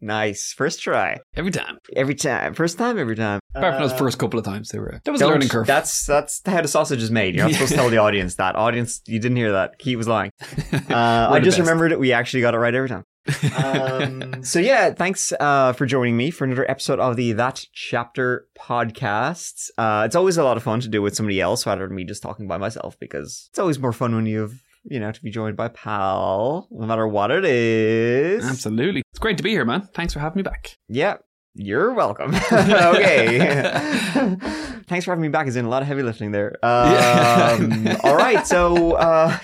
Nice. 0.00 0.52
First 0.52 0.80
try. 0.82 1.18
Every 1.34 1.50
time. 1.50 1.78
Every 1.94 2.14
time. 2.14 2.54
First 2.54 2.76
time, 2.78 2.98
every 2.98 3.16
time. 3.16 3.40
Apart 3.54 3.74
from 3.74 3.82
those 3.82 3.92
Uh, 3.92 3.96
first 3.96 4.18
couple 4.18 4.38
of 4.38 4.44
times, 4.44 4.68
they 4.68 4.78
were. 4.78 5.00
There 5.04 5.12
was 5.12 5.22
a 5.22 5.26
learning 5.26 5.48
curve. 5.48 5.66
That's 5.66 6.04
that's 6.06 6.42
how 6.44 6.60
the 6.60 6.68
sausage 6.68 7.02
is 7.02 7.10
made. 7.10 7.34
You're 7.34 7.44
not 7.44 7.54
supposed 7.54 7.70
to 7.72 7.76
tell 7.76 7.88
the 7.90 7.96
audience 8.06 8.34
that. 8.36 8.56
Audience, 8.56 9.00
you 9.06 9.18
didn't 9.18 9.36
hear 9.38 9.52
that. 9.52 9.78
Keith 9.78 9.96
was 9.96 10.08
lying. 10.08 10.30
Uh, 10.90 11.28
I 11.30 11.40
just 11.40 11.56
best. 11.56 11.66
remembered 11.66 11.90
that 11.92 11.98
we 11.98 12.12
actually 12.12 12.40
got 12.42 12.54
it 12.54 12.58
right 12.58 12.74
every 12.74 12.88
time. 12.88 13.04
Um, 13.56 14.42
so 14.44 14.58
yeah, 14.58 14.90
thanks 14.92 15.32
uh, 15.40 15.72
for 15.72 15.84
joining 15.86 16.16
me 16.16 16.30
for 16.30 16.44
another 16.44 16.68
episode 16.70 17.00
of 17.00 17.16
the 17.16 17.32
That 17.32 17.64
Chapter 17.72 18.46
podcast. 18.58 19.70
Uh, 19.78 20.04
it's 20.06 20.14
always 20.16 20.36
a 20.36 20.44
lot 20.44 20.56
of 20.56 20.62
fun 20.62 20.80
to 20.80 20.88
do 20.88 21.02
with 21.02 21.16
somebody 21.16 21.40
else 21.40 21.66
rather 21.66 21.86
than 21.86 21.96
me 21.96 22.04
just 22.04 22.22
talking 22.22 22.46
by 22.46 22.56
myself 22.56 22.96
because 23.00 23.46
it's 23.50 23.58
always 23.58 23.78
more 23.78 23.92
fun 23.92 24.14
when 24.14 24.26
you've 24.26 24.62
you 24.88 25.00
know 25.00 25.12
to 25.12 25.22
be 25.22 25.30
joined 25.30 25.56
by 25.56 25.68
pal, 25.68 26.68
no 26.70 26.86
matter 26.86 27.06
what 27.06 27.30
it 27.30 27.44
is. 27.44 28.44
Absolutely. 28.44 29.02
It's 29.10 29.18
great 29.18 29.36
to 29.38 29.42
be 29.42 29.50
here, 29.50 29.64
man. 29.64 29.82
Thanks 29.94 30.12
for 30.12 30.20
having 30.20 30.36
me 30.38 30.42
back. 30.42 30.76
Yeah, 30.88 31.16
you're 31.54 31.92
welcome. 31.94 32.34
okay. 32.52 33.38
Thanks 34.88 35.04
for 35.04 35.10
having 35.10 35.22
me 35.22 35.28
back. 35.28 35.46
Is 35.48 35.56
in 35.56 35.64
a 35.64 35.68
lot 35.68 35.82
of 35.82 35.88
heavy 35.88 36.02
lifting 36.02 36.30
there. 36.32 36.56
Um, 36.64 36.92
Yeah. 36.92 37.96
all 38.04 38.16
right. 38.16 38.46
So, 38.46 38.92
uh, 38.92 39.36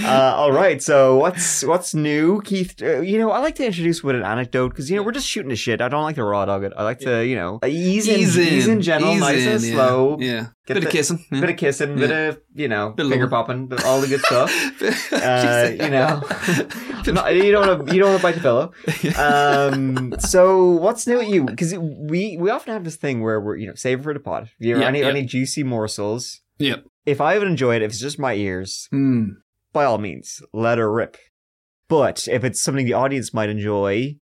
uh, 0.00 0.34
all 0.36 0.52
right. 0.52 0.82
So, 0.82 1.16
what's 1.16 1.64
what's 1.64 1.94
new, 1.94 2.40
Keith? 2.42 2.80
Uh, 2.82 3.00
you 3.00 3.18
know, 3.18 3.30
I 3.30 3.38
like 3.38 3.54
to 3.56 3.66
introduce 3.66 4.02
with 4.02 4.16
an 4.16 4.22
anecdote 4.22 4.70
because 4.70 4.90
you 4.90 4.96
know 4.96 5.02
we're 5.02 5.12
just 5.12 5.26
shooting 5.28 5.48
the 5.50 5.56
shit. 5.56 5.80
I 5.80 5.88
don't 5.88 6.02
like 6.02 6.16
to 6.16 6.24
raw 6.24 6.44
dog 6.44 6.64
it. 6.64 6.72
I 6.76 6.82
like 6.84 6.98
to 7.00 7.24
you 7.26 7.36
know 7.36 7.60
ease 7.66 8.08
in, 8.08 8.20
ease 8.20 8.68
in, 8.68 8.80
gentle, 8.82 9.12
ease 9.12 9.20
nice 9.20 9.46
and 9.46 9.62
in, 9.64 9.68
yeah. 9.70 9.74
slow. 9.74 10.16
Yeah. 10.20 10.46
Get 10.66 10.74
Bit 10.74 10.80
the- 10.82 10.86
of 10.86 10.92
kissing. 10.92 11.24
Yeah. 11.32 11.40
Bit 11.40 11.50
of 11.50 11.56
kissing, 11.56 11.96
bit 11.96 12.10
of 12.12 12.40
you 12.54 12.68
know, 12.68 12.90
Bit 12.90 13.08
finger 13.08 13.26
popping, 13.28 13.70
all 13.84 14.00
the 14.00 14.06
good 14.08 14.20
stuff. 14.20 14.50
Uh, 15.12 15.70
you 15.72 15.90
know, 15.90 16.22
Not- 17.06 17.34
you 17.34 17.50
don't 17.52 17.66
want 17.66 17.88
to 17.88 17.94
you 17.94 18.00
don't 18.00 18.10
want 18.10 18.20
to 18.20 18.26
bite 18.26 18.34
the 18.34 18.40
pillow. 18.40 18.72
Um, 19.18 20.14
so 20.18 20.66
what's 20.70 21.06
new 21.06 21.20
at 21.20 21.28
you? 21.28 21.44
Because 21.44 21.74
we 21.76 22.36
we 22.38 22.50
often 22.50 22.72
have 22.72 22.84
this 22.84 22.96
thing 22.96 23.22
where 23.22 23.40
we're 23.40 23.56
you 23.56 23.66
know 23.66 23.74
saving 23.74 24.02
for 24.04 24.14
the. 24.14 24.20
If 24.22 24.50
you 24.60 24.74
have 24.74 24.82
Yeah, 24.82 24.88
any 24.88 25.00
yeah. 25.00 25.06
any 25.08 25.22
juicy 25.24 25.62
morsels? 25.64 26.40
Yep. 26.58 26.84
If 27.06 27.20
I 27.20 27.38
would 27.38 27.48
enjoy 27.48 27.76
it, 27.76 27.82
if 27.82 27.90
it's 27.90 28.00
just 28.00 28.18
my 28.18 28.34
ears, 28.34 28.86
Hmm. 28.90 29.30
By 29.72 29.84
all 29.84 29.98
means, 29.98 30.42
let 30.52 30.78
her 30.78 30.92
rip. 30.92 31.16
But 31.88 32.26
if 32.28 32.44
it's 32.44 32.62
something 32.62 32.86
the 32.86 32.92
audience 32.94 33.34
might 33.34 33.48
enjoy, 33.50 34.16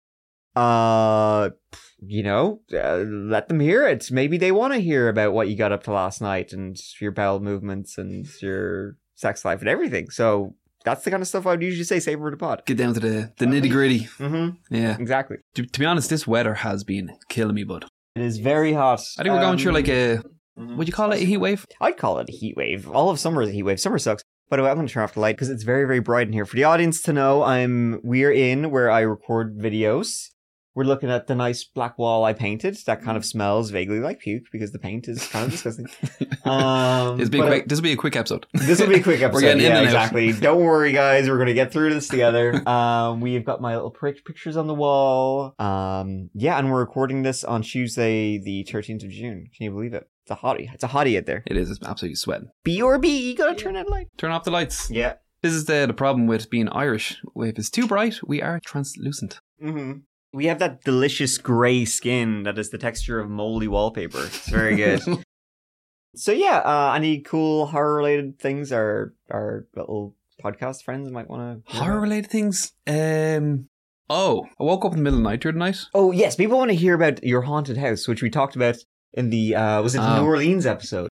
uh, 0.55 1.51
you 1.99 2.23
know, 2.23 2.61
uh, 2.73 2.97
let 3.07 3.49
them 3.49 3.61
hear 3.61 3.87
it. 3.87 4.11
Maybe 4.11 4.39
they 4.39 4.53
want 4.53 4.75
to 4.75 4.81
hear 4.81 5.09
about 5.09 5.33
what 5.33 5.49
you 5.49 5.57
got 5.57 5.73
up 5.73 5.83
to 5.85 5.93
last 5.93 6.21
night 6.21 6.53
and 6.53 6.77
your 7.01 7.11
bowel 7.13 7.41
movements 7.41 7.99
and 7.99 8.27
your 8.41 8.97
sex 9.15 9.45
life 9.45 9.61
and 9.61 9.69
everything. 9.69 10.11
So 10.11 10.55
that's 10.85 11.05
the 11.05 11.11
kind 11.11 11.23
of 11.23 11.29
stuff 11.29 11.47
I 11.47 11.51
would 11.51 11.63
usually 11.63 11.85
say. 11.85 11.99
Save 12.01 12.19
for 12.19 12.31
the 12.31 12.37
pod. 12.37 12.63
Get 12.67 12.77
down 12.79 12.95
to 12.95 13.01
the, 13.01 13.33
the 13.39 13.47
nitty 13.47 13.71
gritty. 13.71 14.01
Mm-hmm. 14.19 14.75
Yeah. 14.75 14.97
Exactly. 14.99 15.39
To, 15.55 15.65
to 15.67 15.81
be 15.81 15.87
honest, 15.87 16.09
this 16.11 16.27
weather 16.27 16.55
has 16.55 16.85
been 16.85 17.11
killing 17.29 17.55
me, 17.55 17.65
bud. 17.65 17.87
It 18.15 18.23
is 18.23 18.39
very 18.39 18.73
hot. 18.73 19.01
I 19.19 19.23
think 19.23 19.35
we're 19.35 19.41
going 19.41 19.59
through 19.59 19.73
like 19.73 19.89
a, 19.89 20.23
Mhm. 20.59 20.77
would 20.79 20.87
you 20.89 20.95
call 20.95 21.13
it 21.13 21.21
a 21.21 21.25
heat 21.27 21.37
wave? 21.37 21.67
I'd 21.83 21.99
call 21.99 22.19
it 22.19 22.31
a 22.31 22.33
heat 22.33 22.57
wave. 22.57 22.89
All 22.89 23.11
of 23.11 23.19
summer 23.21 23.43
is 23.43 23.51
a 23.51 23.53
heat 23.53 23.63
wave. 23.65 23.79
Summer 23.79 23.99
sucks. 23.99 24.23
By 24.49 24.57
the 24.57 24.63
way, 24.63 24.71
I'm 24.71 24.77
going 24.77 24.87
to 24.87 24.93
turn 24.93 25.03
off 25.03 25.15
the 25.15 25.21
light 25.21 25.37
because 25.37 25.51
it's 25.51 25.65
very, 25.65 25.85
very 25.87 25.99
bright 26.01 26.29
in 26.29 26.33
here. 26.33 26.47
For 26.47 26.57
the 26.57 26.65
audience 26.65 27.03
to 27.03 27.13
know, 27.13 27.43
I'm 27.43 28.01
we're 28.05 28.31
in 28.33 28.71
where 28.71 28.91
I 28.91 29.01
record 29.01 29.59
videos. 29.59 30.29
We're 30.77 30.85
looking 30.85 31.11
at 31.11 31.27
the 31.27 31.35
nice 31.35 31.65
black 31.65 31.99
wall 31.99 32.25
I 32.25 32.35
painted. 32.35 32.77
That 32.85 33.03
kind 33.03 33.17
of 33.17 33.25
smells 33.25 33.71
vaguely 33.71 33.99
like 33.99 34.21
puke 34.21 34.45
because 34.53 34.73
the 34.73 34.79
paint 34.79 35.09
is 35.09 35.27
kind 35.27 35.47
of 35.47 35.51
disgusting. 35.53 35.87
Um, 36.45 37.19
It's 37.19 37.29
quick. 37.31 37.67
This 37.67 37.79
will 37.79 37.83
be 37.85 37.93
a 37.93 37.97
quick 37.97 38.15
episode. 38.15 38.47
This 38.53 38.79
will 38.79 38.87
be 38.89 38.97
a 38.97 39.03
quick 39.03 39.21
episode. 39.23 39.35
we're 39.35 39.41
getting 39.41 39.65
in 39.65 39.73
yeah, 39.73 39.79
out. 39.79 39.85
exactly. 39.85 40.33
Don't 40.33 40.63
worry, 40.63 40.93
guys. 40.93 41.29
We're 41.29 41.39
gonna 41.39 41.55
get 41.55 41.73
through 41.73 41.93
this 41.95 42.07
together. 42.09 42.63
Um, 42.69 43.21
we've 43.21 43.45
got 43.45 43.61
my 43.61 43.75
little 43.75 43.91
pic- 43.91 44.25
pictures 44.25 44.57
on 44.57 44.67
the 44.69 44.75
wall. 44.75 45.55
Um, 45.59 46.31
yeah, 46.35 46.57
and 46.59 46.71
we're 46.71 46.79
recording 46.81 47.23
this 47.23 47.43
on 47.43 47.63
Tuesday, 47.63 48.39
the 48.39 48.65
13th 48.71 49.03
of 49.05 49.11
June. 49.11 49.49
Can 49.57 49.65
you 49.65 49.71
believe 49.71 49.95
it? 49.95 50.07
It's 50.27 50.33
a 50.33 50.45
hottie. 50.45 50.75
It's 50.75 50.83
a 50.83 50.89
hottie 50.89 51.17
out 51.17 51.27
there. 51.27 51.45
It 51.47 51.57
is. 51.57 51.71
It's 51.71 51.79
absolutely 51.87 52.17
sweating. 52.17 52.51
B 52.65 52.83
or 52.83 52.99
B, 52.99 53.29
you 53.31 53.37
gotta 53.37 53.55
turn 53.55 53.75
that 53.75 53.89
light. 53.89 54.09
Turn 54.17 54.33
off 54.33 54.43
the 54.43 54.51
lights. 54.51 54.91
Yeah. 54.91 55.15
This 55.41 55.53
is 55.53 55.67
the, 55.67 55.87
the 55.87 55.95
problem 55.95 56.27
with 56.27 56.51
being 56.51 56.69
Irish. 56.71 57.23
If 57.37 57.57
it's 57.57 57.71
too 57.71 57.87
bright, 57.87 58.19
we 58.27 58.43
are 58.43 58.59
translucent. 58.59 59.39
Mm-hmm. 59.63 60.01
We 60.33 60.47
have 60.47 60.59
that 60.59 60.83
delicious 60.83 61.39
gray 61.39 61.85
skin 61.85 62.43
that 62.43 62.59
is 62.59 62.71
the 62.71 62.79
texture 62.79 63.21
of 63.21 63.31
moldy 63.31 63.69
wallpaper. 63.69 64.19
It's 64.25 64.49
very 64.49 64.75
good. 64.75 65.01
so 66.17 66.33
yeah, 66.33 66.59
uh, 66.59 66.93
any 66.97 67.21
cool 67.21 67.67
horror 67.67 67.95
related 67.95 68.41
things 68.41 68.73
our 68.73 69.15
our 69.31 69.69
little 69.77 70.17
podcast 70.43 70.83
friends 70.83 71.09
might 71.13 71.31
want 71.31 71.65
to 71.65 71.73
Horror 71.73 72.01
related 72.01 72.33
things. 72.33 72.73
Um. 72.89 73.69
Oh, 74.11 74.47
I 74.59 74.65
woke 74.65 74.85
up 74.85 74.93
in 74.93 74.99
the 74.99 75.05
middle 75.05 75.21
of 75.21 75.23
the 75.23 75.31
night 75.31 75.43
the 75.43 75.51
other 75.51 75.59
night. 75.59 75.79
Oh 75.95 76.11
yes, 76.11 76.35
people 76.35 76.59
want 76.59 76.73
to 76.73 76.77
hear 76.77 76.95
about 76.95 77.23
your 77.23 77.43
haunted 77.43 77.77
house, 77.77 78.09
which 78.09 78.23
we 78.23 78.31
talked 78.31 78.57
about 78.57 78.79
in 79.17 79.31
the 79.31 79.55
uh 79.57 79.83
was 79.83 79.95
it 79.95 79.99
the 79.99 80.09
Oh. 80.17 80.21
New 80.21 80.27
Orleans 80.27 80.67
episode? 80.67 81.09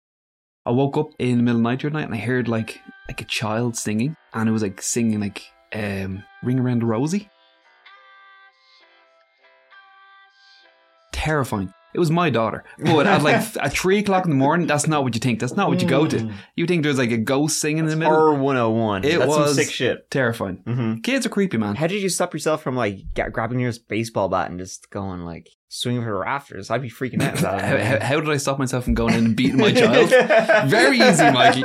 I 0.65 0.71
woke 0.71 0.97
up 0.97 1.09
in 1.19 1.37
the 1.37 1.43
middle 1.43 1.57
of 1.59 1.63
the 1.63 1.63
night 1.69 1.89
night 1.93 2.05
and 2.05 2.13
I 2.13 2.17
heard 2.17 2.47
like 2.47 2.81
like 3.07 3.21
a 3.21 3.25
child 3.25 3.75
singing, 3.75 4.15
and 4.33 4.47
it 4.47 4.51
was 4.51 4.61
like 4.61 4.81
singing 4.81 5.19
like 5.19 5.43
um 5.73 6.23
"Ring 6.43 6.59
Around 6.59 6.81
the 6.81 6.85
Rosie." 6.85 7.29
Terrifying. 11.11 11.73
It 11.91 11.97
was 11.99 12.11
my 12.11 12.29
daughter, 12.29 12.63
but 12.77 13.07
at 13.07 13.23
like 13.23 13.35
at 13.57 13.73
three 13.73 13.97
o'clock 13.97 14.23
in 14.25 14.29
the 14.29 14.35
morning, 14.37 14.67
that's 14.67 14.87
not 14.87 15.03
what 15.03 15.15
you 15.15 15.19
think. 15.19 15.39
That's 15.39 15.55
not 15.55 15.69
what 15.69 15.81
you 15.81 15.87
go 15.87 16.05
to. 16.05 16.17
Mm. 16.17 16.33
You 16.55 16.67
think 16.67 16.83
there's 16.83 16.99
like 16.99 17.09
a 17.11 17.17
ghost 17.17 17.57
singing 17.59 17.79
in 17.79 17.85
the 17.87 17.95
middle. 17.95 18.13
Horror 18.13 18.35
101. 18.35 19.03
It 19.05 19.17
That's 19.17 19.27
was- 19.27 19.55
some 19.55 19.55
sick 19.65 19.73
shit. 19.73 20.09
Terrifying. 20.11 20.57
hmm 20.67 20.97
Kids 21.01 21.25
are 21.25 21.29
creepy, 21.29 21.57
man. 21.57 21.75
How 21.75 21.87
did 21.87 22.01
you 22.01 22.09
stop 22.09 22.31
yourself 22.33 22.61
from 22.61 22.75
like 22.75 22.99
ga- 23.15 23.29
grabbing 23.29 23.59
your 23.59 23.73
baseball 23.87 24.29
bat 24.29 24.51
and 24.51 24.59
just 24.59 24.91
going 24.91 25.21
like 25.25 25.49
swinging 25.69 26.03
for 26.03 26.11
the 26.11 26.19
rafters? 26.19 26.69
I'd 26.69 26.83
be 26.83 26.91
freaking 26.91 27.23
out. 27.23 27.33
if 27.33 27.41
that 27.41 27.59
how, 27.61 27.67
how, 27.69 27.77
happened. 27.77 28.03
how 28.03 28.19
did 28.19 28.29
I 28.29 28.37
stop 28.37 28.59
myself 28.59 28.83
from 28.83 28.93
going 28.93 29.15
in 29.15 29.25
and 29.25 29.35
beating 29.35 29.57
my 29.57 29.71
child? 29.73 30.09
Very 30.69 30.99
easy, 30.99 31.31
Mikey. 31.31 31.63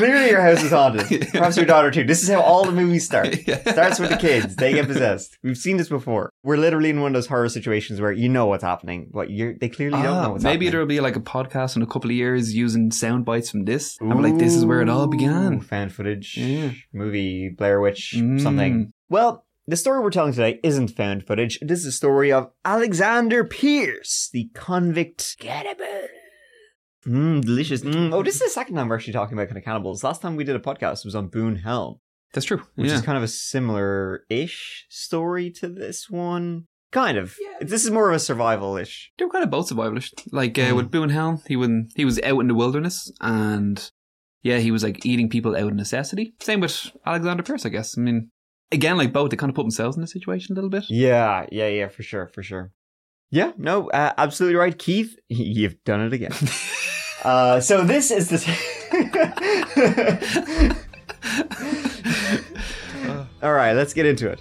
Clearly, 0.00 0.30
your 0.30 0.40
house 0.40 0.62
is 0.62 0.70
haunted. 0.70 1.28
Perhaps 1.32 1.56
your 1.56 1.66
daughter 1.66 1.90
too. 1.90 2.04
This 2.04 2.22
is 2.22 2.28
how 2.28 2.40
all 2.40 2.64
the 2.64 2.72
movies 2.72 3.04
start. 3.04 3.36
Yeah. 3.46 3.58
Starts 3.72 3.98
with 3.98 4.10
the 4.10 4.16
kids. 4.16 4.56
They 4.56 4.72
get 4.72 4.86
possessed. 4.86 5.36
We've 5.42 5.56
seen 5.56 5.76
this 5.76 5.88
before. 5.88 6.30
We're 6.42 6.56
literally 6.56 6.90
in 6.90 7.00
one 7.00 7.08
of 7.10 7.14
those 7.14 7.26
horror 7.26 7.48
situations 7.48 8.00
where 8.00 8.12
you 8.12 8.28
know 8.28 8.46
what's 8.46 8.62
happening, 8.64 9.10
but 9.12 9.30
you're 9.30 9.54
they 9.58 9.68
clearly 9.68 10.00
don't 10.02 10.06
Ah, 10.16 10.22
know 10.22 10.30
what's 10.32 10.44
maybe 10.44 10.50
happening. 10.54 10.58
Maybe 10.60 10.70
there'll 10.70 10.86
be 10.86 11.00
like 11.00 11.16
a 11.16 11.20
podcast 11.20 11.76
in 11.76 11.82
a 11.82 11.86
couple 11.86 12.10
of 12.10 12.16
years 12.16 12.54
using 12.54 12.90
sound 12.90 13.24
bites 13.24 13.50
from 13.50 13.64
this. 13.64 13.96
And 14.00 14.14
we're 14.14 14.22
like, 14.22 14.38
this 14.38 14.54
is 14.54 14.64
where 14.64 14.80
it 14.80 14.88
all 14.88 15.06
began. 15.06 15.60
Fan 15.60 15.88
footage, 15.90 16.36
Yeah. 16.36 16.70
movie, 16.92 17.48
Blair 17.50 17.80
Witch, 17.80 18.14
Mm. 18.16 18.40
something. 18.40 18.92
Well, 19.08 19.44
the 19.66 19.76
story 19.76 20.00
we're 20.00 20.10
telling 20.10 20.32
today 20.32 20.60
isn't 20.62 20.88
found 20.88 21.26
footage. 21.26 21.58
This 21.60 21.80
is 21.80 21.84
the 21.86 21.92
story 21.92 22.32
of 22.32 22.50
Alexander 22.64 23.44
Pearce, 23.44 24.28
the 24.32 24.50
convict 24.54 25.36
cannibal. 25.38 26.08
Mmm, 27.06 27.42
delicious. 27.42 27.82
Mm. 27.82 28.12
Oh, 28.12 28.22
this 28.22 28.34
is 28.34 28.40
the 28.40 28.48
second 28.50 28.74
time 28.76 28.88
we're 28.88 28.96
actually 28.96 29.12
talking 29.14 29.36
about 29.36 29.48
kind 29.48 29.58
of 29.58 29.64
cannibals. 29.64 30.04
Last 30.04 30.20
time 30.22 30.36
we 30.36 30.44
did 30.44 30.56
a 30.56 30.60
podcast 30.60 31.04
was 31.04 31.14
on 31.14 31.28
Boone 31.28 31.56
Helm, 31.56 31.98
That's 32.34 32.44
true. 32.46 32.62
which 32.74 32.88
yeah. 32.88 32.94
is 32.96 33.02
kind 33.02 33.16
of 33.16 33.24
a 33.24 33.28
similar-ish 33.28 34.86
story 34.88 35.50
to 35.52 35.68
this 35.68 36.10
one. 36.10 36.66
Kind 36.92 37.16
of. 37.18 37.36
This 37.60 37.84
is 37.84 37.90
more 37.90 38.10
of 38.10 38.16
a 38.16 38.18
survival-ish. 38.18 39.12
they 39.18 39.24
were 39.24 39.30
kind 39.30 39.44
of 39.44 39.50
both 39.50 39.70
survivalish. 39.70 40.12
Like 40.32 40.58
uh, 40.58 40.62
Mm. 40.72 40.76
with 40.76 40.90
Boone 40.90 41.10
Helm, 41.10 41.40
he 41.46 41.56
would 41.56 41.92
he 41.94 42.04
was 42.04 42.20
out 42.22 42.40
in 42.40 42.48
the 42.48 42.54
wilderness 42.54 43.10
and 43.20 43.90
yeah, 44.42 44.58
he 44.58 44.70
was 44.70 44.82
like 44.82 45.06
eating 45.06 45.28
people 45.28 45.54
out 45.54 45.68
of 45.68 45.74
necessity. 45.74 46.34
Same 46.40 46.60
with 46.60 46.90
Alexander 47.06 47.42
Pearce, 47.42 47.64
I 47.64 47.68
guess. 47.68 47.96
I 47.96 48.00
mean, 48.00 48.30
again, 48.72 48.96
like 48.96 49.12
both, 49.12 49.30
they 49.30 49.36
kind 49.36 49.50
of 49.50 49.54
put 49.56 49.62
themselves 49.62 49.96
in 49.96 50.00
the 50.00 50.06
situation 50.08 50.52
a 50.52 50.56
little 50.56 50.70
bit. 50.70 50.84
Yeah, 50.88 51.46
yeah, 51.52 51.68
yeah, 51.68 51.88
for 51.88 52.02
sure, 52.02 52.26
for 52.26 52.42
sure. 52.42 52.72
Yeah, 53.30 53.52
no, 53.56 53.88
uh, 53.90 54.12
absolutely 54.18 54.56
right, 54.56 54.76
Keith. 54.76 55.14
You've 55.28 55.82
done 55.84 56.00
it 56.00 56.12
again. 56.12 56.32
uh, 57.24 57.60
so 57.60 57.84
this 57.84 58.10
is 58.10 58.28
the. 58.28 58.40
All 63.42 63.52
right, 63.52 63.72
let's 63.72 63.94
get 63.94 64.06
into 64.06 64.28
it. 64.28 64.40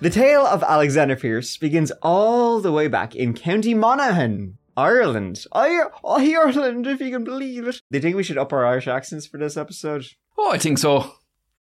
The 0.00 0.10
tale 0.10 0.46
of 0.46 0.62
Alexander 0.62 1.16
Pearce 1.16 1.56
begins 1.56 1.90
all 2.02 2.60
the 2.60 2.72
way 2.72 2.88
back 2.88 3.14
in 3.14 3.34
County 3.34 3.74
Monaghan, 3.74 4.56
Ireland. 4.76 5.44
I- 5.52 5.84
Ireland, 6.04 6.86
if 6.86 7.00
you 7.00 7.10
can 7.10 7.24
believe 7.24 7.66
it. 7.68 7.80
Do 7.90 7.98
you 7.98 8.00
think 8.00 8.16
we 8.16 8.22
should 8.22 8.38
up 8.38 8.52
our 8.52 8.64
Irish 8.64 8.88
accents 8.88 9.26
for 9.26 9.36
this 9.38 9.56
episode? 9.56 10.06
Oh, 10.38 10.52
I 10.52 10.58
think 10.58 10.78
so. 10.78 11.12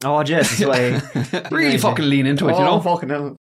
Oh, 0.05 0.23
this 0.23 0.59
way. 0.65 1.01
really 1.51 1.77
fucking 1.77 2.07
lean 2.09 2.25
into 2.25 2.47
it, 2.47 2.51
you 2.53 2.57
Oh, 2.59 2.63
know? 2.77 2.79
fucking 2.79 3.09
hell. 3.09 3.35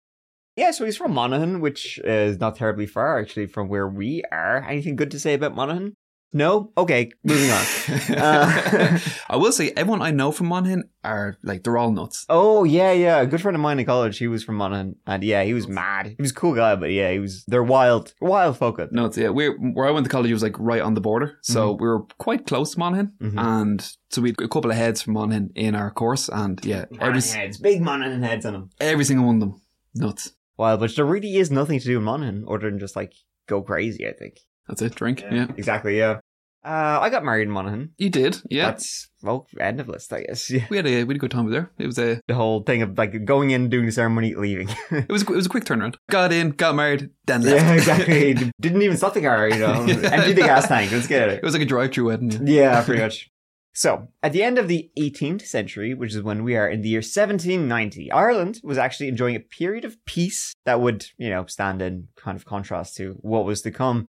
Yeah, 0.57 0.71
so 0.71 0.85
he's 0.85 0.97
from 0.97 1.13
Monaghan, 1.13 1.61
which 1.61 1.99
is 2.03 2.41
not 2.41 2.57
terribly 2.57 2.87
far 2.87 3.19
actually 3.21 3.47
from 3.47 3.69
where 3.69 3.87
we 3.89 4.23
are. 4.33 4.65
Anything 4.69 4.97
good 4.97 5.11
to 5.11 5.21
say 5.21 5.35
about 5.35 5.55
Monaghan? 5.55 5.97
No? 6.33 6.73
Okay, 6.77 7.11
moving 7.25 7.51
on. 7.51 7.65
Uh, 8.17 8.99
I 9.29 9.37
will 9.37 9.53
say, 9.53 9.71
everyone 9.77 10.03
I 10.03 10.11
know 10.11 10.31
from 10.33 10.49
Monaghan 10.49 10.85
are 11.05 11.37
like 11.43 11.63
they're 11.63 11.77
all 11.79 11.91
nuts. 11.93 12.25
oh, 12.29 12.65
yeah, 12.65 12.93
yeah. 12.93 13.21
A 13.21 13.27
good 13.27 13.41
friend 13.41 13.55
of 13.55 13.61
mine 13.61 13.79
in 13.79 13.87
college, 13.87 14.19
he 14.19 14.27
was 14.29 14.43
from 14.45 14.57
Monaghan. 14.57 14.97
And 15.07 15.23
yeah, 15.23 15.45
he 15.45 15.55
was 15.55 15.69
mad. 15.69 16.07
He 16.09 16.17
was 16.19 16.31
a 16.33 16.35
cool 16.35 16.55
guy, 16.55 16.75
but 16.77 16.91
yeah, 16.91 17.11
he 17.13 17.19
was, 17.21 17.45
they're 17.47 17.63
wild, 17.63 18.15
wild 18.21 18.57
folk 18.59 18.77
there. 18.79 18.89
Nuts, 18.91 19.17
yeah. 19.19 19.29
We're, 19.31 19.57
where 19.59 19.87
I 19.87 19.91
went 19.91 20.05
to 20.05 20.11
college, 20.11 20.31
it 20.31 20.35
was 20.35 20.43
like 20.43 20.59
right 20.59 20.81
on 20.83 20.95
the 20.95 21.01
border, 21.01 21.39
so 21.43 21.73
we 21.73 21.87
were 21.87 22.03
quite 22.19 22.47
close 22.47 22.73
to 22.73 22.79
Monaghan, 22.79 23.13
Mhm. 23.21 23.39
and 23.39 23.93
so 24.11 24.21
we 24.23 24.31
had 24.31 24.41
a 24.43 24.49
couple 24.49 24.71
of 24.71 24.77
heads 24.77 25.03
from 25.03 25.15
Monaghan 25.15 25.51
in 25.55 25.75
our 25.75 25.91
course, 25.91 26.29
and 26.29 26.63
yeah, 26.65 26.87
every 27.01 27.21
heads, 27.23 27.59
big 27.59 27.81
Monaghan 27.83 28.23
heads 28.23 28.45
on 28.47 28.53
them. 28.55 28.71
every 28.81 29.05
single 29.05 29.27
one 29.27 29.37
of 29.37 29.41
them, 29.41 29.61
nuts. 29.95 30.33
Wild, 30.59 30.81
but 30.81 30.95
there 30.97 31.05
really 31.05 31.37
is 31.37 31.51
nothing 31.51 31.79
to 31.79 31.85
do 31.85 31.99
in 31.99 32.05
Monaghan 32.05 32.45
other 32.49 32.71
than 32.71 32.79
just 32.79 32.97
like 32.97 33.13
go 33.49 33.63
crazy, 33.63 34.07
I 34.09 34.13
think. 34.13 34.39
That's 34.69 34.83
it. 34.83 34.95
Drink, 34.95 35.23
yeah. 35.31 35.47
Exactly, 35.57 35.99
yeah. 35.99 36.21
Uh, 36.65 36.99
I 37.01 37.11
got 37.11 37.23
married 37.25 37.43
in 37.47 37.51
Monaghan. 37.53 37.93
You 37.97 38.11
did, 38.11 38.39
yeah. 38.51 38.65
That's, 38.67 39.09
well, 39.23 39.47
end 39.61 39.79
of 39.79 39.87
list, 39.89 40.13
I 40.13 40.23
guess. 40.23 40.51
Yeah. 40.57 40.67
we 40.69 40.77
had 40.77 40.85
a 40.87 41.05
we 41.05 41.11
had 41.13 41.17
a 41.17 41.19
good 41.21 41.31
time 41.31 41.49
there. 41.49 41.71
It 41.79 41.87
was 41.87 41.97
a 41.99 42.21
The 42.27 42.35
whole 42.35 42.65
thing 42.65 42.83
of 42.83 42.99
like 42.99 43.25
going 43.25 43.51
in, 43.51 43.69
doing 43.69 43.87
the 43.87 43.93
ceremony, 43.93 44.35
leaving. 44.35 44.71
it 44.91 45.09
was 45.09 45.23
a, 45.23 45.27
it 45.33 45.37
was 45.37 45.47
a 45.47 45.49
quick 45.49 45.65
turnaround. 45.65 45.95
Got 46.11 46.33
in, 46.33 46.51
got 46.51 46.75
married, 46.75 47.11
then 47.27 47.43
left. 47.43 47.65
yeah, 47.65 47.73
exactly. 47.75 48.35
Didn't 48.61 48.83
even 48.83 48.97
stop 48.97 49.15
the 49.15 49.21
car, 49.21 49.49
you 49.49 49.61
know. 49.61 49.73
Empty 49.89 50.33
the 50.33 50.41
gas 50.43 50.67
tank. 50.67 50.91
Let's 50.91 51.07
get 51.07 51.29
It 51.29 51.35
it. 51.35 51.43
was 51.45 51.53
like 51.53 51.63
a 51.63 51.67
drive-through 51.67 52.07
wedding. 52.07 52.33
Yeah. 52.49 52.73
Yeah, 52.79 52.83
pretty 52.85 53.03
much. 53.03 53.31
So, 53.77 54.09
at 54.23 54.33
the 54.33 54.43
end 54.43 54.57
of 54.57 54.69
the 54.69 54.91
18th 54.99 55.47
century, 55.47 55.93
which 55.93 56.15
is 56.15 56.23
when 56.23 56.45
we 56.45 56.57
are 56.57 56.67
in 56.67 56.81
the 56.81 56.89
year 56.89 57.01
1790, 57.01 58.11
Ireland 58.11 58.59
was 58.65 58.79
actually 58.79 59.09
enjoying 59.09 59.37
a 59.37 59.41
period 59.41 59.85
of 59.85 60.03
peace 60.07 60.55
that 60.65 60.81
would, 60.81 61.05
you 61.19 61.29
know, 61.29 61.45
stand 61.45 61.83
in 61.83 62.09
kind 62.17 62.39
of 62.39 62.47
contrast 62.47 62.97
to 62.97 63.19
what 63.21 63.45
was 63.45 63.61
to 63.61 63.71
come. 63.71 64.07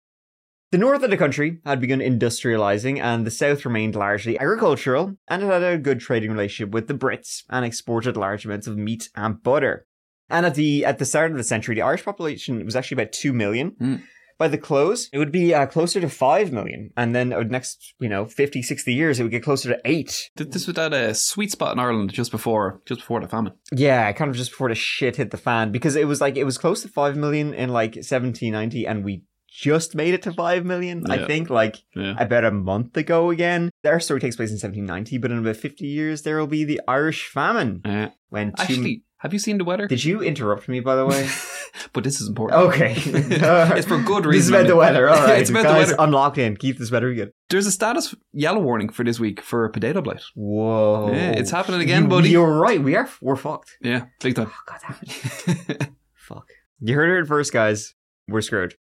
The 0.73 0.77
north 0.77 1.01
of 1.01 1.11
the 1.11 1.15
country 1.15 1.61
had 1.65 1.79
begun 1.79 1.99
industrializing, 1.99 2.99
and 2.99 3.25
the 3.25 3.31
south 3.31 3.63
remained 3.63 3.95
largely 3.95 4.37
agricultural, 4.37 5.15
and 5.29 5.41
it 5.41 5.45
had 5.45 5.63
a 5.63 5.77
good 5.77 6.01
trading 6.01 6.31
relationship 6.31 6.73
with 6.73 6.89
the 6.89 6.93
Brits 6.93 7.43
and 7.49 7.63
exported 7.63 8.17
large 8.17 8.43
amounts 8.43 8.67
of 8.67 8.75
meat 8.75 9.07
and 9.15 9.41
butter. 9.41 9.85
And 10.29 10.45
at 10.45 10.55
the 10.55 10.83
at 10.83 10.97
the 10.97 11.05
start 11.05 11.31
of 11.31 11.37
the 11.37 11.43
century, 11.45 11.75
the 11.75 11.83
Irish 11.83 12.03
population 12.03 12.65
was 12.65 12.75
actually 12.75 13.01
about 13.01 13.13
two 13.13 13.31
million. 13.31 13.71
Mm. 13.79 14.03
By 14.37 14.47
the 14.47 14.57
close, 14.57 15.09
it 15.13 15.17
would 15.17 15.31
be 15.31 15.53
uh, 15.53 15.65
closer 15.65 16.01
to 16.01 16.09
5 16.09 16.51
million. 16.51 16.91
And 16.97 17.15
then 17.15 17.33
over 17.33 17.43
the 17.43 17.49
next, 17.51 17.93
you 17.99 18.09
know, 18.09 18.25
50, 18.25 18.61
60 18.61 18.93
years, 18.93 19.19
it 19.19 19.23
would 19.23 19.31
get 19.31 19.43
closer 19.43 19.69
to 19.69 19.79
8. 19.85 20.31
This 20.35 20.67
was 20.67 20.77
at 20.77 20.93
a 20.93 21.13
sweet 21.13 21.51
spot 21.51 21.73
in 21.73 21.79
Ireland 21.79 22.11
just 22.13 22.31
before 22.31 22.81
just 22.85 23.01
before 23.01 23.21
the 23.21 23.27
famine. 23.27 23.53
Yeah, 23.71 24.11
kind 24.13 24.29
of 24.29 24.35
just 24.37 24.51
before 24.51 24.69
the 24.69 24.75
shit 24.75 25.15
hit 25.17 25.31
the 25.31 25.37
fan. 25.37 25.71
Because 25.71 25.95
it 25.95 26.07
was 26.07 26.21
like, 26.21 26.35
it 26.37 26.43
was 26.43 26.57
close 26.57 26.81
to 26.81 26.87
5 26.87 27.15
million 27.15 27.53
in 27.53 27.69
like 27.69 27.95
1790, 27.95 28.85
and 28.87 29.03
we 29.03 29.23
just 29.47 29.93
made 29.93 30.15
it 30.15 30.23
to 30.23 30.33
5 30.33 30.65
million, 30.65 31.03
I 31.11 31.25
think, 31.25 31.49
like 31.49 31.77
Yeah. 31.95 32.15
about 32.17 32.43
a 32.43 32.51
month 32.51 32.97
ago 32.97 33.29
again. 33.29 33.69
Our 33.85 33.99
story 33.99 34.19
takes 34.19 34.35
place 34.35 34.49
in 34.49 34.55
1790, 34.55 35.19
but 35.19 35.31
in 35.31 35.37
about 35.37 35.57
50 35.57 35.85
years, 35.85 36.23
there 36.23 36.39
will 36.39 36.47
be 36.47 36.63
the 36.63 36.81
Irish 36.87 37.27
famine. 37.27 37.81
Uh, 37.85 38.09
When 38.29 38.47
two... 38.53 38.61
actually, 38.63 39.03
have 39.23 39.31
you 39.33 39.39
seen 39.39 39.57
the 39.57 39.63
weather? 39.63 39.87
Did 39.87 40.03
you 40.03 40.21
interrupt 40.21 40.67
me, 40.67 40.81
by 40.81 40.95
the 40.95 41.05
way? 41.05 41.27
but 41.93 42.03
this 42.03 42.19
is 42.21 42.27
important. 42.27 42.61
Okay. 42.61 42.93
it's 42.97 43.87
for 43.87 43.97
good 43.99 44.25
reason. 44.25 44.31
This 44.31 44.43
is 44.43 44.49
about 44.49 44.67
the 44.67 44.75
weather. 44.75 45.09
All 45.09 45.15
right. 45.15 45.39
it's 45.39 45.49
about 45.49 45.63
Guys, 45.63 45.87
the 45.87 45.93
weather. 45.93 46.01
I'm 46.01 46.11
locked 46.11 46.37
in. 46.37 46.57
Keep 46.57 46.77
this 46.77 46.91
weather 46.91 47.13
good. 47.13 47.31
There's 47.49 47.65
a 47.65 47.71
status 47.71 48.13
yellow 48.33 48.59
warning 48.59 48.89
for 48.89 49.03
this 49.03 49.19
week 49.19 49.41
for 49.41 49.67
potato 49.69 50.01
blight. 50.01 50.21
Whoa. 50.35 51.09
Yeah, 51.11 51.31
it's 51.31 51.51
happening 51.51 51.81
again, 51.81 52.03
You- 52.03 52.09
buddy. 52.09 52.29
You're 52.29 52.59
right. 52.59 52.83
We 52.83 52.95
are. 52.95 53.09
We're 53.21 53.37
fucked. 53.37 53.77
Yeah, 53.81 54.05
big 54.21 54.35
time. 54.35 54.51
Oh, 54.51 54.59
God 54.67 54.79
damn 54.85 55.57
it. 55.69 55.89
Fuck. 56.15 56.49
You 56.81 56.95
heard 56.95 57.23
it 57.23 57.27
first, 57.27 57.53
guys. 57.53 57.95
We're 58.27 58.41
screwed. 58.41 58.75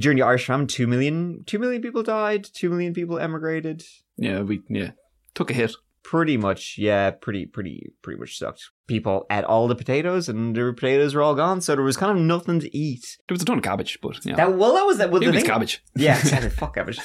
During 0.00 0.18
the 0.18 0.24
Irish 0.24 0.46
famine, 0.46 0.66
two 0.66 0.86
million, 0.86 1.42
two 1.46 1.58
million 1.58 1.80
people 1.82 2.02
died. 2.02 2.44
Two 2.44 2.70
million 2.70 2.92
people 2.94 3.18
emigrated. 3.18 3.82
yeah, 4.16 4.40
we 4.40 4.62
yeah 4.68 4.90
took 5.34 5.50
a 5.50 5.54
hit. 5.54 5.74
Pretty 6.10 6.36
much, 6.36 6.76
yeah, 6.78 7.10
pretty, 7.10 7.46
pretty, 7.46 7.92
pretty 8.02 8.20
much 8.20 8.38
sucked. 8.38 8.62
People 8.86 9.26
ate 9.28 9.42
all 9.42 9.66
the 9.66 9.74
potatoes, 9.74 10.28
and 10.28 10.54
the 10.54 10.72
potatoes 10.72 11.14
were 11.16 11.22
all 11.22 11.34
gone, 11.34 11.60
so 11.60 11.74
there 11.74 11.82
was 11.84 11.96
kind 11.96 12.16
of 12.16 12.24
nothing 12.24 12.60
to 12.60 12.76
eat. 12.76 13.04
There 13.28 13.34
was 13.34 13.42
a 13.42 13.44
ton 13.44 13.58
of 13.58 13.64
cabbage, 13.64 13.98
but 14.00 14.24
yeah, 14.24 14.36
That 14.36 14.56
well, 14.56 14.74
that 14.74 14.84
was 14.86 14.98
that. 14.98 15.10
Well, 15.10 15.20
it 15.20 15.26
the 15.26 15.32
was 15.32 15.40
thing, 15.42 15.50
cabbage. 15.50 15.82
Yeah, 15.96 16.16
exactly. 16.20 16.50
Fuck 16.50 16.74
cabbage. 16.76 17.00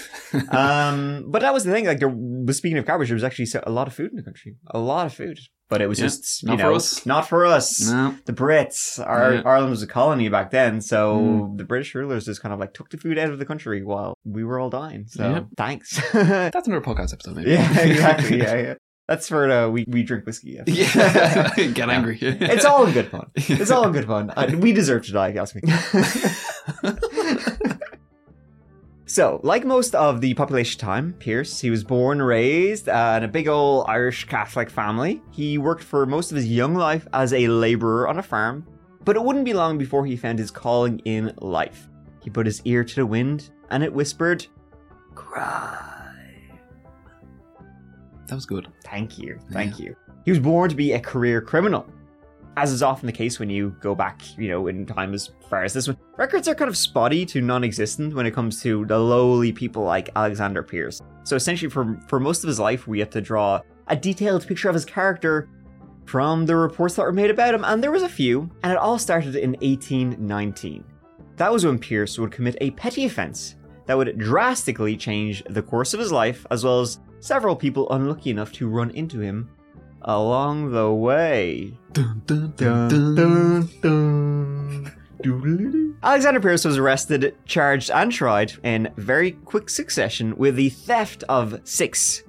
Um, 0.50 1.26
but 1.30 1.42
that 1.42 1.54
was 1.54 1.64
the 1.64 1.72
thing. 1.72 1.86
Like, 1.86 1.98
there 2.00 2.10
was 2.14 2.58
speaking 2.58 2.78
of 2.78 2.86
cabbage, 2.86 3.10
there 3.10 3.16
was 3.16 3.24
actually 3.24 3.48
a 3.64 3.72
lot 3.72 3.88
of 3.88 3.94
food 3.94 4.12
in 4.12 4.18
the 4.18 4.24
country. 4.24 4.56
A 4.68 4.78
lot 4.80 5.08
of 5.08 5.14
food, 5.16 5.40
but 5.70 5.82
it 5.82 5.88
was 5.88 5.98
Yeah, 6.00 6.06
just 6.06 6.44
you 6.44 6.50
not 6.50 6.58
for 6.60 6.64
know, 6.64 6.76
us. 6.76 7.06
not 7.08 7.28
for 7.28 7.46
us. 7.48 7.90
no, 7.90 8.16
The 8.26 8.34
Brits, 8.34 9.04
our, 9.04 9.34
Yeah. 9.36 9.42
Ireland 9.46 9.72
was 9.72 9.82
a 9.82 9.88
colony 9.88 10.30
back 10.30 10.52
then, 10.52 10.82
so 10.82 11.18
Mm. 11.18 11.58
the 11.58 11.64
British 11.64 11.96
rulers 11.96 12.26
just 12.26 12.42
kind 12.44 12.54
of 12.54 12.60
like 12.60 12.74
took 12.76 12.90
the 12.92 12.98
food 12.98 13.18
out 13.18 13.30
of 13.32 13.40
the 13.40 13.46
country 13.46 13.84
while 13.84 14.14
we 14.24 14.44
were 14.44 14.60
all 14.60 14.70
dying. 14.70 15.06
So 15.08 15.24
Yeah. 15.28 15.44
thanks. 15.58 16.00
that's 16.14 16.68
another 16.68 16.86
podcast 16.86 17.14
episode. 17.14 17.38
Maybe. 17.38 17.54
exactly. 17.54 18.38
Yeah, 18.42 18.56
yeah. 18.56 18.74
That's 19.12 19.28
for 19.28 19.52
uh, 19.52 19.68
we 19.68 19.84
we 19.90 20.04
drink 20.04 20.26
whiskey. 20.26 20.52
Yeah. 20.52 20.64
yeah. 20.68 21.54
Get 21.74 21.90
angry. 21.90 22.18
It's 22.22 22.64
all 22.64 22.86
in 22.86 22.94
good 22.94 23.10
fun. 23.10 23.30
It's 23.36 23.70
all 23.70 23.86
in 23.86 23.92
good 23.92 24.06
fun. 24.06 24.30
Uh, 24.30 24.56
we 24.58 24.72
deserve 24.72 25.06
to 25.08 25.12
die, 25.12 25.28
if 25.28 25.36
you 25.36 25.42
ask 25.42 25.54
me. 25.54 25.62
so, 29.06 29.42
like 29.44 29.66
most 29.66 29.96
of 29.96 30.22
the 30.22 30.34
population 30.36 30.80
time, 30.80 31.12
Pearce, 31.20 31.60
he 31.60 31.70
was 31.70 31.84
born 31.84 32.22
and 32.22 32.28
raised 32.28 32.88
uh, 32.88 33.16
in 33.18 33.26
a 33.26 33.28
big 33.28 33.50
old 33.50 33.88
Irish 33.90 34.24
Catholic 34.30 34.70
family. 34.70 35.22
He 35.32 35.58
worked 35.58 35.84
for 35.84 36.06
most 36.06 36.32
of 36.32 36.38
his 36.38 36.48
young 36.48 36.76
life 36.76 37.06
as 37.12 37.34
a 37.34 37.50
laborer 37.50 38.08
on 38.08 38.18
a 38.18 38.24
farm, 38.24 38.66
but 39.04 39.18
it 39.18 39.22
wouldn't 39.22 39.44
be 39.44 39.54
long 39.54 39.78
before 39.78 40.06
he 40.06 40.16
found 40.16 40.40
his 40.40 40.52
calling 40.52 41.00
in 41.00 41.34
life. 41.42 41.90
He 42.24 42.30
put 42.30 42.46
his 42.46 42.62
ear 42.64 42.86
to 42.86 42.96
the 42.96 43.06
wind, 43.06 43.50
and 43.72 43.84
it 43.84 43.92
whispered, 43.92 44.48
"Cry." 45.16 46.01
That 48.32 48.36
was 48.36 48.46
good. 48.46 48.70
Thank 48.86 49.20
you. 49.20 49.38
Thank 49.52 49.78
you. 49.78 49.94
He 50.24 50.32
was 50.32 50.40
born 50.40 50.70
to 50.70 50.76
be 50.76 50.94
a 50.94 51.00
career 51.02 51.42
criminal. 51.42 51.86
As 52.56 52.72
is 52.72 52.82
often 52.82 53.06
the 53.06 53.12
case 53.12 53.40
when 53.40 53.50
you 53.50 53.76
go 53.82 53.94
back, 53.94 54.22
you 54.38 54.48
know, 54.48 54.68
in 54.68 54.86
time 54.86 55.14
as 55.14 55.32
far 55.50 55.66
as 55.66 55.74
this 55.74 55.90
one, 55.90 55.98
records 56.16 56.48
are 56.48 56.56
kind 56.56 56.70
of 56.70 56.78
spotty 56.78 57.26
to 57.26 57.42
non 57.42 57.66
existent 57.66 58.14
when 58.14 58.26
it 58.26 58.32
comes 58.32 58.62
to 58.62 58.86
the 58.86 58.98
lowly 58.98 59.52
people 59.52 59.84
like 59.84 60.12
Alexander 60.16 60.64
Pearce. 60.64 61.02
So 61.24 61.36
essentially, 61.36 61.70
for, 61.70 62.00
for 62.08 62.22
most 62.22 62.46
of 62.46 62.48
his 62.48 62.58
life, 62.58 62.88
we 62.88 63.00
have 63.00 63.10
to 63.10 63.20
draw 63.20 63.60
a 63.88 63.98
detailed 63.98 64.48
picture 64.48 64.70
of 64.70 64.76
his 64.76 64.86
character 64.86 65.50
from 66.06 66.46
the 66.46 66.56
reports 66.56 66.96
that 66.96 67.02
were 67.02 67.12
made 67.12 67.32
about 67.32 67.54
him, 67.54 67.66
and 67.66 67.84
there 67.84 67.92
was 67.92 68.04
a 68.04 68.08
few, 68.08 68.50
and 68.64 68.72
it 68.72 68.78
all 68.78 68.98
started 68.98 69.36
in 69.36 69.58
1819. 69.62 70.86
That 71.36 71.52
was 71.52 71.66
when 71.66 71.78
Pearce 71.78 72.18
would 72.18 72.32
commit 72.32 72.56
a 72.62 72.72
petty 72.72 73.04
offense 73.04 73.56
that 73.88 73.98
would 73.98 74.18
drastically 74.18 74.96
change 74.96 75.44
the 75.50 75.62
course 75.62 75.94
of 75.94 76.00
his 76.00 76.14
life, 76.14 76.46
as 76.50 76.64
well 76.64 76.80
as 76.80 77.00
several 77.22 77.56
people 77.56 77.90
unlucky 77.92 78.30
enough 78.30 78.52
to 78.54 78.68
run 78.68 78.90
into 78.92 79.20
him 79.20 79.50
along 80.02 80.72
the 80.72 80.92
way. 80.92 81.78
Dun, 81.94 82.22
dun, 82.26 82.54
dun, 82.58 83.16
dun. 83.16 83.70
dun. 83.82 84.92
Doodle-doo. 85.22 85.96
Alexander 86.02 86.40
Pearce 86.40 86.66
was 86.66 86.80
arrested, 86.80 87.38
charged, 87.46 87.92
and 87.92 88.12
tried 88.12 88.54
in 88.64 88.92
very 88.98 89.32
quick 89.32 89.70
succession 89.70 90.36
with 90.36 90.56
the 90.56 90.70
theft 90.70 91.24
of 91.30 91.62
six 91.64 92.24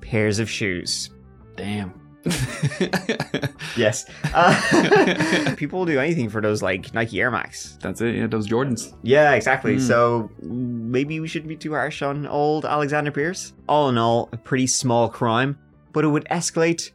pairs 0.00 0.38
of 0.38 0.48
shoes. 0.48 1.10
Damn. 1.56 2.07
Yes. 3.78 4.06
Uh, 4.34 5.54
people 5.56 5.78
will 5.78 5.86
do 5.86 5.98
anything 6.00 6.28
for 6.28 6.40
those 6.40 6.62
like 6.62 6.92
Nike 6.92 7.20
Air 7.20 7.30
Max. 7.30 7.78
That's 7.80 8.00
it. 8.00 8.16
Yeah, 8.16 8.26
those 8.26 8.48
Jordans. 8.48 8.94
Yeah, 9.02 9.32
exactly. 9.32 9.74
Hmm. 9.74 9.80
So 9.80 10.30
maybe 10.42 11.20
we 11.20 11.28
shouldn't 11.28 11.48
be 11.48 11.56
too 11.56 11.72
harsh 11.72 12.02
on 12.02 12.26
old 12.26 12.64
Alexander 12.64 13.12
Pearce. 13.12 13.52
All 13.68 13.88
in 13.88 13.96
all, 13.96 14.28
a 14.32 14.36
pretty 14.36 14.66
small 14.66 15.08
crime, 15.08 15.58
but 15.92 16.04
it 16.04 16.08
would 16.08 16.26
escalate 16.26 16.90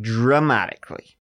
dramatically. 0.00 1.16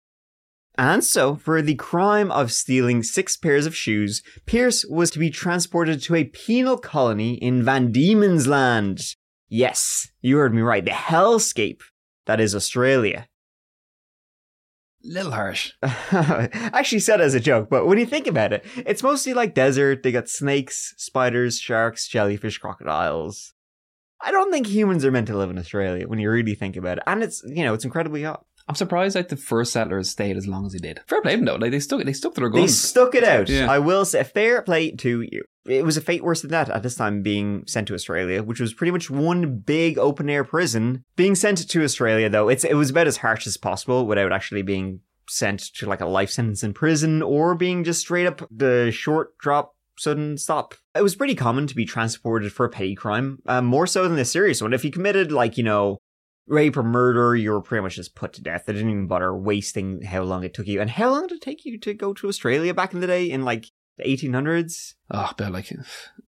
And 0.78 1.04
so, 1.04 1.36
for 1.36 1.60
the 1.60 1.74
crime 1.74 2.30
of 2.30 2.52
stealing 2.52 3.02
six 3.02 3.36
pairs 3.36 3.66
of 3.66 3.76
shoes, 3.76 4.22
Pearce 4.46 4.86
was 4.88 5.10
to 5.10 5.18
be 5.18 5.28
transported 5.28 6.00
to 6.02 6.14
a 6.14 6.24
penal 6.24 6.78
colony 6.78 7.34
in 7.34 7.62
Van 7.62 7.92
Diemen's 7.92 8.46
Land. 8.46 9.16
Yes, 9.48 10.08
you 10.22 10.38
heard 10.38 10.54
me 10.54 10.62
right. 10.62 10.84
The 10.84 10.92
hellscape 10.92 11.80
that 12.26 12.40
is 12.40 12.54
Australia. 12.54 13.26
Little 15.02 15.32
harsh. 15.32 15.72
Actually 15.82 16.98
said 16.98 17.20
as 17.20 17.34
a 17.34 17.40
joke, 17.40 17.68
but 17.70 17.86
when 17.86 17.98
you 17.98 18.04
think 18.04 18.26
about 18.26 18.52
it, 18.52 18.64
it's 18.76 19.02
mostly 19.02 19.32
like 19.32 19.54
desert. 19.54 20.02
They 20.02 20.12
got 20.12 20.28
snakes, 20.28 20.94
spiders, 20.98 21.58
sharks, 21.58 22.06
jellyfish, 22.06 22.58
crocodiles. 22.58 23.54
I 24.20 24.30
don't 24.30 24.52
think 24.52 24.66
humans 24.66 25.04
are 25.04 25.10
meant 25.10 25.28
to 25.28 25.36
live 25.36 25.48
in 25.48 25.58
Australia 25.58 26.06
when 26.06 26.18
you 26.18 26.30
really 26.30 26.54
think 26.54 26.76
about 26.76 26.98
it. 26.98 27.04
And 27.06 27.22
it's, 27.22 27.42
you 27.46 27.64
know, 27.64 27.72
it's 27.72 27.86
incredibly 27.86 28.24
hot. 28.24 28.44
I'm 28.70 28.76
surprised 28.76 29.16
like 29.16 29.30
the 29.30 29.36
first 29.36 29.72
settlers 29.72 30.10
stayed 30.10 30.36
as 30.36 30.46
long 30.46 30.64
as 30.64 30.74
they 30.74 30.78
did. 30.78 31.00
Fair 31.08 31.20
play 31.22 31.32
to 31.32 31.38
them 31.38 31.44
though. 31.44 31.56
Like 31.56 31.72
they 31.72 31.80
stuck 31.80 32.04
they 32.04 32.12
stuck 32.12 32.34
to 32.34 32.40
their 32.40 32.52
They 32.52 32.68
stuck 32.68 33.16
it 33.16 33.24
out. 33.24 33.48
Yeah. 33.48 33.68
I 33.68 33.80
will 33.80 34.04
say, 34.04 34.22
fair 34.22 34.62
play 34.62 34.92
to 34.92 35.22
you. 35.22 35.42
It 35.64 35.84
was 35.84 35.96
a 35.96 36.00
fate 36.00 36.22
worse 36.22 36.42
than 36.42 36.52
that 36.52 36.70
at 36.70 36.84
this 36.84 36.94
time 36.94 37.20
being 37.20 37.64
sent 37.66 37.88
to 37.88 37.94
Australia, 37.94 38.44
which 38.44 38.60
was 38.60 38.72
pretty 38.72 38.92
much 38.92 39.10
one 39.10 39.58
big 39.58 39.98
open 39.98 40.30
air 40.30 40.44
prison. 40.44 41.02
Being 41.16 41.34
sent 41.34 41.68
to 41.68 41.82
Australia, 41.82 42.28
though, 42.28 42.48
it's 42.48 42.62
it 42.62 42.74
was 42.74 42.90
about 42.90 43.08
as 43.08 43.16
harsh 43.16 43.44
as 43.44 43.56
possible 43.56 44.06
without 44.06 44.32
actually 44.32 44.62
being 44.62 45.00
sent 45.28 45.58
to 45.74 45.86
like 45.86 46.00
a 46.00 46.06
life 46.06 46.30
sentence 46.30 46.62
in 46.62 46.72
prison 46.72 47.22
or 47.22 47.56
being 47.56 47.82
just 47.82 48.02
straight 48.02 48.26
up 48.26 48.46
the 48.52 48.92
short 48.92 49.36
drop 49.38 49.74
sudden 49.98 50.38
stop. 50.38 50.74
It 50.94 51.02
was 51.02 51.16
pretty 51.16 51.34
common 51.34 51.66
to 51.66 51.74
be 51.74 51.84
transported 51.84 52.52
for 52.52 52.66
a 52.66 52.70
petty 52.70 52.94
crime, 52.94 53.40
uh, 53.46 53.62
more 53.62 53.88
so 53.88 54.08
than 54.08 54.18
a 54.18 54.24
serious 54.24 54.62
one. 54.62 54.72
If 54.72 54.84
you 54.84 54.92
committed, 54.92 55.32
like, 55.32 55.58
you 55.58 55.64
know, 55.64 55.98
rape 56.46 56.76
or 56.76 56.82
murder, 56.82 57.36
you 57.36 57.50
were 57.50 57.60
pretty 57.60 57.82
much 57.82 57.96
just 57.96 58.14
put 58.14 58.32
to 58.34 58.42
death. 58.42 58.64
They 58.66 58.72
didn't 58.72 58.90
even 58.90 59.06
bother 59.06 59.34
wasting 59.34 60.02
how 60.02 60.22
long 60.22 60.44
it 60.44 60.54
took 60.54 60.66
you. 60.66 60.80
And 60.80 60.90
how 60.90 61.10
long 61.10 61.26
did 61.26 61.36
it 61.36 61.42
take 61.42 61.64
you 61.64 61.78
to 61.78 61.94
go 61.94 62.12
to 62.14 62.28
Australia 62.28 62.74
back 62.74 62.92
in 62.92 63.00
the 63.00 63.06
day 63.06 63.30
in 63.30 63.44
like 63.44 63.66
the 63.96 64.04
1800s? 64.04 64.94
Oh, 65.10 65.28
about 65.30 65.52
like 65.52 65.72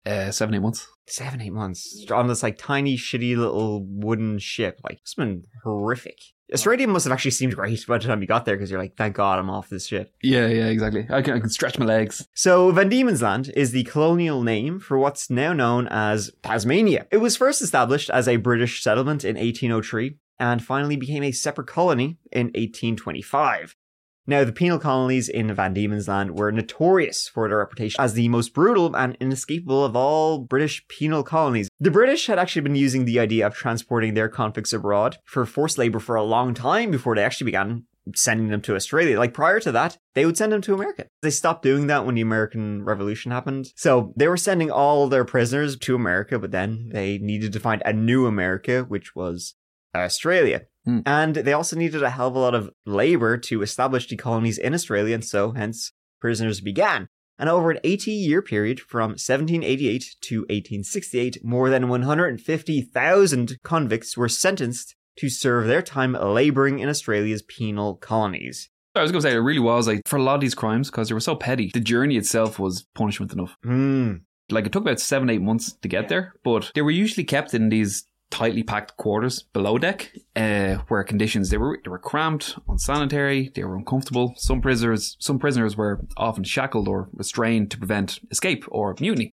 uh, 0.05 0.31
seven, 0.31 0.55
eight 0.55 0.63
months. 0.63 0.87
Seven, 1.07 1.41
eight 1.41 1.53
months 1.53 2.07
on 2.11 2.29
this 2.29 2.43
like 2.43 2.59
tiny, 2.59 2.97
shitty 2.97 3.37
little 3.37 3.85
wooden 3.85 4.39
ship. 4.39 4.81
Like, 4.85 4.99
it's 5.01 5.15
been 5.15 5.45
horrific. 5.65 6.19
Australia 6.53 6.87
must 6.87 7.05
have 7.05 7.13
actually 7.13 7.31
seemed 7.33 7.55
great 7.55 7.87
by 7.87 7.99
the 7.99 8.07
time 8.07 8.21
you 8.21 8.27
got 8.27 8.45
there 8.45 8.57
because 8.57 8.71
you're 8.71 8.81
like, 8.81 8.97
thank 8.97 9.17
God 9.17 9.39
I'm 9.39 9.51
off 9.51 9.69
this 9.69 9.87
ship. 9.87 10.15
Yeah, 10.23 10.47
yeah, 10.47 10.67
exactly. 10.67 11.07
I 11.11 11.23
can, 11.23 11.35
I 11.35 11.41
can 11.41 11.51
stretch 11.51 11.79
my 11.79 11.85
legs. 11.85 12.27
So, 12.35 12.71
Van 12.73 12.89
Diemen's 12.89 13.23
Land 13.23 13.51
is 13.57 13.73
the 13.73 13.85
colonial 13.85 14.43
name 14.43 14.79
for 14.81 14.99
what's 14.99 15.31
now 15.31 15.53
known 15.53 15.89
as 15.89 16.31
Tasmania. 16.43 17.07
It 17.11 17.19
was 17.19 17.37
first 17.37 17.63
established 17.63 18.11
as 18.11 18.29
a 18.29 18.37
British 18.37 18.83
settlement 18.83 19.25
in 19.25 19.37
1803 19.37 20.17
and 20.39 20.63
finally 20.63 20.97
became 20.97 21.23
a 21.23 21.33
separate 21.33 21.69
colony 21.69 22.19
in 22.33 22.47
1825. 22.47 23.77
Now, 24.27 24.45
the 24.45 24.53
penal 24.53 24.79
colonies 24.79 25.29
in 25.29 25.53
Van 25.53 25.75
Diemen's 25.75 26.07
Land 26.07 26.39
were 26.39 26.53
notorious 26.53 27.27
for 27.27 27.49
their 27.49 27.59
reputation 27.59 28.01
as 28.01 28.15
the 28.15 28.29
most 28.29 28.55
brutal 28.55 28.95
and 28.95 29.17
inescapable 29.19 29.85
of 29.85 29.97
all 29.97 30.39
British 30.39 30.87
penal 30.87 31.25
colonies. 31.25 31.69
The 31.81 31.91
British 31.91 32.29
had 32.29 32.39
actually 32.39 32.63
been 32.63 32.77
using 32.77 33.05
the 33.05 33.19
idea 33.19 33.47
of 33.47 33.55
transporting 33.55 34.15
their 34.15 34.29
convicts 34.29 34.73
abroad 34.73 35.19
for 35.25 35.45
forced 35.45 35.77
labor 35.77 35.99
for 35.99 36.15
a 36.15 36.23
long 36.23 36.55
time 36.55 36.93
before 36.93 37.17
they 37.17 37.25
actually 37.25 37.47
began 37.47 37.85
sending 38.15 38.49
them 38.49 38.61
to 38.63 38.75
Australia. 38.75 39.19
Like 39.19 39.35
prior 39.35 39.61
to 39.61 39.73
that, 39.73 39.99
they 40.15 40.27
would 40.27 40.37
send 40.37 40.53
them 40.53 40.63
to 40.63 40.75
America. 40.75 41.07
They 41.23 41.31
stopped 41.31 41.63
doing 41.63 41.87
that 41.87 42.05
when 42.05 42.15
the 42.15 42.21
American 42.21 42.85
Revolution 42.85 43.33
happened. 43.33 43.73
So 43.77 44.13
they 44.17 44.29
were 44.29 44.37
sending 44.37 44.71
all 44.71 45.09
their 45.09 45.25
prisoners 45.25 45.77
to 45.79 45.95
America, 45.95 46.39
but 46.39 46.51
then 46.51 46.91
they 46.93 47.19
needed 47.19 47.53
to 47.53 47.61
find 47.61 47.83
a 47.85 47.93
new 47.93 48.27
America, 48.27 48.83
which 48.83 49.15
was 49.15 49.55
Australia. 49.95 50.63
Hmm. 50.85 51.01
And 51.07 51.37
they 51.37 51.53
also 51.53 51.77
needed 51.77 52.03
a 52.03 52.11
hell 52.11 52.29
of 52.29 52.35
a 52.35 52.39
lot 52.39 52.55
of 52.55 52.71
labor 52.87 53.37
to 53.39 53.63
establish 53.63 54.09
the 54.09 54.17
colonies 54.17 54.59
in 54.59 54.75
Australia, 54.75 55.15
and 55.15 55.25
so 55.25 55.53
hence 55.53 55.93
prisoners 56.21 56.61
began. 56.61 57.09
And 57.39 57.49
over 57.49 57.71
an 57.71 57.81
80 57.83 58.13
year 58.13 58.43
period 58.43 58.81
from 58.81 59.11
1788 59.11 60.17
to 60.21 60.41
1868, 60.43 61.45
more 61.45 61.71
than 61.71 61.89
150,000 61.89 63.59
convicts 63.65 64.17
were 64.17 64.29
sentenced 64.29 64.95
to 65.19 65.29
serve 65.29 65.67
their 65.67 65.83
time 65.83 66.13
laboring 66.13 66.79
in 66.79 66.89
Australia's 66.89 67.43
penal 67.43 67.97
colonies. 67.97 68.71
I 68.95 69.03
was 69.03 69.11
going 69.11 69.23
to 69.23 69.29
say, 69.29 69.35
it 69.35 69.39
really 69.39 69.59
was 69.59 69.89
like 69.89 70.03
for 70.07 70.17
a 70.17 70.23
lot 70.23 70.37
of 70.37 70.41
these 70.41 70.55
crimes, 70.55 70.91
because 70.91 71.09
they 71.09 71.15
were 71.15 71.21
so 71.21 71.35
petty, 71.35 71.71
the 71.73 71.81
journey 71.81 72.17
itself 72.17 72.59
was 72.59 72.87
punishment 72.95 73.33
enough. 73.33 73.57
Hmm. 73.63 74.17
Like 74.51 74.67
it 74.67 74.73
took 74.73 74.83
about 74.83 75.01
seven, 75.01 75.31
eight 75.31 75.41
months 75.41 75.73
to 75.73 75.89
get 75.89 76.09
there, 76.09 76.35
but 76.45 76.71
they 76.75 76.83
were 76.83 76.91
usually 76.91 77.25
kept 77.25 77.55
in 77.55 77.71
these 77.71 78.05
tightly 78.33 78.63
packed 78.63 78.97
quarters 78.97 79.45
below 79.53 79.79
deck, 79.79 80.11
uh, 80.35 80.77
where 80.89 81.05
conditions 81.05 81.51
they 81.51 81.59
were 81.59 81.79
they 81.85 81.91
were 81.91 81.99
cramped, 81.99 82.59
unsanitary, 82.69 83.53
they 83.55 83.63
were 83.63 83.77
uncomfortable. 83.77 84.35
Some 84.37 84.61
prisoners 84.61 85.17
some 85.21 85.39
prisoners 85.39 85.77
were 85.77 86.05
often 86.17 86.43
shackled 86.43 86.89
or 86.89 87.09
restrained 87.13 87.71
to 87.71 87.79
prevent 87.79 88.19
escape 88.31 88.65
or 88.69 88.97
mutiny. 88.99 89.31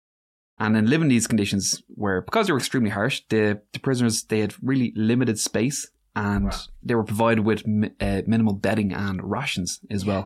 And 0.59 0.77
then 0.77 0.87
living 0.87 1.07
in 1.07 1.09
these 1.09 1.27
conditions 1.27 1.83
where 1.89 2.21
because 2.21 2.47
they 2.47 2.53
were 2.53 2.59
extremely 2.59 2.91
harsh, 2.91 3.23
the, 3.31 3.63
the 3.73 3.81
prisoners 3.81 4.23
they 4.25 4.41
had 4.41 4.55
really 4.63 4.93
limited 4.95 5.41
space 5.41 5.91
and 6.15 6.53
they 6.83 6.95
were 6.95 7.05
provided 7.05 7.45
with 7.45 7.63
uh, 8.01 8.23
minimal 8.27 8.53
bedding 8.53 8.93
and 8.93 9.25
rations 9.25 9.81
as 9.91 10.05
well. 10.05 10.25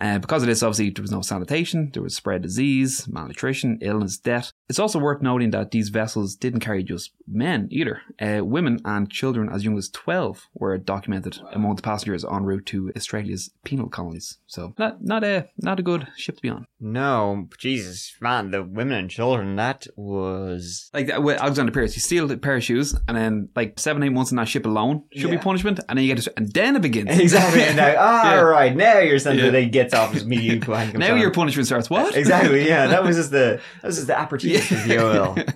Uh, 0.00 0.18
because 0.18 0.42
of 0.42 0.48
this, 0.48 0.62
obviously, 0.62 0.90
there 0.90 1.02
was 1.02 1.10
no 1.10 1.22
sanitation, 1.22 1.90
there 1.92 2.02
was 2.02 2.14
spread 2.14 2.42
disease, 2.42 3.08
malnutrition, 3.08 3.78
illness, 3.80 4.16
death. 4.16 4.52
It's 4.68 4.78
also 4.78 4.98
worth 4.98 5.22
noting 5.22 5.50
that 5.52 5.70
these 5.70 5.88
vessels 5.88 6.34
didn't 6.36 6.60
carry 6.60 6.82
just 6.82 7.12
men 7.26 7.68
either. 7.70 8.02
Uh, 8.20 8.44
women 8.44 8.80
and 8.84 9.10
children 9.10 9.48
as 9.50 9.64
young 9.64 9.78
as 9.78 9.88
12 9.88 10.46
were 10.54 10.76
documented 10.78 11.38
among 11.52 11.76
the 11.76 11.82
passengers 11.82 12.24
en 12.24 12.44
route 12.44 12.66
to 12.66 12.92
Australia's 12.96 13.50
penal 13.64 13.88
colonies. 13.88 14.38
So, 14.46 14.74
not, 14.78 15.02
not, 15.02 15.24
a, 15.24 15.48
not 15.58 15.80
a 15.80 15.82
good 15.82 16.08
ship 16.16 16.36
to 16.36 16.42
be 16.42 16.48
on. 16.50 16.66
No, 16.80 17.48
Jesus, 17.58 18.14
man, 18.20 18.50
the 18.50 18.62
women 18.62 18.98
and 18.98 19.10
children, 19.10 19.56
that 19.56 19.86
was. 19.96 20.90
Like 20.92 21.06
that 21.08 21.22
with 21.22 21.40
Alexander 21.40 21.72
Pearce, 21.72 21.94
you 21.96 22.00
steal 22.00 22.30
a 22.30 22.36
pair 22.36 22.56
of 22.56 22.62
shoes, 22.64 22.94
and 23.08 23.16
then 23.16 23.48
like 23.56 23.78
seven, 23.78 24.02
eight 24.02 24.10
months 24.10 24.30
in 24.30 24.36
that 24.36 24.48
ship 24.48 24.66
alone 24.66 25.04
should 25.14 25.30
be 25.30 25.38
punishment, 25.38 25.80
and 25.88 25.98
then 25.98 26.04
you 26.04 26.14
get 26.14 26.22
to, 26.22 26.32
and 26.36 26.52
then 26.52 26.76
it 26.76 26.82
begins. 26.82 27.18
Exactly. 27.18 27.62
And 27.62 27.76
now, 27.76 27.94
ah, 27.98 28.32
Yeah. 28.34 28.40
right, 28.40 28.76
now 28.76 28.98
you're 28.98 29.18
sent 29.18 29.38
Yeah. 29.38 29.60
gets 29.62 29.94
off 29.94 30.12
his 30.12 30.24
blank. 30.24 30.94
now 30.96 31.14
your 31.14 31.30
punishment 31.30 31.66
starts. 31.66 31.88
What? 31.90 32.16
Exactly, 32.16 32.66
yeah. 32.66 32.86
That 32.88 33.02
was 33.02 33.16
just 33.20 33.30
the 33.30 33.60
that 33.82 33.86
was 33.86 33.96
just 33.96 34.06
the 34.06 34.20
aperitif 34.20 34.56
of 34.56 34.57
OL. 34.98 35.36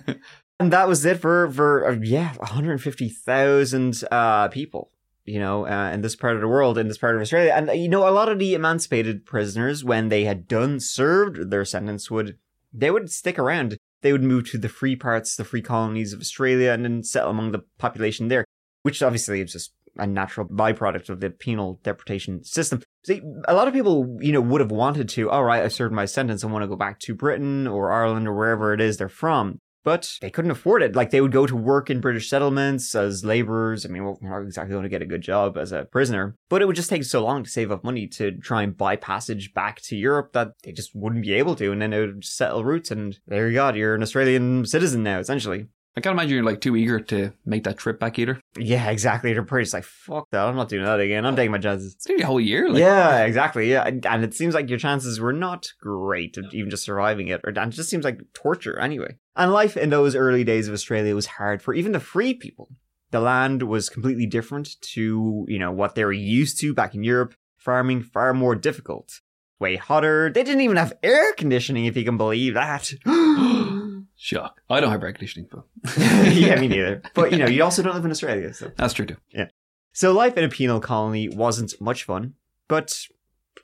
And 0.59 0.71
that 0.71 0.87
was 0.87 1.03
it 1.03 1.19
for 1.19 1.51
for 1.51 1.87
uh, 1.87 1.97
yeah, 2.01 2.33
150,000 2.35 4.03
uh 4.11 4.47
people, 4.49 4.91
you 5.25 5.39
know, 5.39 5.67
uh, 5.67 5.91
in 5.91 6.01
this 6.01 6.15
part 6.15 6.35
of 6.35 6.41
the 6.41 6.47
world, 6.47 6.77
in 6.77 6.87
this 6.87 6.97
part 6.97 7.15
of 7.15 7.21
Australia. 7.21 7.53
And 7.53 7.69
you 7.77 7.89
know, 7.89 8.07
a 8.07 8.11
lot 8.11 8.29
of 8.29 8.39
the 8.39 8.53
emancipated 8.53 9.25
prisoners 9.25 9.83
when 9.83 10.09
they 10.09 10.23
had 10.23 10.47
done 10.47 10.79
served 10.79 11.49
their 11.49 11.65
sentence 11.65 12.09
would 12.09 12.37
they 12.71 12.91
would 12.91 13.11
stick 13.11 13.37
around. 13.37 13.77
They 14.01 14.11
would 14.11 14.23
move 14.23 14.49
to 14.51 14.57
the 14.57 14.69
free 14.69 14.95
parts, 14.95 15.35
the 15.35 15.43
free 15.43 15.61
colonies 15.61 16.13
of 16.13 16.21
Australia 16.21 16.71
and 16.71 16.85
then 16.85 17.03
settle 17.03 17.31
among 17.31 17.51
the 17.51 17.63
population 17.77 18.27
there, 18.27 18.45
which 18.83 19.01
obviously 19.01 19.41
is 19.41 19.51
just 19.51 19.73
a 19.97 20.07
natural 20.07 20.47
byproduct 20.47 21.09
of 21.09 21.19
the 21.19 21.29
penal 21.29 21.79
deportation 21.83 22.43
system. 22.43 22.81
See, 23.05 23.21
a 23.47 23.53
lot 23.53 23.67
of 23.67 23.73
people, 23.73 24.17
you 24.21 24.31
know, 24.31 24.41
would 24.41 24.61
have 24.61 24.71
wanted 24.71 25.09
to, 25.09 25.29
all 25.29 25.43
right, 25.43 25.63
I 25.63 25.67
served 25.67 25.93
my 25.93 26.05
sentence. 26.05 26.43
I 26.43 26.47
want 26.47 26.63
to 26.63 26.67
go 26.67 26.75
back 26.75 26.99
to 27.01 27.15
Britain 27.15 27.67
or 27.67 27.91
Ireland 27.91 28.27
or 28.27 28.33
wherever 28.33 28.73
it 28.73 28.81
is 28.81 28.97
they're 28.97 29.09
from. 29.09 29.59
But 29.83 30.17
they 30.21 30.29
couldn't 30.29 30.51
afford 30.51 30.81
it. 30.81 30.95
Like 30.95 31.11
they 31.11 31.19
would 31.19 31.33
go 31.33 31.45
to 31.45 31.57
work 31.57 31.89
in 31.89 31.99
British 31.99 32.29
settlements 32.29 32.95
as 32.95 33.25
laborers. 33.25 33.85
I 33.85 33.89
mean, 33.89 34.05
we're 34.05 34.15
not 34.21 34.41
exactly 34.41 34.71
going 34.71 34.83
to 34.83 34.89
get 34.89 35.01
a 35.01 35.05
good 35.05 35.21
job 35.21 35.57
as 35.57 35.73
a 35.73 35.83
prisoner, 35.83 36.37
but 36.49 36.61
it 36.61 36.65
would 36.65 36.77
just 36.77 36.89
take 36.89 37.03
so 37.03 37.21
long 37.21 37.43
to 37.43 37.49
save 37.49 37.69
up 37.69 37.83
money 37.83 38.07
to 38.07 38.31
try 38.31 38.63
and 38.63 38.77
buy 38.77 38.95
passage 38.95 39.53
back 39.53 39.81
to 39.81 39.97
Europe 39.97 40.31
that 40.31 40.53
they 40.63 40.71
just 40.71 40.95
wouldn't 40.95 41.23
be 41.23 41.33
able 41.33 41.55
to. 41.57 41.73
And 41.73 41.81
then 41.81 41.91
it 41.91 41.99
would 41.99 42.23
settle 42.23 42.63
roots. 42.63 42.91
And 42.91 43.19
there 43.27 43.49
you 43.49 43.55
go. 43.55 43.73
You're 43.73 43.95
an 43.95 44.03
Australian 44.03 44.65
citizen 44.65 45.03
now, 45.03 45.19
essentially. 45.19 45.67
I 45.95 46.01
can't 46.01 46.13
imagine 46.13 46.33
you're 46.33 46.43
like 46.43 46.61
too 46.61 46.75
eager 46.75 46.99
to 46.99 47.33
make 47.45 47.65
that 47.65 47.77
trip 47.77 47.99
back 47.99 48.17
either. 48.17 48.41
Yeah, 48.57 48.89
exactly. 48.89 49.31
They're 49.31 49.43
pretty 49.43 49.65
just 49.65 49.75
like, 49.75 49.83
fuck 49.83 50.27
that. 50.31 50.43
I'm 50.43 50.55
not 50.55 50.69
doing 50.69 50.83
that 50.85 50.99
again. 50.99 51.23
I'm 51.23 51.35
taking 51.35 51.51
my 51.51 51.59
chances. 51.59 51.93
It's 51.93 52.07
nearly 52.07 52.23
a 52.23 52.27
whole 52.27 52.39
year. 52.39 52.67
Like, 52.67 52.79
yeah, 52.79 53.19
exactly. 53.25 53.69
Yeah, 53.69 53.83
and 53.83 54.23
it 54.23 54.33
seems 54.33 54.55
like 54.55 54.69
your 54.69 54.79
chances 54.79 55.19
were 55.19 55.33
not 55.33 55.71
great 55.79 56.35
of 56.37 56.51
even 56.51 56.71
just 56.71 56.83
surviving 56.83 57.27
it, 57.27 57.41
or 57.43 57.49
and 57.49 57.71
it 57.71 57.75
just 57.75 57.89
seems 57.89 58.03
like 58.03 58.21
torture 58.33 58.79
anyway. 58.79 59.17
And 59.35 59.51
life 59.51 59.77
in 59.77 59.91
those 59.91 60.15
early 60.15 60.43
days 60.43 60.67
of 60.67 60.73
Australia 60.73 61.13
was 61.13 61.27
hard 61.27 61.61
for 61.61 61.75
even 61.75 61.91
the 61.91 61.99
free 61.99 62.33
people. 62.33 62.69
The 63.11 63.19
land 63.19 63.61
was 63.61 63.89
completely 63.89 64.25
different 64.25 64.81
to 64.93 65.45
you 65.47 65.59
know 65.59 65.71
what 65.71 65.93
they 65.93 66.05
were 66.05 66.11
used 66.11 66.59
to 66.61 66.73
back 66.73 66.95
in 66.95 67.03
Europe. 67.03 67.35
Farming 67.57 68.01
far 68.01 68.33
more 68.33 68.55
difficult, 68.55 69.21
way 69.59 69.75
hotter. 69.75 70.31
They 70.33 70.43
didn't 70.43 70.61
even 70.61 70.77
have 70.77 70.93
air 71.03 71.33
conditioning, 71.33 71.85
if 71.85 71.95
you 71.95 72.03
can 72.03 72.17
believe 72.17 72.55
that. 72.55 72.91
Shock. 74.15 74.61
I 74.69 74.79
don't 74.79 74.91
have 74.91 75.03
air 75.03 75.11
conditioning, 75.11 75.49
but 75.51 75.65
yeah, 75.97 76.59
me 76.59 76.67
neither. 76.67 77.01
But 77.13 77.31
you 77.31 77.37
know, 77.37 77.47
you 77.47 77.63
also 77.63 77.83
don't 77.83 77.95
live 77.95 78.05
in 78.05 78.11
Australia, 78.11 78.53
so. 78.53 78.71
that's 78.77 78.93
true 78.93 79.05
too. 79.05 79.17
Yeah. 79.33 79.47
So 79.91 80.11
life 80.11 80.37
in 80.37 80.43
a 80.43 80.49
penal 80.49 80.79
colony 80.79 81.29
wasn't 81.29 81.73
much 81.81 82.03
fun, 82.03 82.33
but 82.67 82.97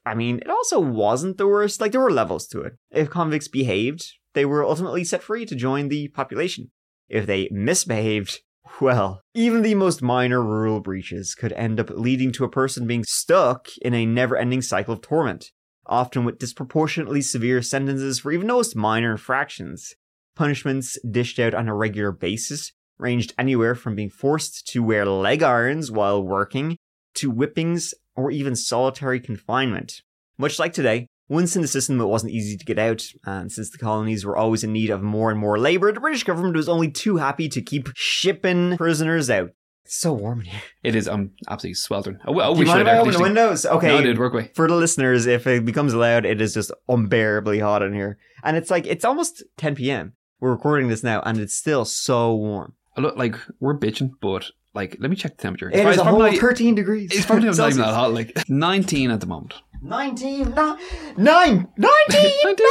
I 0.05 0.15
mean, 0.15 0.39
it 0.39 0.49
also 0.49 0.79
wasn't 0.79 1.37
the 1.37 1.47
worst. 1.47 1.81
Like 1.81 1.91
there 1.91 2.01
were 2.01 2.11
levels 2.11 2.47
to 2.47 2.61
it. 2.61 2.73
If 2.91 3.09
convicts 3.09 3.47
behaved, 3.47 4.05
they 4.33 4.45
were 4.45 4.63
ultimately 4.63 5.03
set 5.03 5.23
free 5.23 5.45
to 5.45 5.55
join 5.55 5.89
the 5.89 6.07
population. 6.09 6.71
If 7.07 7.25
they 7.25 7.49
misbehaved, 7.51 8.39
well, 8.79 9.21
even 9.33 9.61
the 9.61 9.75
most 9.75 10.01
minor 10.01 10.41
rule 10.41 10.79
breaches 10.79 11.35
could 11.35 11.53
end 11.53 11.79
up 11.79 11.89
leading 11.89 12.31
to 12.33 12.43
a 12.43 12.49
person 12.49 12.87
being 12.87 13.03
stuck 13.03 13.67
in 13.81 13.93
a 13.93 14.05
never-ending 14.05 14.61
cycle 14.61 14.93
of 14.93 15.01
torment, 15.01 15.51
often 15.85 16.23
with 16.23 16.37
disproportionately 16.37 17.21
severe 17.21 17.61
sentences 17.61 18.19
for 18.19 18.31
even 18.31 18.47
the 18.47 18.53
most 18.53 18.75
minor 18.75 19.11
infractions. 19.11 19.95
Punishments 20.39 20.97
dished 20.99 21.37
out 21.37 21.53
on 21.53 21.67
a 21.67 21.75
regular 21.75 22.13
basis 22.13 22.71
ranged 22.97 23.33
anywhere 23.37 23.75
from 23.75 23.93
being 23.93 24.09
forced 24.09 24.65
to 24.67 24.81
wear 24.81 25.05
leg 25.05 25.43
irons 25.43 25.91
while 25.91 26.23
working 26.23 26.77
to 27.15 27.29
whippings 27.29 27.93
or 28.15 28.31
even 28.31 28.55
solitary 28.55 29.19
confinement. 29.19 30.01
Much 30.37 30.57
like 30.57 30.71
today, 30.71 31.07
once 31.27 31.57
in 31.57 31.61
the 31.61 31.67
system 31.67 31.99
it 31.99 32.05
wasn't 32.05 32.31
easy 32.31 32.55
to 32.55 32.63
get 32.63 32.79
out, 32.79 33.03
and 33.25 33.51
since 33.51 33.69
the 33.69 33.77
colonies 33.77 34.23
were 34.23 34.37
always 34.37 34.63
in 34.63 34.71
need 34.71 34.89
of 34.89 35.01
more 35.03 35.29
and 35.29 35.37
more 35.37 35.59
labour, 35.59 35.91
the 35.91 35.99
British 35.99 36.23
government 36.23 36.55
was 36.55 36.69
only 36.69 36.89
too 36.89 37.17
happy 37.17 37.49
to 37.49 37.61
keep 37.61 37.89
shipping 37.97 38.77
prisoners 38.77 39.29
out. 39.29 39.49
It's 39.83 39.97
so 39.97 40.13
warm 40.13 40.39
in 40.39 40.45
here. 40.45 40.61
It 40.83 40.95
is. 40.95 41.09
I'm 41.09 41.31
absolutely 41.49 41.73
sweltering. 41.73 42.19
I, 42.21 42.27
w- 42.27 42.41
I 42.41 42.47
Do 42.47 42.53
you 42.53 42.59
wish 42.59 42.69
I 42.69 42.75
mind 42.75 42.87
if 42.87 42.93
I 42.93 42.97
open 42.99 43.13
the 43.13 43.19
windows? 43.19 43.65
Okay. 43.65 43.87
No, 43.89 44.01
dude, 44.01 44.17
work 44.17 44.31
away. 44.31 44.51
For 44.55 44.69
the 44.69 44.75
listeners, 44.75 45.25
if 45.25 45.45
it 45.47 45.65
becomes 45.65 45.93
loud, 45.93 46.25
it 46.25 46.39
is 46.39 46.53
just 46.53 46.71
unbearably 46.87 47.59
hot 47.59 47.81
in 47.81 47.93
here. 47.93 48.19
And 48.41 48.55
it's 48.55 48.71
like, 48.71 48.87
it's 48.87 49.03
almost 49.03 49.43
10 49.57 49.75
p.m. 49.75 50.13
We're 50.39 50.51
recording 50.51 50.87
this 50.87 51.03
now, 51.03 51.21
and 51.25 51.37
it's 51.39 51.53
still 51.53 51.85
so 51.85 52.33
warm. 52.33 52.73
I 52.97 53.01
look 53.01 53.17
like 53.17 53.35
we're 53.59 53.77
bitching, 53.77 54.11
but 54.21 54.51
like, 54.73 54.95
let 54.99 55.09
me 55.09 55.15
check 55.15 55.35
the 55.37 55.41
temperature. 55.41 55.69
It 55.69 55.85
is 55.85 55.97
a 55.97 56.01
probably 56.03 56.21
whole 56.21 56.31
not- 56.31 56.39
13 56.39 56.75
degrees. 56.75 57.11
It's 57.11 57.25
probably 57.25 57.45
not 57.49 57.59
even 57.59 57.77
that 57.79 57.93
hot. 57.93 58.13
Like 58.13 58.49
19 58.49 59.11
at 59.11 59.19
the 59.19 59.25
moment. 59.27 59.53
19, 59.81 60.51
nine, 60.51 60.77
nine, 61.17 61.67
19, 61.77 61.77
19 61.77 62.45
degrees. 62.47 62.65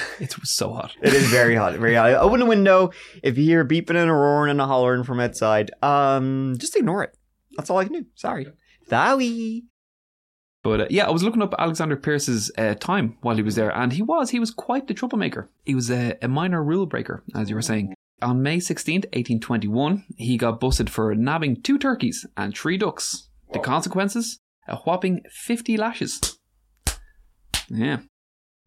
It's 0.20 0.50
so 0.50 0.72
hot. 0.72 0.90
It 1.00 1.14
is 1.14 1.28
very 1.28 1.54
hot, 1.54 1.74
very 1.74 1.94
hot. 1.94 2.10
Open 2.14 2.40
the 2.40 2.46
window. 2.46 2.90
If 3.22 3.38
you 3.38 3.44
hear 3.44 3.64
beeping 3.64 3.90
and 3.90 4.10
a 4.10 4.12
roaring 4.12 4.50
and 4.50 4.60
a 4.60 4.66
hollering 4.66 5.04
from 5.04 5.20
outside, 5.20 5.70
um, 5.82 6.56
just 6.58 6.74
ignore 6.74 7.04
it. 7.04 7.16
That's 7.56 7.70
all 7.70 7.78
I 7.78 7.84
can 7.84 7.92
do. 7.92 8.06
Sorry. 8.16 8.48
Sorry. 8.88 9.62
But 10.62 10.80
uh, 10.80 10.86
yeah, 10.90 11.06
I 11.06 11.10
was 11.10 11.22
looking 11.22 11.42
up 11.42 11.54
Alexander 11.58 11.96
Pearce's 11.96 12.50
uh, 12.58 12.74
time 12.74 13.16
while 13.20 13.36
he 13.36 13.42
was 13.42 13.54
there, 13.54 13.74
and 13.76 13.92
he 13.92 14.02
was 14.02 14.30
he 14.30 14.40
was 14.40 14.50
quite 14.50 14.88
the 14.88 14.94
troublemaker. 14.94 15.48
He 15.64 15.74
was 15.74 15.90
a, 15.90 16.16
a 16.20 16.28
minor 16.28 16.62
rule 16.62 16.86
breaker, 16.86 17.22
as 17.34 17.48
you 17.48 17.54
were 17.54 17.62
saying. 17.62 17.94
On 18.20 18.42
May 18.42 18.58
sixteenth, 18.58 19.06
eighteen 19.12 19.38
twenty 19.38 19.68
one, 19.68 20.04
he 20.16 20.36
got 20.36 20.58
busted 20.58 20.90
for 20.90 21.14
nabbing 21.14 21.62
two 21.62 21.78
turkeys 21.78 22.26
and 22.36 22.56
three 22.56 22.76
ducks. 22.76 23.28
The 23.52 23.60
consequences: 23.60 24.40
a 24.66 24.76
whopping 24.76 25.22
fifty 25.30 25.76
lashes. 25.76 26.38
Yeah. 27.68 27.98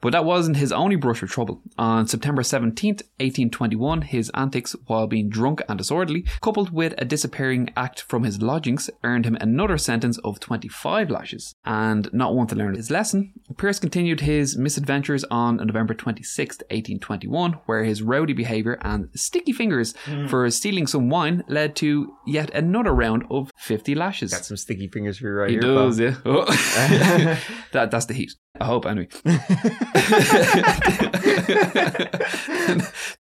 But 0.02 0.12
that 0.12 0.26
wasn't 0.26 0.58
his 0.58 0.72
only 0.72 0.96
brush 0.96 1.22
with 1.22 1.32
trouble. 1.32 1.62
On 1.78 2.08
September 2.08 2.42
17th, 2.42 3.04
1821, 3.20 4.02
his 4.04 4.32
antics 4.34 4.76
while 4.88 5.08
being 5.08 5.30
drunk 5.30 5.62
and 5.70 5.78
disorderly, 5.78 6.26
coupled 6.42 6.72
with 6.72 6.94
a 6.98 7.06
disappearing 7.06 7.70
act 7.78 8.02
from 8.02 8.24
his 8.24 8.42
lodgings, 8.42 8.90
earned 9.04 9.26
him 9.26 9.38
another 9.40 9.78
sentence 9.78 10.18
of 10.20 10.40
25 10.40 11.10
lashes. 11.10 11.56
And 11.66 12.12
not 12.14 12.34
one 12.36 12.48
to 12.48 12.56
learn 12.56 12.76
his 12.76 12.90
lesson, 12.92 13.34
Pearce 13.58 13.80
continued 13.80 14.22
his 14.22 14.58
misadventures 14.58 15.24
on 15.26 15.58
November 15.58 15.94
26th, 15.94 16.62
1821, 16.72 17.54
where 17.66 17.84
his 17.84 18.02
rowdy 18.02 18.34
behaviour 18.34 18.78
and 18.82 19.10
sticky 19.14 19.52
fingers 19.54 19.94
hmm. 20.06 20.28
for 20.28 20.50
stealing 20.50 20.88
some 20.88 21.10
wine 21.10 21.44
led 21.48 21.76
to 21.78 22.14
yet 22.26 22.50
another 22.56 22.94
round 22.94 23.24
of 23.30 23.52
50 23.58 23.94
lashes. 23.96 24.32
Got 24.32 24.46
some 24.46 24.58
sticky 24.58 24.88
fingers 24.88 25.20
for 25.20 25.28
you 25.28 25.34
right 25.34 25.50
He 25.50 25.56
here. 25.56 25.62
does, 25.62 25.98
pal. 25.98 26.06
yeah. 26.06 26.16
Oh. 26.26 26.46
that, 27.72 27.92
that's 27.92 28.06
the 28.06 28.14
heat. 28.14 28.34
I 28.62 28.66
hope, 28.66 28.86
anyway. 28.86 29.08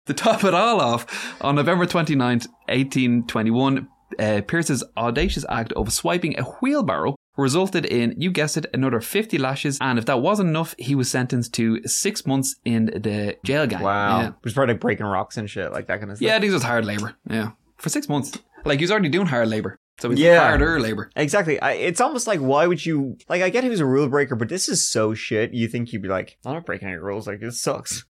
to 0.05 0.13
top 0.13 0.43
it 0.43 0.53
all 0.53 0.79
off, 0.79 1.41
on 1.41 1.55
November 1.55 1.86
29th, 1.88 2.48
1821, 2.69 3.88
uh, 4.19 4.41
Pearce's 4.48 4.83
audacious 4.95 5.43
act 5.50 5.74
of 5.74 5.91
swiping 5.91 6.38
a 6.39 6.43
wheelbarrow 6.43 7.15
resulted 7.38 7.86
in, 7.86 8.13
you 8.17 8.29
guessed 8.29 8.57
it, 8.57 8.67
another 8.74 9.00
50 9.01 9.38
lashes. 9.39 9.79
And 9.81 9.98
if 9.98 10.05
that 10.05 10.21
wasn't 10.21 10.50
enough, 10.50 10.75
he 10.77 10.93
was 10.93 11.10
sentenced 11.10 11.53
to 11.55 11.81
six 11.88 12.27
months 12.27 12.55
in 12.65 12.86
the 12.86 13.36
jail 13.43 13.65
gang. 13.65 13.81
Wow. 13.81 14.19
Yeah, 14.19 14.27
It 14.27 14.33
was 14.43 14.53
probably 14.53 14.74
like 14.75 14.81
breaking 14.81 15.05
rocks 15.07 15.38
and 15.38 15.50
shit, 15.50 15.71
like 15.71 15.88
that 15.88 16.00
kind 16.00 16.12
of 16.12 16.17
stuff. 16.17 16.27
yeah 16.27 16.38
these 16.39 16.53
was 16.53 16.63
hard 16.63 16.86
labor. 16.86 17.15
Yeah. 17.27 17.51
For 17.77 17.89
six 17.89 18.07
months. 18.07 18.38
Like, 18.63 18.77
he 18.77 18.83
was 18.83 18.91
already 18.91 19.10
doing 19.10 19.25
hard 19.25 19.48
labor. 19.48 19.79
So 20.01 20.12
it's 20.12 20.20
Yeah. 20.20 20.39
harder 20.39 20.79
labor. 20.79 21.12
Exactly. 21.15 21.60
I, 21.62 21.74
it's 21.74 22.01
almost 22.01 22.25
like, 22.27 22.39
why 22.39 22.65
would 22.67 22.86
you, 22.86 23.17
like, 23.29 23.41
I 23.41 23.50
get 23.50 23.63
he 23.63 23.70
was 23.70 23.79
a 23.79 23.86
rule 23.86 24.10
breaker, 24.10 24.36
but 24.36 24.50
this 24.50 24.67
is 24.67 24.84
so 24.86 25.13
shit. 25.13 25.53
You 25.53 25.67
think 25.67 25.93
you'd 25.93 26.01
be 26.01 26.08
like, 26.10 26.38
I'm 26.46 26.53
not 26.53 26.65
breaking 26.65 26.88
any 26.88 26.98
rules. 26.98 27.27
Like, 27.27 27.39
this 27.39 27.62
sucks. 27.62 28.03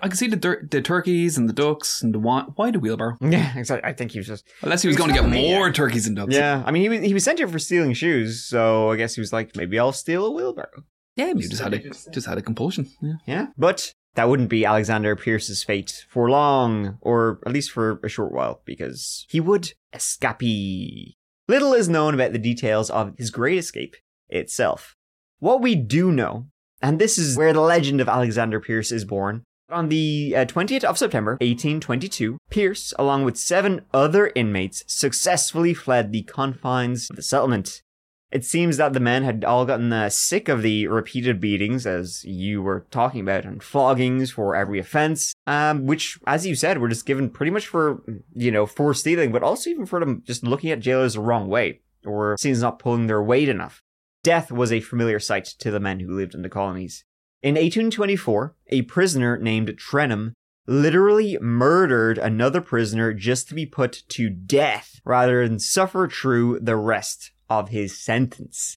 I 0.00 0.08
can 0.08 0.16
see 0.16 0.28
the, 0.28 0.36
dur- 0.36 0.68
the 0.70 0.80
turkeys 0.80 1.36
and 1.38 1.48
the 1.48 1.52
ducks 1.52 2.02
and 2.02 2.14
the 2.14 2.18
wine. 2.20 2.44
Why 2.54 2.70
the 2.70 2.78
wheelbarrow? 2.78 3.16
Yeah, 3.22 3.56
exactly. 3.58 3.88
I 3.88 3.94
think 3.94 4.12
he 4.12 4.18
was 4.18 4.28
just, 4.28 4.46
Unless 4.62 4.82
he 4.82 4.88
was 4.88 4.96
He's 4.96 5.04
going 5.04 5.12
to 5.14 5.20
get 5.22 5.28
maniac. 5.28 5.56
more 5.58 5.72
turkeys 5.72 6.06
and 6.06 6.14
ducks. 6.14 6.34
yeah. 6.34 6.62
I 6.66 6.70
mean, 6.70 6.82
he 6.82 6.88
was, 6.88 7.00
he 7.00 7.14
was 7.14 7.24
sent 7.24 7.38
here 7.38 7.48
for 7.48 7.58
stealing 7.58 7.94
shoes. 7.94 8.44
So 8.44 8.90
I 8.90 8.96
guess 8.96 9.14
he 9.16 9.20
was 9.20 9.32
like, 9.32 9.56
maybe 9.56 9.78
I'll 9.78 9.90
steal 9.92 10.26
a 10.26 10.30
wheelbarrow. 10.30 10.84
Yeah, 11.16 11.26
maybe 11.32 11.48
just 11.48 11.62
had 11.62 11.74
a 11.74 11.78
just 12.12 12.26
had 12.28 12.38
a 12.38 12.42
compulsion. 12.42 12.88
Yeah. 13.02 13.14
Yeah. 13.26 13.46
But 13.56 13.92
that 14.14 14.28
wouldn't 14.28 14.50
be 14.50 14.64
Alexander 14.64 15.16
Pearce's 15.16 15.64
fate 15.64 16.04
for 16.10 16.30
long, 16.30 16.98
or 17.00 17.40
at 17.44 17.52
least 17.52 17.72
for 17.72 17.98
a 18.04 18.08
short 18.08 18.30
while, 18.32 18.60
because 18.64 19.26
he 19.28 19.40
would 19.40 19.72
escape. 19.92 21.16
Little 21.48 21.72
is 21.72 21.88
known 21.88 22.12
about 22.12 22.32
the 22.32 22.38
details 22.38 22.90
of 22.90 23.16
his 23.16 23.30
great 23.30 23.56
escape 23.56 23.96
itself. 24.28 24.94
What 25.38 25.62
we 25.62 25.74
do 25.74 26.12
know, 26.12 26.48
and 26.82 26.98
this 26.98 27.16
is 27.16 27.38
where 27.38 27.54
the 27.54 27.62
legend 27.62 28.02
of 28.02 28.08
Alexander 28.08 28.60
Pearce 28.60 28.92
is 28.92 29.06
born, 29.06 29.44
on 29.70 29.88
the 29.88 30.34
uh, 30.36 30.44
20th 30.44 30.84
of 30.84 30.98
September, 30.98 31.32
1822, 31.32 32.36
Pearce, 32.50 32.92
along 32.98 33.24
with 33.24 33.38
seven 33.38 33.80
other 33.94 34.30
inmates, 34.34 34.84
successfully 34.86 35.72
fled 35.72 36.12
the 36.12 36.22
confines 36.24 37.08
of 37.08 37.16
the 37.16 37.22
settlement. 37.22 37.82
It 38.30 38.44
seems 38.44 38.76
that 38.76 38.92
the 38.92 39.00
men 39.00 39.22
had 39.22 39.42
all 39.42 39.64
gotten 39.64 39.90
uh, 39.90 40.10
sick 40.10 40.50
of 40.50 40.60
the 40.60 40.86
repeated 40.86 41.40
beatings, 41.40 41.86
as 41.86 42.24
you 42.24 42.62
were 42.62 42.86
talking 42.90 43.22
about, 43.22 43.46
and 43.46 43.62
floggings 43.62 44.30
for 44.30 44.54
every 44.54 44.78
offense, 44.78 45.34
um, 45.46 45.86
which, 45.86 46.18
as 46.26 46.46
you 46.46 46.54
said, 46.54 46.78
were 46.78 46.88
just 46.88 47.06
given 47.06 47.30
pretty 47.30 47.50
much 47.50 47.66
for, 47.66 48.02
you 48.34 48.50
know, 48.50 48.66
for 48.66 48.92
stealing, 48.92 49.32
but 49.32 49.42
also 49.42 49.70
even 49.70 49.86
for 49.86 49.98
them 49.98 50.22
just 50.26 50.44
looking 50.44 50.70
at 50.70 50.80
jailers 50.80 51.14
the 51.14 51.20
wrong 51.20 51.48
way, 51.48 51.80
or 52.04 52.36
seems 52.38 52.60
not 52.60 52.78
pulling 52.78 53.06
their 53.06 53.22
weight 53.22 53.48
enough. 53.48 53.80
Death 54.22 54.52
was 54.52 54.72
a 54.72 54.80
familiar 54.80 55.18
sight 55.18 55.46
to 55.46 55.70
the 55.70 55.80
men 55.80 56.00
who 56.00 56.14
lived 56.14 56.34
in 56.34 56.42
the 56.42 56.50
colonies. 56.50 57.04
In 57.42 57.54
1824, 57.54 58.54
a 58.68 58.82
prisoner 58.82 59.38
named 59.38 59.74
Trenham 59.78 60.34
literally 60.66 61.38
murdered 61.40 62.18
another 62.18 62.60
prisoner 62.60 63.14
just 63.14 63.48
to 63.48 63.54
be 63.54 63.64
put 63.64 64.02
to 64.08 64.28
death 64.28 65.00
rather 65.02 65.48
than 65.48 65.58
suffer 65.58 66.08
through 66.08 66.58
the 66.60 66.76
rest 66.76 67.30
of 67.48 67.68
his 67.68 67.98
sentence. 67.98 68.76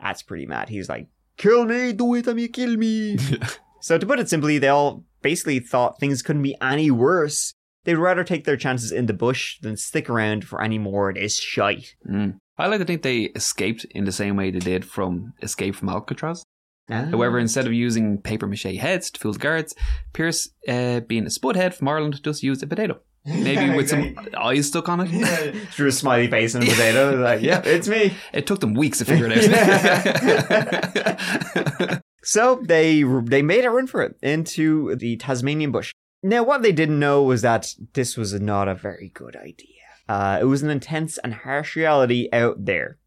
That's 0.00 0.22
pretty 0.22 0.46
mad. 0.46 0.68
He's 0.68 0.88
like, 0.88 1.08
kill 1.36 1.64
me, 1.64 1.92
do 1.92 2.14
it, 2.14 2.28
I 2.28 2.32
mean, 2.32 2.52
kill 2.52 2.76
me. 2.76 3.18
so 3.80 3.98
to 3.98 4.06
put 4.06 4.20
it 4.20 4.28
simply, 4.28 4.58
they 4.58 4.68
all 4.68 5.04
basically 5.22 5.60
thought 5.60 5.98
things 5.98 6.22
couldn't 6.22 6.42
be 6.42 6.56
any 6.60 6.90
worse. 6.90 7.52
They'd 7.84 7.94
rather 7.94 8.24
take 8.24 8.44
their 8.44 8.56
chances 8.56 8.92
in 8.92 9.06
the 9.06 9.14
bush 9.14 9.58
than 9.60 9.76
stick 9.76 10.10
around 10.10 10.46
for 10.46 10.62
any 10.62 10.78
more 10.78 11.10
of 11.10 11.16
this 11.16 11.38
shite. 11.38 11.94
Mm. 12.08 12.38
I 12.58 12.66
like 12.66 12.80
to 12.80 12.84
think 12.84 13.02
they 13.02 13.22
escaped 13.36 13.84
in 13.90 14.04
the 14.04 14.12
same 14.12 14.36
way 14.36 14.50
they 14.50 14.58
did 14.58 14.84
from 14.84 15.32
Escape 15.42 15.76
from 15.76 15.88
Alcatraz. 15.88 16.44
Ah. 16.90 17.06
However, 17.10 17.38
instead 17.38 17.66
of 17.66 17.72
using 17.72 18.18
paper 18.18 18.46
mache 18.46 18.76
heads 18.78 19.10
to 19.10 19.20
fool 19.20 19.32
the 19.32 19.38
guards, 19.38 19.74
Pearce, 20.12 20.48
uh, 20.66 21.00
being 21.00 21.24
a 21.24 21.28
spudhead 21.28 21.74
from 21.74 21.88
Ireland, 21.88 22.22
just 22.22 22.42
used 22.42 22.62
a 22.62 22.66
potato. 22.66 23.00
Maybe 23.26 23.74
with 23.74 23.90
some 23.90 24.14
eyes 24.36 24.68
stuck 24.68 24.88
on 24.88 25.00
it. 25.02 25.70
Drew 25.74 25.88
a 25.88 25.92
smiley 25.92 26.28
face 26.28 26.54
and 26.54 26.64
a 26.64 26.66
potato. 26.66 27.16
Like, 27.16 27.42
yeah, 27.42 27.60
it's 27.64 27.88
me. 27.88 28.14
It 28.32 28.46
took 28.46 28.60
them 28.60 28.72
weeks 28.74 28.98
to 28.98 29.04
figure 29.04 29.28
it 29.30 29.52
out. 31.90 32.02
So 32.22 32.60
they 32.62 33.02
they 33.02 33.40
made 33.40 33.64
a 33.64 33.70
run 33.70 33.86
for 33.86 34.02
it 34.02 34.16
into 34.22 34.94
the 34.96 35.16
Tasmanian 35.16 35.72
bush. 35.72 35.92
Now, 36.22 36.42
what 36.42 36.62
they 36.62 36.72
didn't 36.72 36.98
know 36.98 37.22
was 37.22 37.40
that 37.42 37.74
this 37.94 38.16
was 38.18 38.34
not 38.34 38.68
a 38.68 38.74
very 38.74 39.10
good 39.14 39.34
idea. 39.34 39.66
Uh, 40.08 40.38
it 40.40 40.44
was 40.44 40.62
an 40.62 40.68
intense 40.70 41.16
and 41.18 41.32
harsh 41.32 41.76
reality 41.76 42.28
out 42.32 42.64
there. 42.64 42.98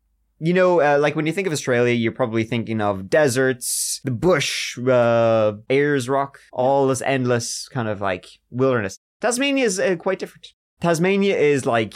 You 0.44 0.56
know, 0.56 0.82
uh, 0.82 0.98
like 0.98 1.16
when 1.16 1.28
you 1.28 1.34
think 1.34 1.46
of 1.46 1.54
Australia, 1.54 1.94
you're 1.94 2.12
probably 2.12 2.44
thinking 2.44 2.82
of 2.82 3.12
deserts, 3.12 4.02
the 4.04 4.10
bush, 4.10 4.76
uh, 4.80 5.54
Ayers 5.70 6.10
Rock, 6.10 6.40
all 6.52 6.88
this 6.88 7.04
endless 7.04 7.68
kind 7.68 7.88
of 7.88 8.02
like 8.02 8.26
wilderness. 8.50 8.98
Tasmania 9.22 9.66
is 9.66 9.80
uh, 9.80 9.96
quite 9.98 10.18
different. 10.18 10.48
Tasmania 10.82 11.38
is 11.38 11.68
like 11.68 11.94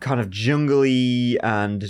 kind 0.00 0.20
of 0.20 0.28
jungly 0.28 1.38
and 1.42 1.84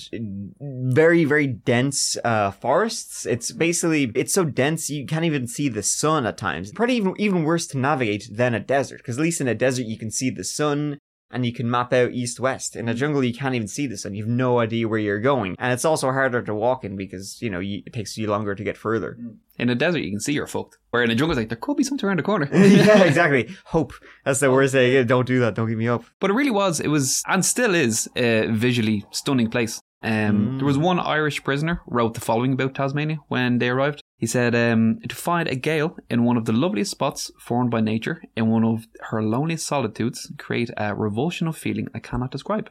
very 0.60 1.24
very 1.24 1.46
dense 1.46 2.16
uh 2.24 2.50
forests 2.50 3.26
it's 3.26 3.52
basically 3.52 4.10
it's 4.14 4.32
so 4.32 4.44
dense 4.44 4.88
you 4.88 5.04
can't 5.04 5.26
even 5.26 5.46
see 5.46 5.68
the 5.68 5.82
sun 5.82 6.24
at 6.24 6.38
times 6.38 6.72
probably 6.72 6.96
even 6.96 7.14
even 7.18 7.44
worse 7.44 7.66
to 7.66 7.76
navigate 7.76 8.26
than 8.32 8.54
a 8.54 8.60
desert 8.60 8.98
because 8.98 9.18
at 9.18 9.22
least 9.22 9.42
in 9.42 9.48
a 9.48 9.54
desert 9.54 9.84
you 9.84 9.98
can 9.98 10.10
see 10.10 10.30
the 10.30 10.44
sun 10.44 10.98
and 11.30 11.44
you 11.44 11.52
can 11.52 11.70
map 11.70 11.92
out 11.92 12.12
east 12.12 12.40
west 12.40 12.76
in 12.76 12.88
a 12.88 12.94
jungle 12.94 13.22
you 13.22 13.34
can't 13.34 13.54
even 13.54 13.68
see 13.68 13.86
the 13.86 13.96
sun. 13.96 14.14
You 14.14 14.24
have 14.24 14.30
no 14.30 14.58
idea 14.60 14.88
where 14.88 14.98
you're 14.98 15.20
going. 15.20 15.56
And 15.58 15.72
it's 15.72 15.84
also 15.84 16.10
harder 16.10 16.42
to 16.42 16.54
walk 16.54 16.84
in 16.84 16.96
because 16.96 17.40
you 17.42 17.50
know 17.50 17.60
you, 17.60 17.82
it 17.86 17.92
takes 17.92 18.16
you 18.16 18.28
longer 18.28 18.54
to 18.54 18.64
get 18.64 18.76
further. 18.76 19.18
In 19.58 19.68
a 19.70 19.74
desert, 19.74 19.98
you 20.00 20.10
can 20.10 20.20
see 20.20 20.32
you're 20.32 20.46
fucked. 20.46 20.78
Where 20.90 21.02
in 21.02 21.10
a 21.10 21.14
jungle, 21.14 21.32
it's 21.32 21.38
like, 21.38 21.48
there 21.48 21.56
could 21.56 21.76
be 21.76 21.84
something 21.84 22.06
around 22.06 22.18
the 22.18 22.22
corner. 22.22 22.48
yeah 22.52 23.02
exactly. 23.10 23.54
Hope. 23.64 23.92
That's 24.24 24.40
the 24.40 24.50
worst 24.50 24.72
thing. 24.72 25.06
Don't 25.06 25.26
do 25.26 25.40
that. 25.40 25.54
Don't 25.54 25.68
give 25.68 25.78
me 25.78 25.88
up 25.88 26.04
But 26.20 26.30
it 26.30 26.34
really 26.34 26.50
was, 26.50 26.80
it 26.80 26.88
was, 26.88 27.22
and 27.26 27.44
still 27.44 27.74
is, 27.74 28.08
a 28.16 28.46
visually 28.46 29.04
stunning 29.10 29.50
place. 29.50 29.80
Um, 30.02 30.58
There 30.58 30.66
was 30.66 30.78
one 30.78 31.00
Irish 31.00 31.42
prisoner 31.42 31.82
wrote 31.86 32.14
the 32.14 32.20
following 32.20 32.52
about 32.52 32.74
Tasmania 32.74 33.18
when 33.26 33.58
they 33.58 33.68
arrived. 33.68 34.02
He 34.18 34.26
said, 34.26 34.54
um, 34.54 34.98
to 35.08 35.14
find 35.14 35.48
a 35.48 35.54
gale 35.54 35.96
in 36.10 36.24
one 36.24 36.36
of 36.36 36.44
the 36.44 36.52
loveliest 36.52 36.90
spots 36.90 37.30
formed 37.40 37.70
by 37.70 37.80
nature 37.80 38.20
in 38.36 38.48
one 38.50 38.64
of 38.64 38.86
her 39.10 39.22
loneliest 39.22 39.66
solitudes 39.66 40.30
create 40.38 40.70
a 40.76 40.94
revulsion 40.94 41.46
of 41.46 41.56
feeling 41.56 41.86
I 41.94 42.00
cannot 42.00 42.32
describe. 42.32 42.68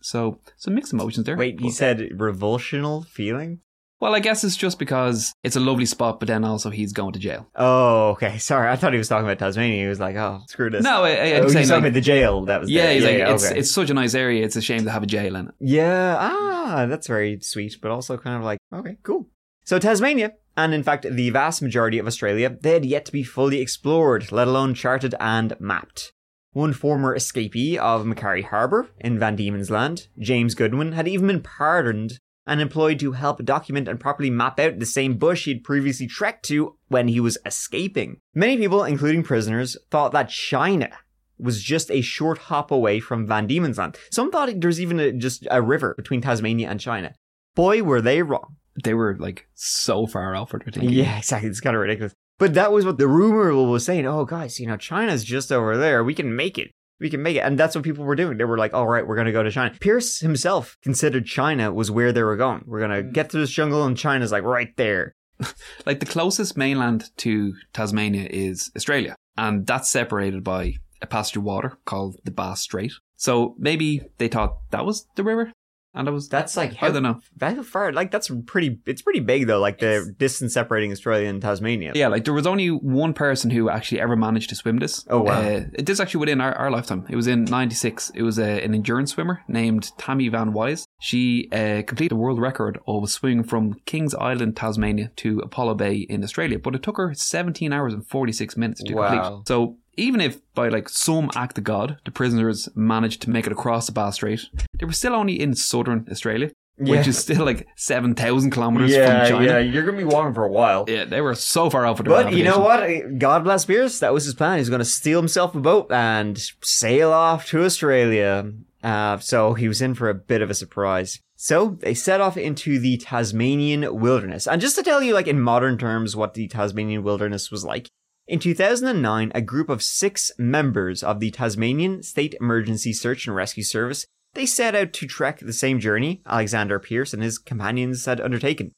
So, 0.00 0.40
some 0.56 0.74
mixed 0.74 0.92
emotions 0.92 1.24
there. 1.24 1.36
wait 1.36 1.60
he 1.60 1.68
But- 1.68 1.74
said 1.74 1.98
revulsional 2.16 3.06
feeling 3.06 3.60
well, 4.02 4.16
I 4.16 4.18
guess 4.18 4.42
it's 4.42 4.56
just 4.56 4.80
because 4.80 5.32
it's 5.44 5.54
a 5.54 5.60
lovely 5.60 5.86
spot, 5.86 6.18
but 6.18 6.26
then 6.26 6.42
also 6.44 6.70
he's 6.70 6.92
going 6.92 7.12
to 7.12 7.20
jail. 7.20 7.46
Oh, 7.54 8.08
okay. 8.10 8.36
Sorry, 8.50 8.68
I 8.68 8.74
thought 8.74 8.92
he 8.92 8.98
was 8.98 9.06
talking 9.06 9.24
about 9.24 9.38
Tasmania. 9.38 9.80
He 9.80 9.86
was 9.86 10.00
like, 10.00 10.16
"Oh, 10.16 10.40
screw 10.48 10.70
this." 10.70 10.82
No, 10.82 11.04
I, 11.04 11.10
I, 11.10 11.32
oh, 11.34 11.46
saying 11.46 11.68
like, 11.68 11.78
about 11.78 11.92
the 11.92 12.00
jail. 12.00 12.44
That 12.46 12.62
was 12.62 12.68
yeah, 12.68 12.86
there. 12.86 12.94
he's 12.94 13.04
like, 13.04 13.18
yeah, 13.18 13.32
it's, 13.32 13.46
okay. 13.46 13.58
it's 13.60 13.70
such 13.70 13.90
a 13.90 13.94
nice 13.94 14.14
area. 14.14 14.44
It's 14.44 14.56
a 14.56 14.60
shame 14.60 14.82
to 14.86 14.90
have 14.90 15.04
a 15.04 15.06
jail 15.06 15.36
in 15.36 15.46
it. 15.46 15.54
yeah. 15.60 16.16
Ah, 16.18 16.86
that's 16.88 17.06
very 17.06 17.38
sweet, 17.42 17.76
but 17.80 17.92
also 17.92 18.16
kind 18.18 18.38
of 18.38 18.42
like, 18.42 18.58
okay, 18.74 18.96
cool. 19.04 19.28
So 19.64 19.78
Tasmania, 19.78 20.34
and 20.56 20.74
in 20.74 20.82
fact 20.82 21.06
the 21.08 21.30
vast 21.30 21.62
majority 21.62 21.98
of 21.98 22.06
Australia, 22.06 22.56
they 22.60 22.72
had 22.72 22.84
yet 22.84 23.04
to 23.06 23.12
be 23.12 23.22
fully 23.22 23.60
explored, 23.60 24.32
let 24.32 24.48
alone 24.48 24.74
charted 24.74 25.14
and 25.20 25.54
mapped. 25.60 26.12
One 26.52 26.72
former 26.72 27.16
escapee 27.16 27.76
of 27.76 28.04
Macquarie 28.04 28.42
Harbour 28.42 28.88
in 28.98 29.18
Van 29.18 29.36
Diemen's 29.36 29.70
Land, 29.70 30.08
James 30.18 30.54
Goodwin, 30.54 30.92
had 30.92 31.08
even 31.08 31.26
been 31.26 31.40
pardoned 31.40 32.18
and 32.46 32.60
employed 32.60 32.98
to 32.98 33.12
help 33.12 33.44
document 33.44 33.88
and 33.88 34.00
properly 34.00 34.28
map 34.28 34.58
out 34.58 34.78
the 34.78 34.86
same 34.86 35.16
bush 35.16 35.44
he'd 35.44 35.64
previously 35.64 36.06
trekked 36.06 36.44
to 36.46 36.76
when 36.88 37.08
he 37.08 37.20
was 37.20 37.38
escaping. 37.46 38.18
Many 38.34 38.58
people, 38.58 38.84
including 38.84 39.22
prisoners, 39.22 39.76
thought 39.90 40.12
that 40.12 40.28
China 40.28 40.90
was 41.38 41.62
just 41.62 41.90
a 41.90 42.00
short 42.00 42.38
hop 42.38 42.70
away 42.70 43.00
from 43.00 43.26
Van 43.26 43.46
Diemen's 43.46 43.78
Land. 43.78 43.96
Some 44.10 44.30
thought 44.30 44.50
there's 44.56 44.80
even 44.80 45.00
a, 45.00 45.12
just 45.12 45.46
a 45.50 45.62
river 45.62 45.94
between 45.96 46.20
Tasmania 46.20 46.68
and 46.68 46.80
China. 46.80 47.14
Boy, 47.54 47.82
were 47.82 48.00
they 48.00 48.22
wrong. 48.22 48.56
They 48.82 48.94
were 48.94 49.16
like 49.18 49.46
so 49.54 50.06
far 50.06 50.34
off 50.34 50.52
what 50.52 50.64
we're 50.64 50.72
thinking. 50.72 50.92
Yeah, 50.92 51.18
exactly. 51.18 51.48
It's 51.48 51.60
kind 51.60 51.76
of 51.76 51.82
ridiculous. 51.82 52.14
But 52.38 52.54
that 52.54 52.72
was 52.72 52.84
what 52.84 52.98
the 52.98 53.06
rumor 53.06 53.54
was 53.54 53.84
saying. 53.84 54.06
Oh, 54.06 54.24
guys, 54.24 54.58
you 54.58 54.66
know, 54.66 54.76
China's 54.76 55.24
just 55.24 55.52
over 55.52 55.76
there. 55.76 56.02
We 56.02 56.14
can 56.14 56.34
make 56.34 56.58
it. 56.58 56.70
We 56.98 57.10
can 57.10 57.22
make 57.22 57.36
it. 57.36 57.40
And 57.40 57.58
that's 57.58 57.74
what 57.74 57.84
people 57.84 58.04
were 58.04 58.16
doing. 58.16 58.38
They 58.38 58.44
were 58.44 58.58
like, 58.58 58.74
all 58.74 58.88
right, 58.88 59.06
we're 59.06 59.16
going 59.16 59.26
to 59.26 59.32
go 59.32 59.42
to 59.42 59.50
China. 59.50 59.74
Pearce 59.80 60.20
himself 60.20 60.76
considered 60.82 61.26
China 61.26 61.72
was 61.72 61.90
where 61.90 62.12
they 62.12 62.22
were 62.22 62.36
going. 62.36 62.62
We're 62.66 62.78
going 62.78 62.90
to 62.90 63.08
mm. 63.08 63.12
get 63.12 63.30
to 63.30 63.38
this 63.38 63.50
jungle 63.50 63.84
and 63.84 63.96
China's 63.96 64.32
like 64.32 64.44
right 64.44 64.74
there. 64.76 65.14
Like 65.86 65.98
the 65.98 66.06
closest 66.06 66.56
mainland 66.56 67.10
to 67.18 67.54
Tasmania 67.72 68.28
is 68.30 68.70
Australia, 68.76 69.16
and 69.36 69.66
that's 69.66 69.90
separated 69.90 70.44
by 70.44 70.74
a 71.00 71.06
passage 71.06 71.36
of 71.36 71.42
water 71.42 71.78
called 71.84 72.16
the 72.24 72.30
Bass 72.30 72.60
Strait. 72.60 72.92
So 73.16 73.56
maybe 73.58 74.02
they 74.18 74.28
thought 74.28 74.58
that 74.70 74.86
was 74.86 75.06
the 75.16 75.24
river, 75.24 75.52
and 75.94 76.08
it 76.08 76.10
was 76.10 76.28
That's 76.28 76.56
like, 76.56 76.82
I 76.82 76.90
don't 76.90 77.02
know. 77.02 77.20
That 77.36 77.62
far, 77.64 77.92
like 77.92 78.10
that's 78.10 78.30
pretty, 78.46 78.80
it's 78.86 79.02
pretty 79.02 79.20
big 79.20 79.46
though, 79.46 79.60
like 79.60 79.78
the 79.78 80.14
distance 80.18 80.54
separating 80.54 80.90
Australia 80.92 81.28
and 81.28 81.40
Tasmania. 81.42 81.92
Yeah, 81.94 82.08
like 82.08 82.24
there 82.24 82.34
was 82.34 82.46
only 82.46 82.68
one 82.68 83.12
person 83.12 83.50
who 83.50 83.68
actually 83.68 84.00
ever 84.00 84.16
managed 84.16 84.48
to 84.50 84.56
swim 84.56 84.78
this. 84.78 85.04
Oh, 85.08 85.22
wow. 85.22 85.40
Uh, 85.40 85.64
it 85.74 85.88
is 85.88 86.00
actually 86.00 86.20
within 86.20 86.40
our, 86.40 86.52
our 86.54 86.70
lifetime. 86.70 87.06
It 87.08 87.16
was 87.16 87.26
in 87.26 87.44
'96. 87.44 88.10
It 88.14 88.22
was 88.22 88.38
a, 88.38 88.64
an 88.64 88.74
endurance 88.74 89.12
swimmer 89.12 89.42
named 89.48 89.90
Tammy 89.98 90.28
Van 90.28 90.52
Wisse. 90.52 90.86
She 91.00 91.48
uh, 91.52 91.82
completed 91.86 92.12
the 92.12 92.16
world 92.16 92.40
record 92.40 92.78
of 92.86 93.08
swimming 93.10 93.44
from 93.44 93.74
Kings 93.86 94.14
Island, 94.14 94.56
Tasmania, 94.56 95.10
to 95.16 95.40
Apollo 95.40 95.74
Bay 95.76 95.96
in 95.96 96.22
Australia, 96.24 96.58
but 96.58 96.74
it 96.74 96.82
took 96.82 96.96
her 96.96 97.12
17 97.14 97.72
hours 97.72 97.92
and 97.94 98.06
46 98.06 98.56
minutes 98.56 98.82
to 98.84 98.94
Wow. 98.94 99.10
complete. 99.10 99.48
So. 99.48 99.78
Even 99.96 100.20
if 100.20 100.40
by 100.54 100.68
like 100.68 100.88
some 100.88 101.30
act 101.34 101.58
of 101.58 101.64
God 101.64 101.98
the 102.04 102.10
prisoners 102.10 102.68
managed 102.74 103.22
to 103.22 103.30
make 103.30 103.46
it 103.46 103.52
across 103.52 103.86
the 103.86 103.92
Bass 103.92 104.14
Strait, 104.16 104.40
they 104.78 104.86
were 104.86 104.92
still 104.92 105.14
only 105.14 105.40
in 105.40 105.54
southern 105.54 106.06
Australia, 106.10 106.50
Yeah. 106.78 106.96
which 106.96 107.06
is 107.06 107.18
still 107.18 107.44
like 107.44 107.66
seven 107.76 108.14
thousand 108.14 108.50
kilometers 108.52 108.90
yeah, 108.90 109.26
from 109.26 109.38
China. 109.38 109.44
yeah, 109.52 109.58
you're 109.58 109.84
gonna 109.84 109.98
be 109.98 110.04
walking 110.04 110.32
for 110.34 110.44
a 110.44 110.50
while. 110.50 110.84
Yeah, 110.88 111.04
they 111.04 111.20
were 111.20 111.34
so 111.34 111.68
far 111.70 111.84
off 111.86 112.00
of 112.00 112.06
But 112.06 112.32
you 112.32 112.44
know 112.44 112.58
what? 112.58 113.18
God 113.18 113.44
bless 113.44 113.64
Pearce. 113.66 113.98
That 114.00 114.12
was 114.14 114.24
his 114.24 114.34
plan. 114.34 114.58
He's 114.58 114.68
going 114.70 114.78
to 114.78 114.84
steal 114.84 115.18
himself 115.20 115.54
a 115.54 115.60
boat 115.60 115.92
and 115.92 116.38
sail 116.62 117.12
off 117.12 117.46
to 117.48 117.62
Australia. 117.64 118.50
Uh, 118.82 119.18
so 119.18 119.54
he 119.54 119.68
was 119.68 119.80
in 119.82 119.94
for 119.94 120.08
a 120.08 120.14
bit 120.14 120.42
of 120.42 120.50
a 120.50 120.54
surprise. 120.54 121.20
So 121.36 121.76
they 121.80 121.94
set 121.94 122.20
off 122.20 122.36
into 122.36 122.78
the 122.78 122.96
Tasmanian 122.98 124.00
wilderness. 124.00 124.46
And 124.46 124.60
just 124.60 124.76
to 124.76 124.82
tell 124.82 125.02
you, 125.02 125.12
like 125.14 125.26
in 125.28 125.40
modern 125.40 125.76
terms, 125.78 126.16
what 126.16 126.34
the 126.34 126.48
Tasmanian 126.48 127.02
wilderness 127.02 127.50
was 127.50 127.64
like. 127.64 127.88
In 128.32 128.38
2009, 128.38 129.30
a 129.34 129.42
group 129.42 129.68
of 129.68 129.82
six 129.82 130.32
members 130.38 131.02
of 131.02 131.20
the 131.20 131.30
Tasmanian 131.30 132.02
State 132.02 132.34
Emergency 132.40 132.94
Search 132.94 133.26
and 133.26 133.36
Rescue 133.36 133.62
Service, 133.62 134.06
they 134.32 134.46
set 134.46 134.74
out 134.74 134.94
to 134.94 135.06
trek 135.06 135.40
the 135.40 135.52
same 135.52 135.78
journey 135.78 136.22
Alexander 136.24 136.78
Pearce 136.78 137.12
and 137.12 137.22
his 137.22 137.36
companions 137.36 138.06
had 138.06 138.22
undertaken. 138.22 138.72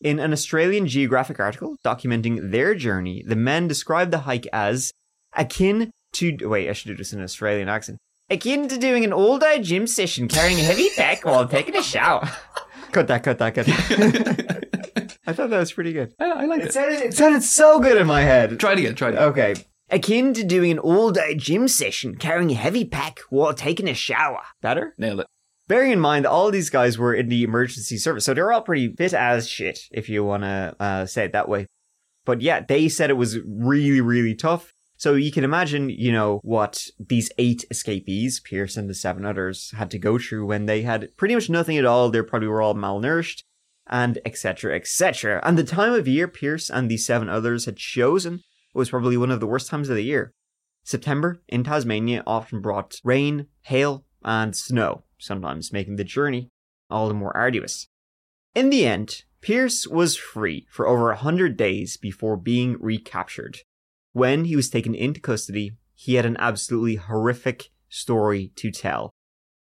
In 0.00 0.20
an 0.20 0.32
Australian 0.32 0.86
Geographic 0.86 1.40
article 1.40 1.74
documenting 1.84 2.52
their 2.52 2.76
journey, 2.76 3.24
the 3.26 3.34
men 3.34 3.66
described 3.66 4.12
the 4.12 4.18
hike 4.18 4.46
as 4.52 4.92
akin 5.36 5.90
to. 6.12 6.36
Wait, 6.42 6.70
I 6.70 6.72
should 6.72 6.86
do 6.86 6.96
this 6.96 7.12
in 7.12 7.18
an 7.18 7.24
Australian 7.24 7.68
accent. 7.68 7.98
Akin 8.30 8.68
to 8.68 8.78
doing 8.78 9.04
an 9.04 9.12
all 9.12 9.36
day 9.36 9.60
gym 9.60 9.88
session 9.88 10.28
carrying 10.28 10.60
a 10.60 10.62
heavy 10.62 10.90
pack 10.94 11.24
while 11.24 11.48
taking 11.48 11.74
a 11.74 11.82
shower. 11.82 12.30
cut 12.92 13.08
that, 13.08 13.24
cut 13.24 13.38
that, 13.38 13.52
cut 13.52 13.66
that. 13.66 14.62
I 15.26 15.32
thought 15.32 15.50
that 15.50 15.58
was 15.58 15.72
pretty 15.72 15.92
good. 15.92 16.14
I, 16.18 16.24
I 16.30 16.44
like 16.46 16.60
It 16.60 16.66
it. 16.68 16.72
sounded, 16.72 17.00
it 17.00 17.14
sounded 17.14 17.42
so 17.42 17.80
good 17.80 17.96
in 18.00 18.06
my 18.06 18.22
head. 18.22 18.58
Try 18.60 18.72
it 18.72 18.78
again. 18.78 18.94
Try 18.94 19.08
it 19.08 19.14
again. 19.14 19.24
Okay. 19.24 19.54
Akin 19.90 20.34
to 20.34 20.44
doing 20.44 20.72
an 20.72 20.78
all 20.78 21.10
day 21.10 21.34
gym 21.34 21.68
session 21.68 22.16
carrying 22.16 22.50
a 22.50 22.54
heavy 22.54 22.84
pack 22.84 23.20
while 23.30 23.54
taking 23.54 23.88
a 23.88 23.94
shower. 23.94 24.40
Better? 24.60 24.94
Nailed 24.98 25.20
it. 25.20 25.26
Bearing 25.68 25.90
in 25.92 26.00
mind, 26.00 26.26
all 26.26 26.50
these 26.52 26.70
guys 26.70 26.96
were 26.96 27.12
in 27.12 27.28
the 27.28 27.42
emergency 27.42 27.96
service, 27.98 28.24
so 28.24 28.34
they're 28.34 28.52
all 28.52 28.62
pretty 28.62 28.94
fit 28.94 29.12
as 29.12 29.48
shit, 29.48 29.80
if 29.90 30.08
you 30.08 30.24
want 30.24 30.44
to 30.44 30.76
uh, 30.78 31.06
say 31.06 31.24
it 31.24 31.32
that 31.32 31.48
way. 31.48 31.66
But 32.24 32.40
yeah, 32.40 32.60
they 32.66 32.88
said 32.88 33.10
it 33.10 33.14
was 33.14 33.38
really, 33.44 34.00
really 34.00 34.34
tough. 34.36 34.72
So 34.96 35.14
you 35.14 35.30
can 35.30 35.44
imagine, 35.44 35.90
you 35.90 36.10
know, 36.12 36.40
what 36.42 36.86
these 36.98 37.30
eight 37.36 37.64
escapees, 37.70 38.40
Pearce 38.40 38.76
and 38.76 38.88
the 38.88 38.94
seven 38.94 39.26
others, 39.26 39.72
had 39.76 39.90
to 39.90 39.98
go 39.98 40.18
through 40.18 40.46
when 40.46 40.66
they 40.66 40.82
had 40.82 41.14
pretty 41.16 41.34
much 41.34 41.50
nothing 41.50 41.76
at 41.76 41.84
all. 41.84 42.10
They 42.10 42.22
probably 42.22 42.48
were 42.48 42.62
all 42.62 42.74
malnourished, 42.74 43.42
and 43.88 44.18
etc., 44.24 44.74
etc. 44.74 45.40
And 45.44 45.56
the 45.56 45.64
time 45.64 45.92
of 45.92 46.08
year 46.08 46.28
Pearce 46.28 46.70
and 46.70 46.90
the 46.90 46.96
seven 46.96 47.28
others 47.28 47.64
had 47.64 47.76
chosen 47.76 48.40
was 48.74 48.90
probably 48.90 49.16
one 49.16 49.30
of 49.30 49.40
the 49.40 49.46
worst 49.46 49.68
times 49.68 49.88
of 49.88 49.96
the 49.96 50.04
year. 50.04 50.32
September 50.84 51.42
in 51.48 51.64
Tasmania 51.64 52.22
often 52.26 52.60
brought 52.60 53.00
rain, 53.02 53.46
hail, 53.62 54.04
and 54.24 54.56
snow, 54.56 55.04
sometimes 55.18 55.72
making 55.72 55.96
the 55.96 56.04
journey 56.04 56.48
all 56.90 57.08
the 57.08 57.14
more 57.14 57.36
arduous. 57.36 57.88
In 58.54 58.70
the 58.70 58.86
end, 58.86 59.24
Pearce 59.40 59.86
was 59.86 60.16
free 60.16 60.66
for 60.70 60.86
over 60.86 61.10
a 61.10 61.16
hundred 61.16 61.56
days 61.56 61.96
before 61.96 62.36
being 62.36 62.76
recaptured. 62.80 63.58
When 64.12 64.44
he 64.44 64.56
was 64.56 64.70
taken 64.70 64.94
into 64.94 65.20
custody, 65.20 65.72
he 65.94 66.14
had 66.14 66.26
an 66.26 66.36
absolutely 66.38 66.96
horrific 66.96 67.70
story 67.88 68.52
to 68.56 68.70
tell. 68.70 69.10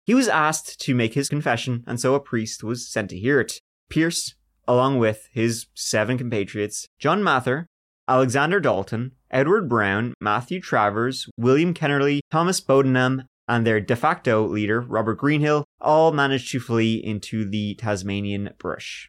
He 0.04 0.14
was 0.14 0.28
asked 0.28 0.80
to 0.80 0.94
make 0.94 1.14
his 1.14 1.28
confession, 1.28 1.84
and 1.86 2.00
so 2.00 2.14
a 2.14 2.20
priest 2.20 2.64
was 2.64 2.90
sent 2.90 3.10
to 3.10 3.18
hear 3.18 3.40
it. 3.40 3.60
Pearce, 3.88 4.34
along 4.66 4.98
with 4.98 5.28
his 5.32 5.66
seven 5.74 6.18
compatriots, 6.18 6.86
John 6.98 7.22
Mather, 7.22 7.66
Alexander 8.06 8.60
Dalton, 8.60 9.12
Edward 9.30 9.68
Brown, 9.68 10.14
Matthew 10.20 10.60
Travers, 10.60 11.28
William 11.36 11.74
Kennerley, 11.74 12.20
Thomas 12.30 12.60
Bodenham, 12.60 13.24
and 13.46 13.66
their 13.66 13.80
de 13.80 13.96
facto 13.96 14.46
leader, 14.46 14.80
Robert 14.80 15.16
Greenhill, 15.16 15.64
all 15.80 16.12
managed 16.12 16.52
to 16.52 16.60
flee 16.60 16.96
into 16.96 17.48
the 17.48 17.74
Tasmanian 17.76 18.50
bush. 18.58 19.08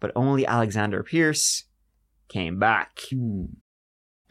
But 0.00 0.12
only 0.16 0.46
Alexander 0.46 1.02
Pearce 1.02 1.64
came 2.28 2.58
back. 2.58 2.98
Hmm. 3.10 3.44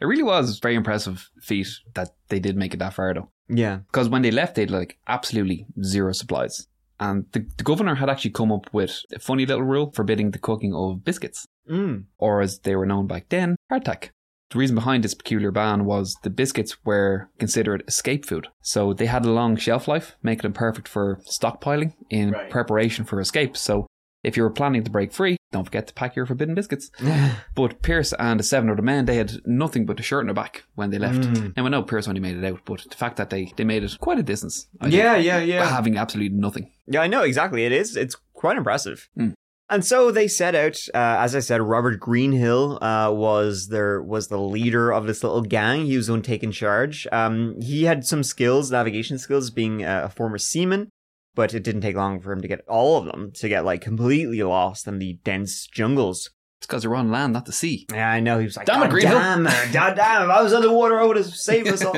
It 0.00 0.06
really 0.06 0.22
was 0.22 0.58
a 0.58 0.60
very 0.60 0.74
impressive 0.74 1.30
feat 1.40 1.68
that 1.94 2.10
they 2.28 2.40
did 2.40 2.56
make 2.56 2.74
it 2.74 2.78
that 2.78 2.94
far 2.94 3.14
though. 3.14 3.30
Yeah. 3.48 3.78
Because 3.86 4.08
when 4.08 4.22
they 4.22 4.30
left, 4.30 4.56
they'd 4.56 4.70
like 4.70 4.98
absolutely 5.06 5.66
zero 5.82 6.12
supplies. 6.12 6.66
And 7.00 7.26
the, 7.32 7.46
the 7.56 7.64
governor 7.64 7.96
had 7.96 8.08
actually 8.08 8.30
come 8.32 8.52
up 8.52 8.72
with 8.72 9.00
a 9.14 9.18
funny 9.18 9.46
little 9.46 9.64
rule 9.64 9.90
forbidding 9.92 10.30
the 10.30 10.38
cooking 10.38 10.74
of 10.74 11.04
biscuits, 11.04 11.46
Mm. 11.68 12.04
or 12.18 12.40
as 12.42 12.58
they 12.60 12.76
were 12.76 12.84
known 12.86 13.06
back 13.06 13.30
then, 13.30 13.56
hardtack. 13.72 14.10
The 14.50 14.58
reason 14.58 14.74
behind 14.76 15.02
this 15.02 15.14
peculiar 15.14 15.50
ban 15.50 15.86
was 15.86 16.14
the 16.22 16.30
biscuits 16.30 16.76
were 16.84 17.30
considered 17.38 17.82
escape 17.88 18.26
food. 18.26 18.48
So 18.60 18.92
they 18.92 19.06
had 19.06 19.24
a 19.24 19.30
long 19.30 19.56
shelf 19.56 19.88
life, 19.88 20.16
making 20.22 20.42
them 20.42 20.52
perfect 20.52 20.86
for 20.86 21.20
stockpiling 21.26 21.94
in 22.10 22.32
Right. 22.32 22.50
preparation 22.50 23.04
for 23.06 23.18
escape. 23.20 23.56
So 23.56 23.86
if 24.24 24.36
you 24.36 24.42
were 24.42 24.50
planning 24.50 24.82
to 24.82 24.90
break 24.90 25.12
free, 25.12 25.36
don't 25.52 25.64
forget 25.64 25.86
to 25.86 25.94
pack 25.94 26.16
your 26.16 26.26
forbidden 26.26 26.54
biscuits. 26.54 26.90
But 27.54 27.82
Pearce 27.82 28.12
and 28.18 28.40
the 28.40 28.44
seven 28.44 28.68
other 28.70 28.82
men, 28.82 29.04
they 29.04 29.16
had 29.16 29.40
nothing 29.46 29.86
but 29.86 30.00
a 30.00 30.02
shirt 30.02 30.20
on 30.20 30.26
their 30.26 30.34
back 30.34 30.64
when 30.74 30.90
they 30.90 30.98
left. 30.98 31.20
Mm. 31.20 31.52
And 31.56 31.66
I 31.66 31.68
know 31.68 31.82
Pearce 31.82 32.08
only 32.08 32.20
made 32.20 32.36
it 32.36 32.44
out, 32.44 32.60
but 32.64 32.84
the 32.90 32.96
fact 32.96 33.16
that 33.18 33.30
they, 33.30 33.52
they 33.56 33.62
made 33.62 33.84
it 33.84 33.96
quite 34.00 34.18
a 34.18 34.22
distance. 34.24 34.66
I 34.80 34.84
think, 34.84 34.96
yeah, 34.96 35.16
yeah, 35.16 35.38
yeah. 35.38 35.64
Having 35.68 35.96
absolutely 35.96 36.36
nothing. 36.36 36.72
Yeah, 36.86 37.00
I 37.00 37.06
know 37.06 37.22
exactly. 37.22 37.64
It 37.64 37.70
is. 37.70 37.96
It's 37.96 38.16
quite 38.32 38.56
impressive. 38.56 39.08
Mm. 39.16 39.34
And 39.70 39.84
so 39.84 40.10
they 40.10 40.28
set 40.28 40.54
out. 40.54 40.76
Uh, 40.92 41.16
as 41.20 41.34
I 41.34 41.40
said, 41.40 41.62
Robert 41.62 41.98
Greenhill 41.98 42.82
uh, 42.82 43.10
was 43.10 43.68
their 43.68 44.02
was 44.02 44.28
the 44.28 44.38
leader 44.38 44.92
of 44.92 45.06
this 45.06 45.24
little 45.24 45.42
gang. 45.42 45.86
He 45.86 45.96
was 45.96 46.08
the 46.08 46.12
one 46.12 46.22
taking 46.22 46.52
charge. 46.52 47.06
Um, 47.10 47.58
he 47.60 47.84
had 47.84 48.04
some 48.04 48.22
skills, 48.22 48.70
navigation 48.70 49.18
skills, 49.18 49.50
being 49.50 49.82
a 49.82 50.10
former 50.10 50.38
seaman. 50.38 50.90
But 51.34 51.52
it 51.54 51.64
didn't 51.64 51.80
take 51.80 51.96
long 51.96 52.20
for 52.20 52.32
him 52.32 52.40
to 52.42 52.48
get 52.48 52.60
all 52.68 52.96
of 52.98 53.06
them 53.06 53.32
to 53.36 53.48
get 53.48 53.64
like 53.64 53.80
completely 53.80 54.42
lost 54.42 54.86
in 54.86 54.98
the 54.98 55.18
dense 55.24 55.66
jungles. 55.66 56.30
It's 56.58 56.66
because 56.66 56.82
they're 56.82 56.94
on 56.94 57.10
land, 57.10 57.32
not 57.32 57.44
the 57.46 57.52
sea. 57.52 57.86
Yeah, 57.92 58.08
I 58.10 58.20
know. 58.20 58.38
He 58.38 58.44
was 58.44 58.56
like, 58.56 58.66
Damn 58.66 58.78
it, 58.78 58.84
"God 58.84 58.90
Greenhill." 58.90 59.18
damn, 59.18 59.42
man. 59.42 59.72
God 59.72 59.94
damn, 59.96 60.22
if 60.22 60.30
I 60.30 60.42
was 60.42 60.52
underwater, 60.54 61.00
I 61.00 61.04
would 61.04 61.16
have 61.16 61.26
saved 61.26 61.68
us 61.68 61.84
all. 61.84 61.96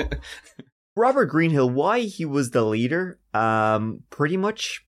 Robert 0.97 1.27
Greenhill, 1.27 1.69
why 1.71 2.01
he 2.01 2.25
was 2.25 2.51
the 2.51 2.65
leader, 2.65 3.21
um, 3.35 4.01
pretty 4.09 4.39
much, 4.39 4.83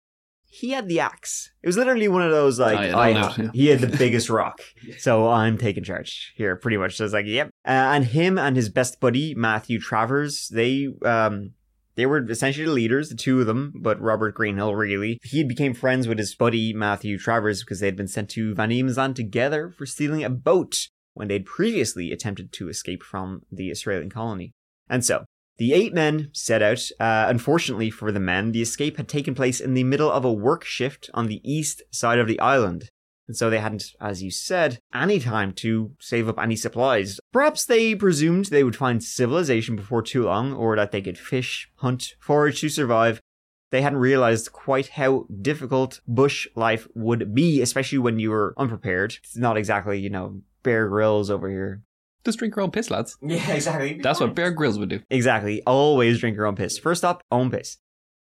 he 0.44 0.70
had 0.70 0.88
the 0.88 1.00
axe. 1.00 1.50
It 1.62 1.66
was 1.66 1.76
literally 1.76 2.06
one 2.06 2.22
of 2.22 2.30
those 2.30 2.60
like, 2.60 2.78
Oh, 2.78 2.82
yeah, 2.82 2.96
I, 2.96 3.12
no, 3.12 3.32
no, 3.36 3.50
he 3.52 3.66
had 3.66 3.80
the 3.80 3.94
biggest 3.98 4.30
rock, 4.30 4.62
so 4.98 5.28
I'm 5.28 5.58
taking 5.58 5.82
charge 5.82 6.32
here, 6.36 6.54
pretty 6.54 6.76
much. 6.76 6.96
So 6.96 7.04
it's 7.04 7.12
like, 7.12 7.26
yep. 7.26 7.48
Uh, 7.66 7.70
and 7.72 8.04
him 8.04 8.38
and 8.38 8.56
his 8.56 8.68
best 8.68 9.00
buddy 9.00 9.34
Matthew 9.34 9.80
Travers, 9.80 10.48
they 10.48 10.86
um. 11.04 11.50
They 11.96 12.06
were 12.06 12.24
essentially 12.30 12.66
the 12.66 12.72
leaders, 12.72 13.08
the 13.08 13.14
two 13.14 13.40
of 13.40 13.46
them, 13.46 13.72
but 13.74 14.00
Robert 14.00 14.34
Greenhill 14.34 14.74
really. 14.74 15.18
He 15.22 15.42
became 15.42 15.72
friends 15.74 16.06
with 16.06 16.18
his 16.18 16.34
buddy 16.34 16.72
Matthew 16.72 17.18
Travers 17.18 17.62
because 17.62 17.80
they 17.80 17.86
had 17.86 17.96
been 17.96 18.06
sent 18.06 18.28
to 18.30 18.54
Van 18.54 18.70
Land 18.94 19.16
together 19.16 19.70
for 19.70 19.86
stealing 19.86 20.22
a 20.22 20.30
boat 20.30 20.88
when 21.14 21.28
they'd 21.28 21.46
previously 21.46 22.12
attempted 22.12 22.52
to 22.52 22.68
escape 22.68 23.02
from 23.02 23.42
the 23.50 23.70
Australian 23.70 24.10
colony. 24.10 24.52
And 24.88 25.04
so, 25.04 25.24
The 25.58 25.72
eight 25.72 25.94
men 25.94 26.28
set 26.32 26.62
out. 26.62 26.82
Uh, 27.00 27.26
unfortunately 27.28 27.90
for 27.90 28.12
the 28.12 28.20
men, 28.20 28.52
the 28.52 28.60
escape 28.60 28.98
had 28.98 29.08
taken 29.08 29.34
place 29.34 29.58
in 29.58 29.72
the 29.72 29.84
middle 29.84 30.10
of 30.10 30.24
a 30.24 30.32
work 30.32 30.64
shift 30.64 31.08
on 31.14 31.26
the 31.26 31.40
east 31.50 31.82
side 31.90 32.18
of 32.18 32.26
the 32.26 32.38
island. 32.40 32.90
And 33.28 33.36
so 33.36 33.50
they 33.50 33.58
hadn't, 33.58 33.84
as 34.00 34.22
you 34.22 34.30
said, 34.30 34.78
any 34.94 35.18
time 35.18 35.52
to 35.54 35.92
save 35.98 36.28
up 36.28 36.38
any 36.38 36.56
supplies. 36.56 37.18
Perhaps 37.32 37.64
they 37.64 37.94
presumed 37.94 38.46
they 38.46 38.62
would 38.64 38.76
find 38.76 39.02
civilization 39.02 39.74
before 39.76 40.02
too 40.02 40.24
long, 40.24 40.52
or 40.52 40.76
that 40.76 40.92
they 40.92 41.02
could 41.02 41.18
fish, 41.18 41.68
hunt, 41.76 42.14
forage 42.20 42.60
to 42.60 42.68
survive. 42.68 43.20
They 43.72 43.82
hadn't 43.82 43.98
realized 43.98 44.52
quite 44.52 44.88
how 44.90 45.26
difficult 45.42 46.00
bush 46.06 46.46
life 46.54 46.86
would 46.94 47.34
be, 47.34 47.60
especially 47.60 47.98
when 47.98 48.20
you 48.20 48.30
were 48.30 48.54
unprepared. 48.56 49.16
It's 49.24 49.36
not 49.36 49.56
exactly, 49.56 49.98
you 49.98 50.10
know, 50.10 50.40
Bear 50.62 50.88
Grylls 50.88 51.30
over 51.30 51.50
here. 51.50 51.82
Just 52.24 52.38
drink 52.38 52.56
your 52.56 52.62
own 52.62 52.70
piss, 52.70 52.90
lads. 52.90 53.16
Yeah, 53.22 53.52
exactly. 53.52 54.00
That's 54.02 54.20
what 54.20 54.34
Bear 54.34 54.50
Grylls 54.52 54.78
would 54.78 54.88
do. 54.88 55.00
Exactly. 55.10 55.62
Always 55.66 56.20
drink 56.20 56.36
your 56.36 56.46
own 56.46 56.56
piss. 56.56 56.78
First 56.78 57.04
up, 57.04 57.22
own 57.30 57.50
piss. 57.50 57.78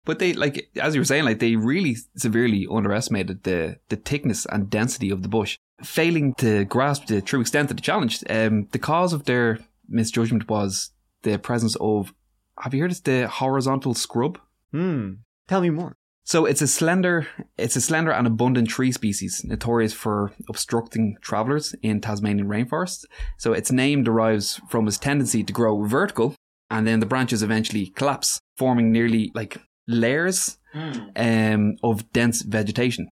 But 0.07 0.19
they 0.19 0.31
like 0.31 0.69
as 0.81 0.95
you 0.95 1.01
were 1.01 1.05
saying, 1.05 1.25
like 1.25 1.39
they 1.39 1.57
really 1.57 1.97
severely 2.15 2.65
underestimated 2.71 3.43
the 3.43 3.77
the 3.89 3.97
thickness 3.97 4.45
and 4.45 4.69
density 4.69 5.09
of 5.09 5.21
the 5.21 5.27
bush, 5.27 5.59
failing 5.83 6.33
to 6.35 6.63
grasp 6.63 7.07
the 7.07 7.21
true 7.21 7.41
extent 7.41 7.69
of 7.69 7.75
the 7.75 7.83
challenge. 7.83 8.23
Um, 8.29 8.69
the 8.71 8.79
cause 8.79 9.11
of 9.11 9.25
their 9.25 9.59
misjudgment 9.89 10.49
was 10.49 10.91
the 11.23 11.37
presence 11.37 11.75
of. 11.81 12.13
Have 12.59 12.73
you 12.73 12.81
heard 12.81 12.91
of 12.91 13.03
the 13.03 13.27
horizontal 13.27 13.93
scrub? 13.93 14.39
Hmm. 14.71 15.15
Tell 15.47 15.61
me 15.61 15.69
more. 15.69 15.97
So 16.23 16.45
it's 16.45 16.61
a 16.61 16.67
slender, 16.67 17.27
it's 17.57 17.75
a 17.75 17.81
slender 17.81 18.11
and 18.11 18.25
abundant 18.27 18.69
tree 18.69 18.91
species, 18.91 19.43
notorious 19.45 19.93
for 19.93 20.33
obstructing 20.49 21.17
travelers 21.21 21.75
in 21.81 22.01
Tasmanian 22.01 22.47
rainforests. 22.47 23.05
So 23.37 23.53
its 23.53 23.71
name 23.71 24.03
derives 24.03 24.59
from 24.69 24.87
its 24.87 24.97
tendency 24.97 25.43
to 25.43 25.53
grow 25.53 25.83
vertical, 25.83 26.35
and 26.69 26.87
then 26.87 26.99
the 26.99 27.05
branches 27.05 27.43
eventually 27.43 27.87
collapse, 27.87 28.39
forming 28.57 28.91
nearly 28.91 29.31
like 29.35 29.57
layers 29.87 30.57
um, 31.15 31.75
of 31.83 32.11
dense 32.11 32.41
vegetation. 32.41 33.07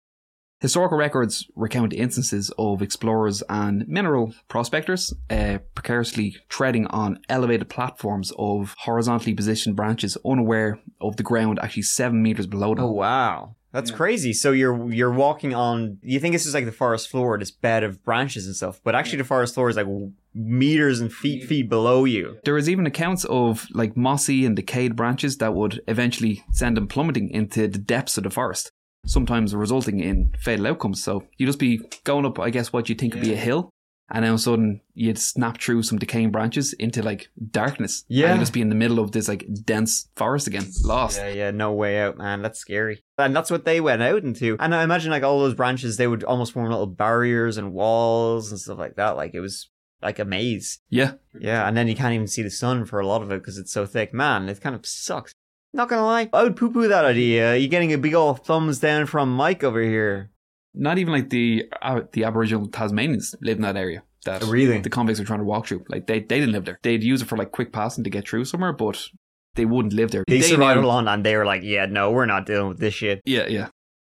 Historical 0.61 0.97
records 0.97 1.47
recount 1.57 1.93
instances 1.93 2.51
of 2.57 2.81
explorers 2.81 3.43
and 3.51 3.87
mineral 3.87 4.33
prospectors 4.49 5.13
uh, 5.29 5.59
precariously 5.75 6.37
treading 6.49 6.87
on 6.87 7.19
elevated 7.29 7.69
platforms 7.69 8.33
of 8.39 8.75
horizontally 8.79 9.35
positioned 9.35 9.77
branches, 9.77 10.17
unaware 10.25 10.79
of 11.03 11.17
the 11.17 11.23
ground 11.23 11.59
actually 11.61 11.83
seven 11.83 12.23
meters 12.23 12.47
below 12.47 12.75
them. 12.75 12.85
Oh 12.85 12.93
wow. 12.93 13.57
That's 13.75 13.91
Yeah. 13.91 13.97
crazy. 13.97 14.33
So 14.33 14.53
you're 14.53 14.91
you're 14.99 15.11
walking 15.27 15.53
on. 15.53 15.99
You 16.03 16.21
think 16.21 16.33
this 16.33 16.47
is 16.47 16.55
like 16.55 16.65
the 16.65 16.73
forest 16.85 17.09
floor, 17.11 17.37
this 17.37 17.51
bed 17.51 17.83
of 17.83 18.03
branches 18.05 18.47
and 18.47 18.55
stuff, 18.55 18.81
but 18.85 18.95
actually 18.95 19.19
the 19.19 19.25
forest 19.25 19.53
floor 19.55 19.69
is 19.69 19.77
like 19.77 19.89
meters 20.35 21.01
and 21.01 21.13
feet 21.13 21.45
feet 21.45 21.69
below 21.69 22.05
you. 22.05 22.37
There 22.45 22.57
is 22.57 22.69
even 22.71 22.87
accounts 22.87 23.25
of 23.25 23.67
like 23.73 23.97
mossy 23.97 24.47
and 24.47 24.55
decayed 24.57 24.97
branches 24.97 25.39
that 25.39 25.55
would 25.55 25.81
eventually 25.89 26.45
send 26.53 26.77
them 26.77 26.87
plummeting 26.89 27.31
into 27.31 27.69
the 27.69 27.79
depths 27.79 28.17
of 28.17 28.25
the 28.25 28.31
forest, 28.31 28.71
sometimes 29.07 29.55
resulting 29.55 29.99
in 30.01 30.33
fatal 30.39 30.67
outcomes. 30.69 31.03
So 31.03 31.25
you 31.37 31.45
just 31.47 31.59
be 31.59 31.81
going 32.05 32.25
up, 32.27 32.39
I 32.39 32.51
guess, 32.51 32.73
what 32.73 32.89
you 32.89 32.95
think 32.95 33.15
would 33.15 33.23
be 33.25 33.33
a 33.33 33.37
hill, 33.37 33.71
and 34.11 34.23
then 34.25 34.31
all 34.31 34.35
of 34.35 34.40
a 34.40 34.43
sudden 34.43 34.81
you'd 34.95 35.19
snap 35.19 35.61
through 35.61 35.83
some 35.83 35.99
decaying 35.99 36.31
branches 36.31 36.73
into 36.75 37.03
like 37.03 37.29
darkness. 37.51 38.05
Yeah. 38.09 38.27
and 38.27 38.35
you'd 38.37 38.43
just 38.43 38.53
be 38.53 38.61
in 38.61 38.69
the 38.69 38.75
middle 38.75 38.99
of 39.01 39.12
this 39.12 39.29
like 39.29 39.47
dense 39.64 40.09
forest 40.17 40.47
again, 40.47 40.67
lost. 40.85 41.19
Yeah, 41.19 41.29
yeah, 41.29 41.51
no 41.51 41.73
way 41.73 42.01
out, 42.01 42.19
man. 42.19 42.43
That's 42.43 42.59
scary. 42.59 43.03
And 43.19 43.35
that's 43.35 43.51
what 43.51 43.64
they 43.64 43.81
went 43.81 44.03
out 44.03 44.23
into. 44.23 44.57
And 44.61 44.75
I 44.75 44.83
imagine 44.83 45.11
like 45.11 45.23
all 45.23 45.40
those 45.40 45.55
branches, 45.55 45.97
they 45.97 46.07
would 46.07 46.25
almost 46.25 46.53
form 46.53 46.69
little 46.71 46.87
barriers 46.87 47.57
and 47.57 47.73
walls 47.73 48.51
and 48.51 48.61
stuff 48.61 48.79
like 48.79 48.97
that. 48.97 49.17
Like 49.17 49.35
it 49.35 49.40
was 49.40 49.71
like 50.03 50.19
a 50.19 50.25
maze. 50.25 50.81
Yeah, 50.90 51.12
Yeah, 51.38 51.67
and 51.67 51.77
then 51.77 51.88
you 51.88 51.97
can't 51.97 52.14
even 52.14 52.27
see 52.27 52.43
the 52.43 52.51
sun 52.51 52.85
for 52.85 53.01
a 53.01 53.07
lot 53.07 53.23
of 53.23 53.33
it 53.33 53.40
because 53.40 53.59
it's 53.59 53.73
so 53.73 53.87
thick. 53.87 54.12
Man, 54.12 54.49
it 54.49 54.61
kind 54.61 54.75
of 54.77 54.85
sucks. 54.85 55.33
Not 55.73 55.88
gonna 55.88 56.05
lie, 56.05 56.29
I 56.33 56.45
would 56.45 56.57
poo-poo 56.57 56.87
that 56.87 57.05
idea. 57.05 57.57
You're 57.57 57.69
getting 57.69 57.93
a 57.93 57.99
big 57.99 58.14
old 58.14 58.45
thumbs 58.45 58.79
down 58.79 59.07
from 59.07 59.35
Mike 59.35 59.64
over 59.64 59.83
here. 59.83 60.31
Not 60.75 60.99
even 60.99 61.13
like 61.13 61.31
the 61.31 61.65
uh, 61.81 62.03
the 62.13 62.25
Aboriginal 62.25 62.67
Tasmanians 62.69 63.35
live 63.41 63.57
in 63.57 63.63
that 63.63 63.77
area. 63.77 64.03
That 64.25 64.43
Really? 64.45 64.79
the 64.81 64.91
convicts 64.91 65.21
are 65.21 65.25
trying 65.25 65.41
to 65.41 65.45
walk 65.45 65.67
through. 65.67 65.85
Like 65.89 66.07
they, 66.07 66.21
they 66.21 66.41
didn't 66.41 66.53
live 66.53 66.65
there. 66.65 66.79
They'd 66.83 67.03
use 67.05 67.21
it 67.23 67.27
for 67.27 67.37
like 67.37 67.53
quick 67.53 67.73
passing 67.73 68.05
to 68.05 68.11
get 68.11 68.27
through 68.29 68.47
somewhere, 68.47 68.73
but 68.73 69.09
they 69.55 69.67
wouldn't 69.67 69.93
live 69.93 70.11
there. 70.11 70.25
They, 70.27 70.41
survived 70.41 70.81
knew- 70.81 70.87
along 70.87 71.09
and 71.09 71.25
they 71.25 71.37
were 71.37 71.45
like, 71.45 71.63
yeah, 71.63 71.87
no, 71.87 72.11
we're 72.11 72.27
not 72.27 72.47
dealing 72.47 72.69
with 72.69 72.79
this 72.79 72.95
shit. 72.95 73.21
Yeah, 73.25 73.47
yeah. 73.49 73.69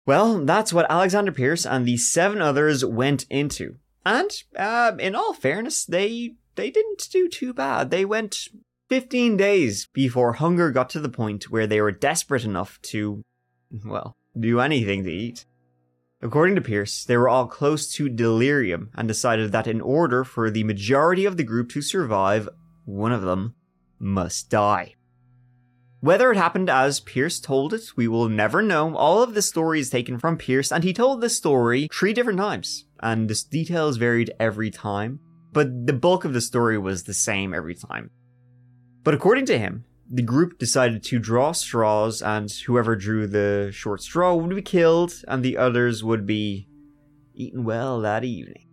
Well, 0.07 0.45
that's 0.47 0.73
what 0.73 0.91
Alexander 0.91 1.31
Pearce 1.33 1.67
and 1.67 1.85
the 1.87 1.99
seven 1.99 2.41
others 2.41 2.83
went 2.85 3.27
into. 3.29 3.77
And, 4.07 4.31
uh, 4.57 4.93
in 4.99 5.15
all 5.15 5.35
fairness, 5.35 5.85
they 5.85 6.37
they 6.55 6.71
didn't 6.71 7.07
do 7.13 7.29
too 7.29 7.53
bad. 7.53 7.91
They 7.91 8.07
went 8.07 8.49
15 8.89 9.37
days 9.37 9.87
before 9.93 10.33
hunger 10.33 10.71
got 10.71 10.89
to 10.91 11.01
the 11.01 11.11
point 11.11 11.51
where 11.51 11.67
they 11.67 11.81
were 11.83 11.93
desperate 11.93 12.45
enough 12.45 12.81
to, 12.85 13.23
well, 13.85 14.17
do 14.39 14.61
anything 14.61 15.05
to 15.05 15.11
eat. 15.13 15.45
According 16.21 16.57
to 16.57 16.61
Pearce, 16.61 17.05
they 17.05 17.17
were 17.17 17.29
all 17.29 17.47
close 17.47 17.93
to 17.93 18.09
delirium 18.09 18.91
and 18.95 19.07
decided 19.07 19.53
that 19.53 19.69
in 19.69 19.81
order 19.81 20.25
for 20.25 20.51
the 20.51 20.65
majority 20.65 21.25
of 21.25 21.37
the 21.37 21.45
group 21.45 21.71
to 21.71 21.81
survive, 21.81 22.49
one 22.85 23.13
of 23.13 23.23
them 23.23 23.55
must 24.01 24.51
die. 24.51 24.95
Whether 26.01 26.33
it 26.33 26.37
happened 26.37 26.71
as 26.71 27.01
Pearce 27.01 27.39
told 27.39 27.73
it, 27.73 27.97
we 27.97 28.09
will 28.09 28.29
never 28.29 28.63
know. 28.63 28.97
All 28.97 29.23
of 29.23 29.35
the 29.35 29.43
story 29.43 29.79
is 29.79 29.91
taken 29.91 30.19
from 30.19 30.37
Pearce, 30.39 30.73
and 30.73 30.83
he 30.83 30.93
told 30.93 31.21
this 31.21 31.37
story 31.37 31.89
three 31.93 32.13
different 32.13 32.39
times, 32.39 32.85
and 33.01 33.29
the 33.29 33.41
details 33.51 33.97
varied 33.97 34.33
every 34.41 34.71
time, 34.71 35.21
but 35.53 35.87
the 35.87 35.93
bulk 35.93 36.25
of 36.25 36.33
the 36.33 36.41
story 36.41 36.79
was 36.79 37.05
the 37.05 37.15
same 37.15 37.55
every 37.55 37.75
time. 37.75 38.11
But 39.05 39.15
according 39.15 39.47
to 39.47 39.59
him, 39.59 39.85
the 40.11 40.23
group 40.23 40.59
decided 40.59 41.03
to 41.05 41.19
draw 41.19 41.53
straws, 41.53 42.23
and 42.23 42.51
whoever 42.67 42.97
drew 42.97 43.27
the 43.27 43.71
short 43.73 44.03
straw 44.03 44.35
would 44.35 44.55
be 44.55 44.63
killed, 44.63 45.13
and 45.29 45.45
the 45.45 45.57
others 45.57 46.03
would 46.03 46.27
be 46.27 46.69
eaten 47.35 47.65
well 47.65 48.01
that 48.01 48.25
evening. 48.25 48.67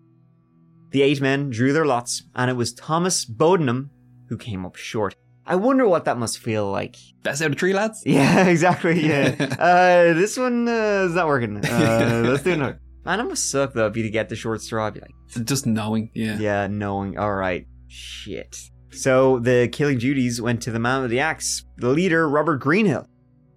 The 0.91 1.01
eight 1.01 1.19
men 1.21 1.49
drew 1.49 1.73
their 1.73 1.85
lots, 1.85 2.23
and 2.35 2.49
it 2.49 2.55
was 2.55 2.73
Thomas 2.73 3.25
Bodenham 3.25 3.89
who 4.29 4.37
came 4.37 4.65
up 4.65 4.75
short. 4.75 5.15
I 5.45 5.55
wonder 5.55 5.87
what 5.87 6.05
that 6.05 6.17
must 6.17 6.39
feel 6.39 6.71
like. 6.71 6.95
Best 7.21 7.41
out 7.41 7.51
of 7.51 7.57
three 7.57 7.73
lads. 7.73 8.01
Yeah, 8.05 8.47
exactly. 8.47 9.05
Yeah. 9.05 9.35
uh, 9.59 10.13
this 10.13 10.37
one 10.37 10.67
uh, 10.67 11.05
is 11.07 11.13
not 11.13 11.27
working. 11.27 11.57
Uh, 11.57 12.23
let's 12.25 12.43
do 12.43 12.53
another. 12.53 12.79
Man, 13.03 13.19
it 13.19 13.23
must 13.25 13.51
suck 13.51 13.73
though 13.73 13.85
if 13.85 13.95
you 13.95 14.09
get 14.09 14.29
the 14.29 14.35
short 14.35 14.61
straw. 14.61 14.87
I'd 14.87 14.95
be 14.95 15.01
like, 15.01 15.45
Just 15.45 15.67
knowing. 15.67 16.09
Yeah. 16.15 16.39
yeah, 16.39 16.67
knowing. 16.67 17.19
All 17.19 17.33
right, 17.33 17.67
shit. 17.87 18.57
So 18.95 19.39
the 19.39 19.67
killing 19.71 19.97
duties 19.97 20.41
went 20.41 20.61
to 20.63 20.71
the 20.71 20.79
man 20.79 21.01
with 21.01 21.11
the 21.11 21.19
axe, 21.19 21.63
the 21.77 21.89
leader, 21.89 22.27
Robert 22.29 22.57
Greenhill. 22.57 23.07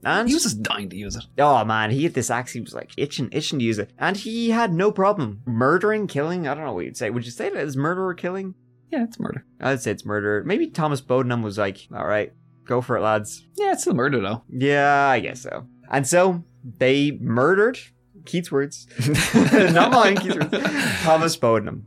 And 0.04 0.28
He 0.28 0.34
was 0.34 0.44
just 0.44 0.62
dying 0.62 0.88
to 0.90 0.96
use 0.96 1.16
it. 1.16 1.24
oh 1.38 1.64
man, 1.64 1.90
he 1.90 2.02
hit 2.02 2.14
this 2.14 2.30
axe. 2.30 2.52
He 2.52 2.60
was 2.60 2.72
like 2.74 2.92
itching, 2.96 3.28
itching 3.32 3.58
to 3.58 3.64
use 3.64 3.78
it, 3.80 3.92
and 3.98 4.16
he 4.16 4.50
had 4.50 4.72
no 4.72 4.92
problem 4.92 5.42
murdering, 5.44 6.06
killing. 6.06 6.46
I 6.46 6.54
don't 6.54 6.64
know 6.64 6.72
what 6.72 6.84
you'd 6.84 6.96
say. 6.96 7.10
Would 7.10 7.24
you 7.24 7.32
say 7.32 7.48
that 7.50 7.64
is 7.64 7.76
murder 7.76 8.06
or 8.06 8.14
killing? 8.14 8.54
Yeah, 8.92 9.02
it's 9.04 9.18
murder. 9.18 9.44
I'd 9.60 9.82
say 9.82 9.90
it's 9.90 10.04
murder. 10.06 10.42
Maybe 10.46 10.68
Thomas 10.68 11.00
Bodenham 11.00 11.42
was 11.42 11.58
like, 11.58 11.88
all 11.94 12.06
right, 12.06 12.32
go 12.64 12.80
for 12.80 12.96
it, 12.96 13.00
lads. 13.02 13.44
Yeah, 13.56 13.72
it's 13.72 13.82
still 13.82 13.94
murder 13.94 14.20
though. 14.20 14.44
Yeah, 14.48 15.08
I 15.08 15.18
guess 15.20 15.42
so. 15.42 15.66
And 15.90 16.06
so 16.06 16.44
they 16.78 17.18
murdered 17.20 17.78
Keith's 18.24 18.52
words, 18.52 18.86
not 19.34 19.90
mine. 19.90 20.16
Keith's 20.16 20.36
words. 20.36 21.02
Thomas 21.02 21.36
Bodenham. 21.36 21.82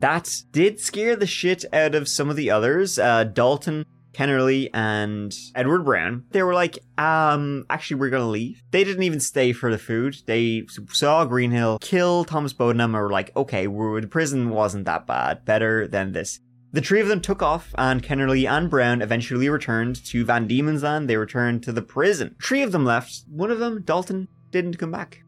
That 0.00 0.42
did 0.50 0.80
scare 0.80 1.14
the 1.14 1.26
shit 1.26 1.64
out 1.72 1.94
of 1.94 2.08
some 2.08 2.30
of 2.30 2.36
the 2.36 2.50
others. 2.50 2.98
Uh, 2.98 3.24
Dalton, 3.24 3.84
Kennerley, 4.12 4.70
and 4.72 5.34
Edward 5.54 5.84
Brown. 5.84 6.24
They 6.30 6.42
were 6.42 6.54
like, 6.54 6.78
um, 6.98 7.66
actually, 7.68 8.00
we're 8.00 8.10
gonna 8.10 8.28
leave. 8.28 8.62
They 8.70 8.82
didn't 8.82 9.02
even 9.02 9.20
stay 9.20 9.52
for 9.52 9.70
the 9.70 9.78
food. 9.78 10.16
They 10.26 10.66
saw 10.88 11.24
Greenhill 11.24 11.78
kill 11.80 12.24
Thomas 12.24 12.52
Bodenham 12.52 12.84
and 12.84 12.94
were 12.94 13.10
like, 13.10 13.34
okay, 13.36 13.66
the 13.66 14.08
prison 14.10 14.50
wasn't 14.50 14.86
that 14.86 15.06
bad. 15.06 15.44
Better 15.44 15.86
than 15.86 16.12
this. 16.12 16.40
The 16.72 16.80
three 16.80 17.00
of 17.00 17.08
them 17.08 17.20
took 17.20 17.42
off, 17.42 17.74
and 17.76 18.02
Kennerley 18.02 18.48
and 18.48 18.70
Brown 18.70 19.02
eventually 19.02 19.48
returned 19.48 20.02
to 20.06 20.24
Van 20.24 20.46
Diemen's 20.46 20.84
Land. 20.84 21.10
They 21.10 21.16
returned 21.16 21.64
to 21.64 21.72
the 21.72 21.82
prison. 21.82 22.36
Three 22.40 22.62
of 22.62 22.70
them 22.70 22.84
left. 22.84 23.24
One 23.28 23.50
of 23.50 23.58
them, 23.58 23.82
Dalton, 23.82 24.28
didn't 24.52 24.78
come 24.78 24.92
back. 24.92 25.24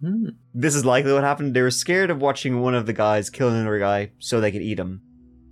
Hmm. 0.00 0.28
This 0.52 0.74
is 0.74 0.84
likely 0.84 1.12
what 1.12 1.22
happened. 1.24 1.54
They 1.54 1.62
were 1.62 1.70
scared 1.70 2.10
of 2.10 2.20
watching 2.20 2.60
one 2.60 2.74
of 2.74 2.86
the 2.86 2.92
guys 2.92 3.30
kill 3.30 3.48
another 3.48 3.78
guy 3.78 4.10
so 4.18 4.40
they 4.40 4.52
could 4.52 4.62
eat 4.62 4.78
him. 4.78 5.00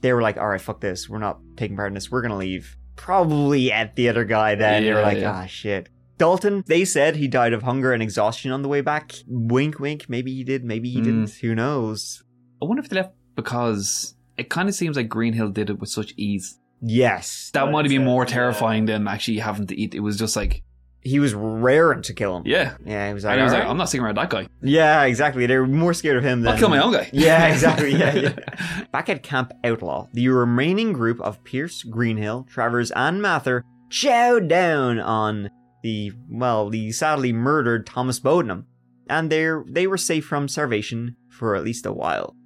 They 0.00 0.12
were 0.12 0.22
like, 0.22 0.37
all 0.37 0.48
right, 0.48 0.61
fuck 0.61 0.81
this. 0.81 1.09
We're 1.09 1.18
not 1.18 1.38
taking 1.57 1.76
part 1.76 1.88
in 1.88 1.94
this. 1.94 2.11
We're 2.11 2.22
going 2.22 2.33
to 2.33 2.37
leave. 2.37 2.76
Probably 2.96 3.70
at 3.72 3.94
the 3.96 4.09
other 4.09 4.24
guy 4.24 4.55
then. 4.55 4.83
they 4.85 4.92
were 4.92 5.00
like, 5.02 5.18
yeah. 5.18 5.42
ah, 5.42 5.46
shit. 5.46 5.88
Dalton, 6.18 6.62
they 6.66 6.85
said 6.85 7.16
he 7.16 7.26
died 7.28 7.52
of 7.52 7.62
hunger 7.62 7.92
and 7.92 8.02
exhaustion 8.02 8.52
on 8.52 8.62
the 8.62 8.68
way 8.68 8.81
back. 8.81 9.12
Wink, 9.26 9.78
wink. 9.81 10.09
Maybe 10.09 10.33
he 10.35 10.44
did. 10.44 10.64
Maybe 10.64 10.90
he 10.90 10.98
Hmm. 10.98 11.05
didn't. 11.05 11.31
Who 11.40 11.55
knows? 11.55 12.22
I 12.61 12.64
wonder 12.66 12.83
if 12.83 12.88
they 12.88 12.96
left 12.96 13.14
because 13.37 14.14
it 14.37 14.50
kind 14.50 14.68
of 14.68 14.74
seems 14.74 14.96
like 14.96 15.09
Greenhill 15.09 15.50
did 15.50 15.70
it 15.70 15.78
with 15.81 15.88
such 15.90 16.14
ease. 16.16 16.59
Yes. 16.81 17.50
That 17.55 17.70
might 17.70 17.85
have 17.85 17.90
been 17.90 18.05
more 18.05 18.24
Yeah. 18.24 18.35
terrifying 18.35 18.87
than 18.87 19.07
actually 19.09 19.38
having 19.38 19.66
to 19.68 19.76
eat. 19.81 19.94
It 19.94 20.00
was 20.00 20.18
just 20.18 20.37
like, 20.37 20.62
He 21.05 21.19
was 21.19 21.35
raring 21.35 22.03
to 22.03 22.15
kill 22.15 22.37
him. 22.37 22.43
yeah. 22.47 22.77
Yeah, 22.85 23.09
he 23.09 23.15
was 23.15 23.25
like, 23.25 23.33
And 23.33 23.41
I 23.41 23.45
was 23.45 23.53
"All 23.53 23.59
like, 23.59 23.65
right." 23.65 23.71
I'm 23.71 23.77
not 23.77 23.88
sticking 23.88 24.05
around 24.05 24.17
that 24.19 24.31
guy. 24.31 24.47
Yeah, 24.62 25.03
exactly. 25.03 25.47
They 25.47 25.57
were 25.57 25.67
more 25.67 25.95
scared 25.95 26.17
of 26.17 26.23
him 26.25 26.43
than 26.43 26.53
I'll 26.53 26.59
kill 26.59 26.69
my 26.69 26.79
own 26.83 26.93
guy. 26.93 27.11
Yeah, 27.12 27.47
exactly. 27.49 27.91
Yeah, 27.93 28.15
yeah. 28.15 28.85
Back 28.93 29.09
at 29.09 29.23
Camp 29.25 29.53
Outlaw, 29.65 30.07
the 30.12 30.29
remaining 30.29 30.93
group 30.93 31.21
of 31.21 31.43
Pearce, 31.45 31.83
Greenhill, 31.83 32.47
Travers, 32.49 32.93
and 32.93 33.21
Mather 33.21 33.65
chowed 33.91 34.49
down 34.49 35.01
on 35.01 35.51
the, 35.83 36.12
well, 36.31 36.71
the 36.71 36.93
sadly 36.93 37.33
murdered 37.33 37.85
Thomas 37.87 38.21
Bodenham, 38.21 38.67
and 39.11 39.29
they 39.31 39.49
they 39.67 39.88
were 39.88 39.99
safe 39.99 40.25
from 40.25 40.47
starvation 40.47 41.17
for 41.29 41.57
at 41.57 41.65
least 41.65 41.85
a 41.85 41.93
while. 41.93 42.37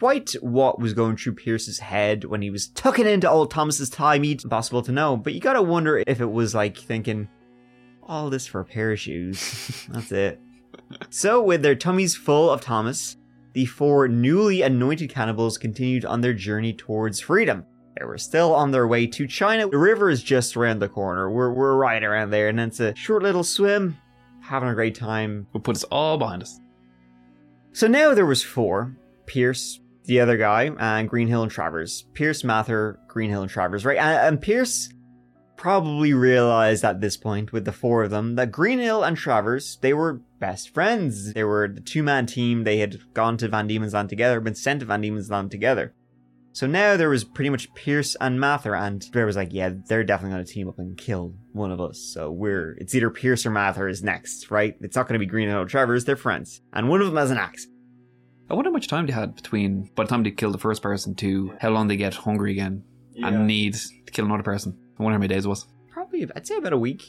Quite 0.00 0.32
what 0.40 0.80
was 0.80 0.94
going 0.94 1.16
through 1.16 1.34
Pearce's 1.34 1.78
head 1.78 2.24
when 2.24 2.42
he 2.42 2.50
was 2.50 2.68
tucking 2.68 3.06
into 3.06 3.30
old 3.30 3.50
Thomas's 3.52 3.88
thigh 3.90 4.18
meat, 4.18 4.42
impossible 4.42 4.82
to 4.82 4.92
know, 4.92 5.16
but 5.16 5.34
you 5.34 5.40
gotta 5.40 5.62
wonder 5.62 6.02
if 6.06 6.20
it 6.20 6.30
was 6.32 6.54
like 6.54 6.76
thinking, 6.78 7.28
all 8.02 8.30
this 8.30 8.46
for 8.46 8.60
a 8.60 8.64
pair 8.64 8.92
of 8.92 9.00
shoes. 9.00 9.86
That's 9.90 10.12
it. 10.12 10.40
So, 11.10 11.42
with 11.42 11.62
their 11.62 11.74
tummies 11.74 12.16
full 12.16 12.50
of 12.50 12.60
Thomas, 12.60 13.16
the 13.52 13.66
four 13.66 14.08
newly 14.08 14.62
anointed 14.62 15.10
cannibals 15.10 15.58
continued 15.58 16.04
on 16.04 16.20
their 16.20 16.34
journey 16.34 16.72
towards 16.72 17.20
freedom. 17.20 17.64
They 17.98 18.04
were 18.06 18.18
still 18.18 18.54
on 18.54 18.70
their 18.70 18.86
way 18.88 19.06
to 19.06 19.26
China. 19.26 19.68
The 19.68 19.78
river 19.78 20.08
is 20.08 20.22
just 20.22 20.56
around 20.56 20.78
the 20.78 20.88
corner. 20.88 21.30
We're, 21.30 21.52
we're 21.52 21.76
right 21.76 22.02
around 22.02 22.30
there, 22.30 22.48
and 22.48 22.58
it's 22.58 22.80
a 22.80 22.94
short 22.94 23.22
little 23.22 23.44
swim. 23.44 23.98
Having 24.40 24.70
a 24.70 24.74
great 24.74 24.94
time. 24.94 25.46
We'll 25.52 25.60
put 25.60 25.76
us 25.76 25.84
all 25.84 26.18
behind 26.18 26.42
us. 26.42 26.58
So 27.72 27.86
now 27.86 28.14
there 28.14 28.26
was 28.26 28.42
four. 28.42 28.96
Pearce, 29.26 29.80
the 30.04 30.20
other 30.20 30.36
guy, 30.36 30.70
and 30.78 31.08
Greenhill 31.08 31.42
and 31.42 31.52
Travers. 31.52 32.06
Pearce, 32.14 32.42
Mather, 32.42 32.98
Greenhill, 33.08 33.42
and 33.42 33.50
Travers, 33.50 33.84
right? 33.84 33.98
And, 33.98 34.28
and 34.28 34.42
Pearce 34.42 34.90
probably 35.62 36.12
realized 36.12 36.84
at 36.84 37.00
this 37.00 37.16
point 37.16 37.52
with 37.52 37.64
the 37.64 37.70
four 37.70 38.02
of 38.02 38.10
them 38.10 38.34
that 38.34 38.50
Greenhill 38.50 39.04
and 39.04 39.16
Travers, 39.16 39.78
they 39.80 39.94
were 39.94 40.20
best 40.40 40.74
friends. 40.74 41.34
They 41.34 41.44
were 41.44 41.68
the 41.68 41.80
two-man 41.80 42.26
team. 42.26 42.64
They 42.64 42.78
had 42.78 42.98
gone 43.14 43.36
to 43.36 43.46
Van 43.46 43.68
Diemen's 43.68 43.94
Land 43.94 44.08
together, 44.08 44.40
been 44.40 44.56
sent 44.56 44.80
to 44.80 44.86
Van 44.86 45.00
Diemen's 45.00 45.30
Land 45.30 45.52
together. 45.52 45.94
So 46.50 46.66
now 46.66 46.96
there 46.96 47.08
was 47.08 47.22
pretty 47.22 47.48
much 47.48 47.72
Pearce 47.74 48.16
and 48.20 48.40
Mather, 48.40 48.74
and 48.74 49.06
Bear 49.12 49.24
was 49.24 49.36
like, 49.36 49.52
yeah, 49.52 49.70
they're 49.86 50.02
definitely 50.02 50.34
going 50.34 50.44
to 50.44 50.52
team 50.52 50.68
up 50.68 50.80
and 50.80 50.98
kill 50.98 51.32
one 51.52 51.70
of 51.70 51.80
us. 51.80 52.00
So 52.00 52.32
we're, 52.32 52.72
it's 52.78 52.96
either 52.96 53.08
Pearce 53.08 53.46
or 53.46 53.50
Mather 53.50 53.86
is 53.86 54.02
next, 54.02 54.50
right? 54.50 54.74
It's 54.80 54.96
not 54.96 55.06
going 55.06 55.14
to 55.14 55.24
be 55.24 55.30
Greenhill 55.30 55.60
or 55.60 55.66
Travers, 55.66 56.04
they're 56.04 56.16
friends. 56.16 56.60
And 56.72 56.88
one 56.88 57.00
of 57.00 57.06
them 57.06 57.16
has 57.16 57.30
an 57.30 57.38
axe. 57.38 57.68
I 58.50 58.54
wonder 58.54 58.70
how 58.70 58.74
much 58.74 58.88
time 58.88 59.06
they 59.06 59.12
had 59.12 59.36
between 59.36 59.90
by 59.94 60.02
the 60.02 60.08
time 60.08 60.24
they 60.24 60.32
killed 60.32 60.54
the 60.54 60.58
first 60.58 60.82
person 60.82 61.14
to 61.14 61.56
how 61.60 61.70
long 61.70 61.86
they 61.86 61.96
get 61.96 62.14
hungry 62.14 62.50
again 62.50 62.82
and 63.14 63.46
need 63.46 63.74
to 63.74 64.12
kill 64.12 64.24
another 64.24 64.42
person. 64.42 64.76
I 64.98 65.02
wonder 65.02 65.14
how 65.14 65.20
many 65.20 65.34
days 65.34 65.44
it 65.44 65.48
was. 65.48 65.66
Probably, 65.90 66.28
I'd 66.34 66.46
say 66.46 66.56
about 66.56 66.72
a 66.72 66.78
week. 66.78 67.02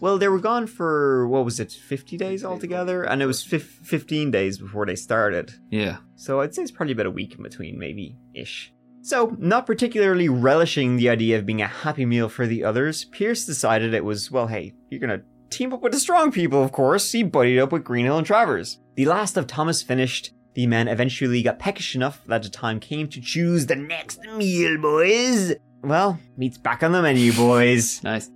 Well, 0.00 0.18
they 0.18 0.28
were 0.28 0.38
gone 0.38 0.66
for, 0.66 1.26
what 1.28 1.44
was 1.44 1.58
it, 1.58 1.72
50 1.72 2.16
days 2.16 2.44
altogether? 2.44 3.02
And 3.02 3.20
it 3.20 3.26
was 3.26 3.42
fif- 3.42 3.80
15 3.82 4.30
days 4.30 4.58
before 4.58 4.86
they 4.86 4.94
started. 4.94 5.52
Yeah. 5.70 5.98
So 6.14 6.40
I'd 6.40 6.54
say 6.54 6.62
it's 6.62 6.70
probably 6.70 6.92
about 6.92 7.06
a 7.06 7.10
week 7.10 7.34
in 7.34 7.42
between, 7.42 7.78
maybe 7.78 8.16
ish. 8.34 8.72
So, 9.00 9.34
not 9.38 9.66
particularly 9.66 10.28
relishing 10.28 10.96
the 10.96 11.08
idea 11.08 11.38
of 11.38 11.46
being 11.46 11.62
a 11.62 11.66
happy 11.66 12.04
meal 12.04 12.28
for 12.28 12.46
the 12.46 12.64
others, 12.64 13.04
Pearce 13.06 13.44
decided 13.46 13.94
it 13.94 14.04
was, 14.04 14.30
well, 14.30 14.46
hey, 14.48 14.74
you're 14.90 15.00
gonna 15.00 15.22
team 15.50 15.72
up 15.72 15.82
with 15.82 15.92
the 15.92 16.00
strong 16.00 16.30
people, 16.30 16.62
of 16.62 16.72
course. 16.72 17.10
He 17.10 17.22
buddied 17.22 17.58
up 17.58 17.72
with 17.72 17.84
Greenhill 17.84 18.18
and 18.18 18.26
Travers. 18.26 18.80
The 18.96 19.06
last 19.06 19.36
of 19.36 19.46
Thomas 19.46 19.82
finished, 19.82 20.32
the 20.54 20.66
men 20.66 20.88
eventually 20.88 21.42
got 21.42 21.58
peckish 21.58 21.94
enough 21.94 22.22
that 22.26 22.42
the 22.42 22.48
time 22.48 22.80
came 22.80 23.08
to 23.08 23.20
choose 23.20 23.66
the 23.66 23.76
next 23.76 24.20
meal, 24.36 24.76
boys. 24.78 25.54
Well, 25.82 26.18
meat's 26.36 26.58
back 26.58 26.82
on 26.82 26.92
the 26.92 27.02
menu, 27.02 27.32
boys. 27.32 28.02
Nice. 28.04 28.30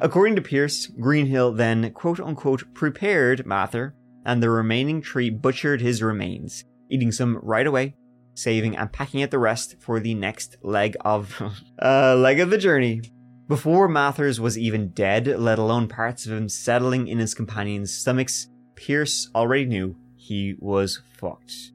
According 0.00 0.36
to 0.36 0.42
Pearce, 0.42 0.86
Greenhill 0.86 1.52
then 1.52 1.90
quote 1.92 2.20
unquote 2.20 2.72
prepared 2.72 3.44
Mather, 3.44 3.94
and 4.24 4.42
the 4.42 4.50
remaining 4.50 5.00
tree 5.00 5.28
butchered 5.28 5.80
his 5.80 6.02
remains, 6.02 6.64
eating 6.88 7.10
some 7.10 7.38
right 7.42 7.66
away, 7.66 7.96
saving 8.34 8.76
and 8.76 8.92
packing 8.92 9.22
out 9.22 9.32
the 9.32 9.38
rest 9.38 9.76
for 9.80 9.98
the 9.98 10.14
next 10.14 10.56
leg 10.62 10.96
of 11.00 11.42
uh, 11.82 12.14
leg 12.14 12.38
of 12.38 12.50
the 12.50 12.58
journey. 12.58 13.02
Before 13.48 13.88
Mathers 13.88 14.40
was 14.40 14.58
even 14.58 14.90
dead, 14.90 15.26
let 15.26 15.58
alone 15.58 15.88
parts 15.88 16.26
of 16.26 16.32
him 16.32 16.48
settling 16.48 17.08
in 17.08 17.18
his 17.18 17.34
companions' 17.34 17.92
stomachs, 17.92 18.46
Pearce 18.76 19.30
already 19.34 19.64
knew 19.64 19.96
he 20.16 20.54
was 20.58 21.00
fucked. 21.18 21.72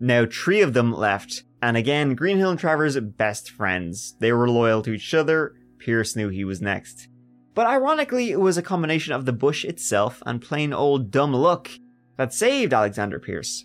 Now, 0.00 0.26
three 0.26 0.60
of 0.60 0.74
them 0.74 0.92
left, 0.92 1.44
and 1.62 1.76
again, 1.76 2.14
Greenhill 2.14 2.50
and 2.50 2.58
Travers 2.58 2.98
best 2.98 3.50
friends. 3.50 4.16
They 4.20 4.32
were 4.32 4.48
loyal 4.48 4.82
to 4.82 4.92
each 4.92 5.14
other. 5.14 5.54
Pearce 5.78 6.16
knew 6.16 6.28
he 6.28 6.44
was 6.44 6.60
next. 6.60 7.08
But 7.54 7.66
ironically, 7.66 8.30
it 8.30 8.40
was 8.40 8.58
a 8.58 8.62
combination 8.62 9.12
of 9.12 9.24
the 9.24 9.32
bush 9.32 9.64
itself 9.64 10.22
and 10.26 10.42
plain 10.42 10.72
old 10.72 11.10
dumb 11.10 11.32
luck 11.32 11.70
that 12.16 12.32
saved 12.32 12.74
Alexander 12.74 13.18
Pearce. 13.18 13.64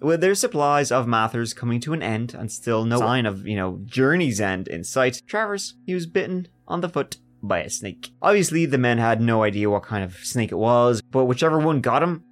With 0.00 0.20
their 0.20 0.34
supplies 0.34 0.90
of 0.90 1.06
Mathers 1.06 1.54
coming 1.54 1.80
to 1.80 1.92
an 1.92 2.02
end 2.02 2.34
and 2.34 2.50
still 2.50 2.84
no 2.84 2.98
sign 2.98 3.24
of, 3.24 3.46
you 3.46 3.56
know, 3.56 3.80
journey's 3.84 4.40
end 4.40 4.68
in 4.68 4.84
sight, 4.84 5.22
Travers, 5.26 5.76
he 5.86 5.94
was 5.94 6.06
bitten 6.06 6.48
on 6.66 6.80
the 6.80 6.88
foot 6.88 7.18
by 7.42 7.60
a 7.60 7.70
snake. 7.70 8.10
Obviously, 8.20 8.66
the 8.66 8.78
men 8.78 8.98
had 8.98 9.20
no 9.20 9.42
idea 9.44 9.70
what 9.70 9.84
kind 9.84 10.04
of 10.04 10.14
snake 10.16 10.52
it 10.52 10.56
was, 10.56 11.00
but 11.02 11.26
whichever 11.26 11.58
one 11.58 11.80
got 11.80 12.02
him, 12.02 12.24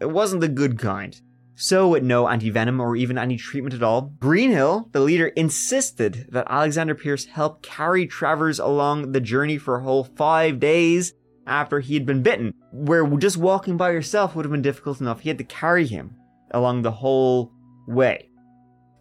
it 0.00 0.10
wasn't 0.10 0.40
the 0.40 0.48
good 0.48 0.78
kind. 0.78 1.20
So, 1.62 1.86
with 1.86 2.02
no 2.02 2.26
anti-venom 2.26 2.80
or 2.80 2.96
even 2.96 3.16
any 3.16 3.36
treatment 3.36 3.72
at 3.72 3.84
all, 3.84 4.12
Greenhill, 4.18 4.88
the 4.90 4.98
leader, 4.98 5.28
insisted 5.28 6.26
that 6.30 6.48
Alexander 6.50 6.96
Pearce 6.96 7.26
help 7.26 7.62
carry 7.62 8.04
Travers 8.08 8.58
along 8.58 9.12
the 9.12 9.20
journey 9.20 9.58
for 9.58 9.76
a 9.76 9.82
whole 9.84 10.02
five 10.02 10.58
days 10.58 11.14
after 11.46 11.78
he 11.78 11.94
had 11.94 12.04
been 12.04 12.20
bitten, 12.20 12.52
where 12.72 13.06
just 13.16 13.36
walking 13.36 13.76
by 13.76 13.92
yourself 13.92 14.34
would 14.34 14.44
have 14.44 14.50
been 14.50 14.60
difficult 14.60 15.00
enough. 15.00 15.20
He 15.20 15.28
had 15.28 15.38
to 15.38 15.44
carry 15.44 15.86
him 15.86 16.16
along 16.50 16.82
the 16.82 16.90
whole 16.90 17.52
way. 17.86 18.28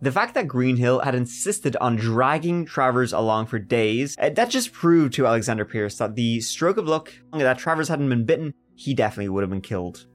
The 0.03 0.11
fact 0.11 0.35
that 0.35 0.47
Greenhill 0.47 0.99
had 0.99 1.15
insisted 1.15 1.75
on 1.77 1.95
dragging 1.95 2.65
Travers 2.67 3.11
along 3.11 3.47
for 3.47 3.57
days, 3.57 4.15
uh, 4.19 4.29
that 4.29 4.51
just 4.51 4.71
proved 4.71 5.13
to 5.13 5.25
Alexander 5.25 5.65
Pearce 5.65 5.97
that 5.97 6.13
the 6.13 6.39
stroke 6.41 6.77
of 6.77 6.87
luck 6.87 7.11
that 7.33 7.57
Travers 7.57 7.87
hadn't 7.87 8.09
been 8.09 8.27
bitten, 8.27 8.53
he 8.75 8.93
definitely 8.93 9.29
would 9.29 9.41
have 9.41 9.49
been 9.49 9.61
killed. 9.61 10.05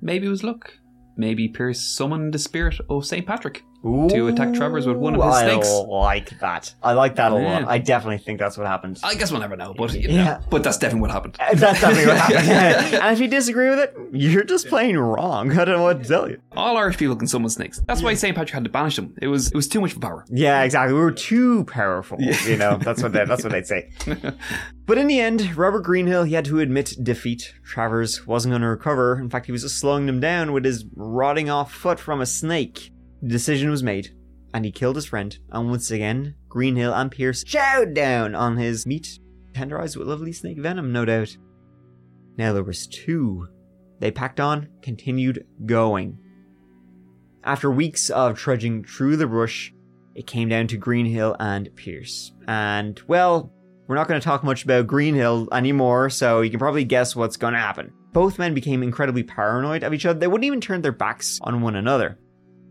Maybe 0.00 0.28
it 0.28 0.30
was 0.30 0.44
luck. 0.44 0.74
Maybe 1.18 1.48
Pearce 1.48 1.82
summoned 1.82 2.32
the 2.32 2.38
spirit 2.38 2.76
of 2.88 3.04
St. 3.04 3.26
Patrick 3.26 3.64
to 3.82 4.26
attack 4.28 4.54
Travers 4.54 4.86
with 4.86 4.96
one 4.96 5.14
of 5.14 5.22
his 5.24 5.34
I 5.34 5.44
snakes. 5.44 5.72
like 5.88 6.38
that. 6.40 6.74
I 6.82 6.92
like 6.94 7.14
that 7.16 7.32
a 7.32 7.36
Yeah. 7.40 7.60
lot. 7.60 7.68
I 7.68 7.78
definitely 7.78 8.18
think 8.18 8.38
that's 8.40 8.58
what 8.58 8.66
happened. 8.66 8.98
I 9.04 9.14
guess 9.14 9.30
we'll 9.30 9.40
never 9.40 9.56
know, 9.56 9.72
but 9.76 9.94
you 9.94 10.08
know, 10.08 10.14
Yeah. 10.14 10.40
but 10.50 10.64
that's 10.64 10.78
definitely 10.78 11.02
what 11.02 11.10
happened. 11.12 11.36
Uh, 11.38 11.54
That's 11.54 11.80
definitely 11.80 12.06
what 12.06 12.16
happened. 12.16 12.48
and 13.02 13.12
if 13.14 13.20
you 13.20 13.28
disagree 13.28 13.68
with 13.70 13.78
it, 13.78 13.94
you're 14.12 14.42
just 14.44 14.66
plain 14.68 14.96
wrong. 14.96 15.52
I 15.58 15.64
don't 15.64 15.76
know 15.76 15.82
what 15.84 16.02
to 16.02 16.08
tell 16.08 16.28
you. 16.28 16.40
All 16.56 16.76
Irish 16.76 16.96
people 16.96 17.14
can 17.14 17.28
summon 17.28 17.50
snakes. 17.50 17.80
That's 17.86 18.02
why 18.02 18.14
St. 18.14 18.34
Patrick 18.34 18.54
had 18.54 18.64
to 18.64 18.70
banish 18.70 18.96
them. 18.96 19.14
It 19.22 19.28
was 19.28 19.48
it 19.48 19.54
was 19.54 19.68
too 19.68 19.80
much 19.80 19.98
power. 20.00 20.24
Yeah, 20.28 20.62
exactly. 20.64 20.94
We 20.94 21.00
were 21.00 21.12
too 21.12 21.64
powerful. 21.64 22.18
You 22.20 22.56
know, 22.56 22.78
that's 22.78 23.02
what 23.02 23.12
they, 23.12 23.24
that's 23.24 23.42
what 23.44 23.52
they'd 23.52 23.66
say. 23.66 23.90
but 24.86 24.98
in 24.98 25.06
the 25.06 25.20
end, 25.20 25.56
Robert 25.56 25.80
Greenhill, 25.84 26.24
he 26.24 26.34
had 26.34 26.44
to 26.46 26.58
admit 26.60 26.94
defeat. 27.02 27.54
Travers 27.64 28.26
wasn't 28.26 28.52
going 28.52 28.62
to 28.62 28.68
recover. 28.68 29.18
In 29.20 29.30
fact, 29.30 29.46
he 29.46 29.52
was 29.52 29.62
just 29.62 29.78
slowing 29.78 30.06
them 30.06 30.18
down 30.20 30.52
with 30.52 30.64
his 30.64 30.84
rotting 30.96 31.48
off 31.48 31.72
foot 31.72 32.00
from 32.00 32.20
a 32.20 32.26
snake. 32.26 32.90
The 33.22 33.28
decision 33.28 33.70
was 33.70 33.82
made, 33.82 34.14
and 34.54 34.64
he 34.64 34.70
killed 34.70 34.96
his 34.96 35.06
friend. 35.06 35.36
And 35.50 35.70
once 35.70 35.90
again, 35.90 36.34
Greenhill 36.48 36.94
and 36.94 37.10
Pearce 37.10 37.44
chowed 37.44 37.94
down 37.94 38.34
on 38.34 38.56
his 38.56 38.86
meat, 38.86 39.18
tenderized 39.52 39.96
with 39.96 40.08
lovely 40.08 40.32
snake 40.32 40.58
venom, 40.58 40.92
no 40.92 41.04
doubt. 41.04 41.36
Now 42.36 42.52
there 42.52 42.62
was 42.62 42.86
two. 42.86 43.48
They 43.98 44.10
packed 44.10 44.38
on, 44.38 44.68
continued 44.82 45.44
going. 45.66 46.18
After 47.44 47.70
weeks 47.70 48.10
of 48.10 48.38
trudging 48.38 48.84
through 48.84 49.16
the 49.16 49.26
brush, 49.26 49.74
it 50.14 50.26
came 50.26 50.48
down 50.48 50.68
to 50.68 50.76
Greenhill 50.76 51.36
and 51.40 51.74
Pearce. 51.74 52.32
And, 52.46 53.00
well, 53.08 53.52
we're 53.86 53.96
not 53.96 54.06
going 54.06 54.20
to 54.20 54.24
talk 54.24 54.44
much 54.44 54.64
about 54.64 54.86
Greenhill 54.86 55.48
anymore, 55.52 56.10
so 56.10 56.40
you 56.42 56.50
can 56.50 56.58
probably 56.58 56.84
guess 56.84 57.16
what's 57.16 57.36
going 57.36 57.54
to 57.54 57.60
happen. 57.60 57.92
Both 58.12 58.38
men 58.38 58.54
became 58.54 58.82
incredibly 58.82 59.22
paranoid 59.22 59.82
of 59.82 59.94
each 59.94 60.06
other. 60.06 60.18
They 60.18 60.26
wouldn't 60.26 60.46
even 60.46 60.60
turn 60.60 60.82
their 60.82 60.92
backs 60.92 61.38
on 61.42 61.62
one 61.62 61.76
another. 61.76 62.18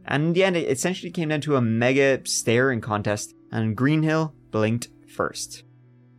And 0.08 0.28
in 0.28 0.34
the 0.34 0.44
end, 0.44 0.58
it 0.58 0.70
essentially 0.70 1.12
came 1.12 1.30
down 1.30 1.42
to 1.42 1.56
a 1.56 1.62
mega 1.62 2.22
staring 2.26 2.82
contest, 2.82 3.34
and 3.52 3.76
Greenhill 3.76 4.34
blinked 4.52 4.90
first. 5.08 5.64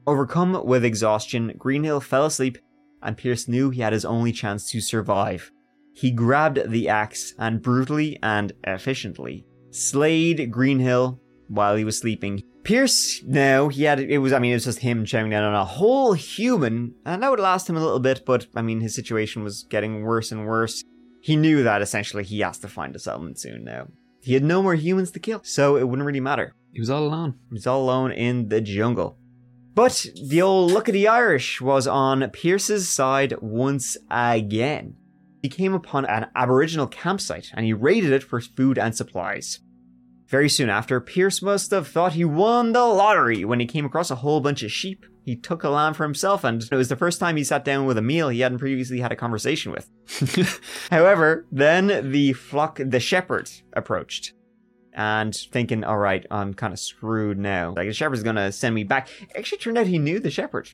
Overcome 0.06 0.64
with 0.64 0.84
exhaustion, 0.84 1.54
Greenhill 1.58 2.00
fell 2.00 2.26
asleep, 2.26 2.58
and 3.02 3.16
Pearce 3.16 3.48
knew 3.48 3.70
he 3.70 3.80
had 3.80 3.92
his 3.92 4.04
only 4.04 4.32
chance 4.32 4.70
to 4.70 4.80
survive. 4.80 5.50
He 5.94 6.10
grabbed 6.10 6.70
the 6.70 6.88
axe 6.88 7.34
and 7.38 7.62
brutally 7.62 8.18
and 8.22 8.52
efficiently 8.64 9.44
slayed 9.70 10.50
Greenhill 10.50 11.20
while 11.48 11.76
he 11.76 11.84
was 11.84 11.98
sleeping. 11.98 12.42
Pearce, 12.64 13.22
now, 13.24 13.68
he 13.68 13.84
had, 13.84 14.00
it 14.00 14.18
was, 14.18 14.32
I 14.32 14.38
mean, 14.38 14.52
it 14.52 14.56
was 14.56 14.64
just 14.64 14.80
him 14.80 15.04
chowing 15.04 15.30
down 15.30 15.44
on 15.44 15.54
a 15.54 15.64
whole 15.64 16.12
human, 16.12 16.94
and 17.06 17.22
that 17.22 17.30
would 17.30 17.40
last 17.40 17.68
him 17.68 17.76
a 17.76 17.82
little 17.82 18.00
bit, 18.00 18.22
but, 18.26 18.46
I 18.54 18.62
mean, 18.62 18.80
his 18.80 18.94
situation 18.94 19.42
was 19.42 19.64
getting 19.64 20.02
worse 20.02 20.30
and 20.32 20.46
worse. 20.46 20.84
He 21.20 21.36
knew 21.36 21.62
that 21.62 21.82
essentially 21.82 22.24
he 22.24 22.40
has 22.40 22.58
to 22.58 22.68
find 22.68 22.94
a 22.94 22.98
settlement 22.98 23.38
soon 23.38 23.64
now. 23.64 23.88
He 24.20 24.34
had 24.34 24.44
no 24.44 24.62
more 24.62 24.74
humans 24.74 25.10
to 25.12 25.20
kill, 25.20 25.40
so 25.42 25.76
it 25.76 25.88
wouldn't 25.88 26.06
really 26.06 26.20
matter. 26.20 26.54
He 26.72 26.80
was 26.80 26.90
all 26.90 27.04
alone. 27.04 27.38
He 27.48 27.54
was 27.54 27.66
all 27.66 27.82
alone 27.82 28.12
in 28.12 28.48
the 28.48 28.60
jungle. 28.60 29.18
But 29.74 30.06
the 30.28 30.42
old 30.42 30.72
luck 30.72 30.88
of 30.88 30.92
the 30.92 31.08
Irish 31.08 31.60
was 31.60 31.86
on 31.86 32.28
Pearce's 32.30 32.88
side 32.88 33.34
once 33.40 33.96
again. 34.10 34.96
He 35.42 35.48
came 35.48 35.72
upon 35.72 36.04
an 36.06 36.26
Aboriginal 36.34 36.88
campsite 36.88 37.50
and 37.54 37.64
he 37.64 37.72
raided 37.72 38.12
it 38.12 38.24
for 38.24 38.40
food 38.40 38.76
and 38.76 38.94
supplies. 38.96 39.60
Very 40.26 40.48
soon 40.48 40.68
after, 40.68 41.00
Pearce 41.00 41.40
must 41.40 41.70
have 41.70 41.88
thought 41.88 42.12
he 42.14 42.24
won 42.24 42.72
the 42.72 42.84
lottery 42.84 43.44
when 43.44 43.60
he 43.60 43.66
came 43.66 43.84
across 43.84 44.10
a 44.10 44.16
whole 44.16 44.40
bunch 44.40 44.62
of 44.62 44.72
sheep. 44.72 45.06
He 45.28 45.36
took 45.36 45.62
a 45.62 45.68
lamb 45.68 45.92
for 45.92 46.04
himself, 46.04 46.42
and 46.42 46.66
it 46.72 46.74
was 46.74 46.88
the 46.88 46.96
first 46.96 47.20
time 47.20 47.36
he 47.36 47.44
sat 47.44 47.62
down 47.62 47.84
with 47.84 47.98
a 47.98 48.02
meal 48.02 48.30
he 48.30 48.40
hadn't 48.40 48.60
previously 48.60 48.98
had 48.98 49.12
a 49.12 49.16
conversation 49.16 49.70
with. 49.70 50.62
However, 50.90 51.44
then 51.52 52.10
the 52.12 52.32
flock, 52.32 52.80
the 52.82 52.98
shepherd 52.98 53.50
approached. 53.74 54.32
And 54.94 55.34
thinking, 55.34 55.84
all 55.84 55.98
right, 55.98 56.24
I'm 56.30 56.54
kind 56.54 56.72
of 56.72 56.78
screwed 56.78 57.38
now. 57.38 57.74
Like 57.76 57.88
the 57.88 57.92
shepherd's 57.92 58.22
gonna 58.22 58.50
send 58.52 58.74
me 58.74 58.84
back. 58.84 59.10
Actually, 59.36 59.58
turned 59.58 59.76
out 59.76 59.86
he 59.86 59.98
knew 59.98 60.18
the 60.18 60.30
shepherd. 60.30 60.70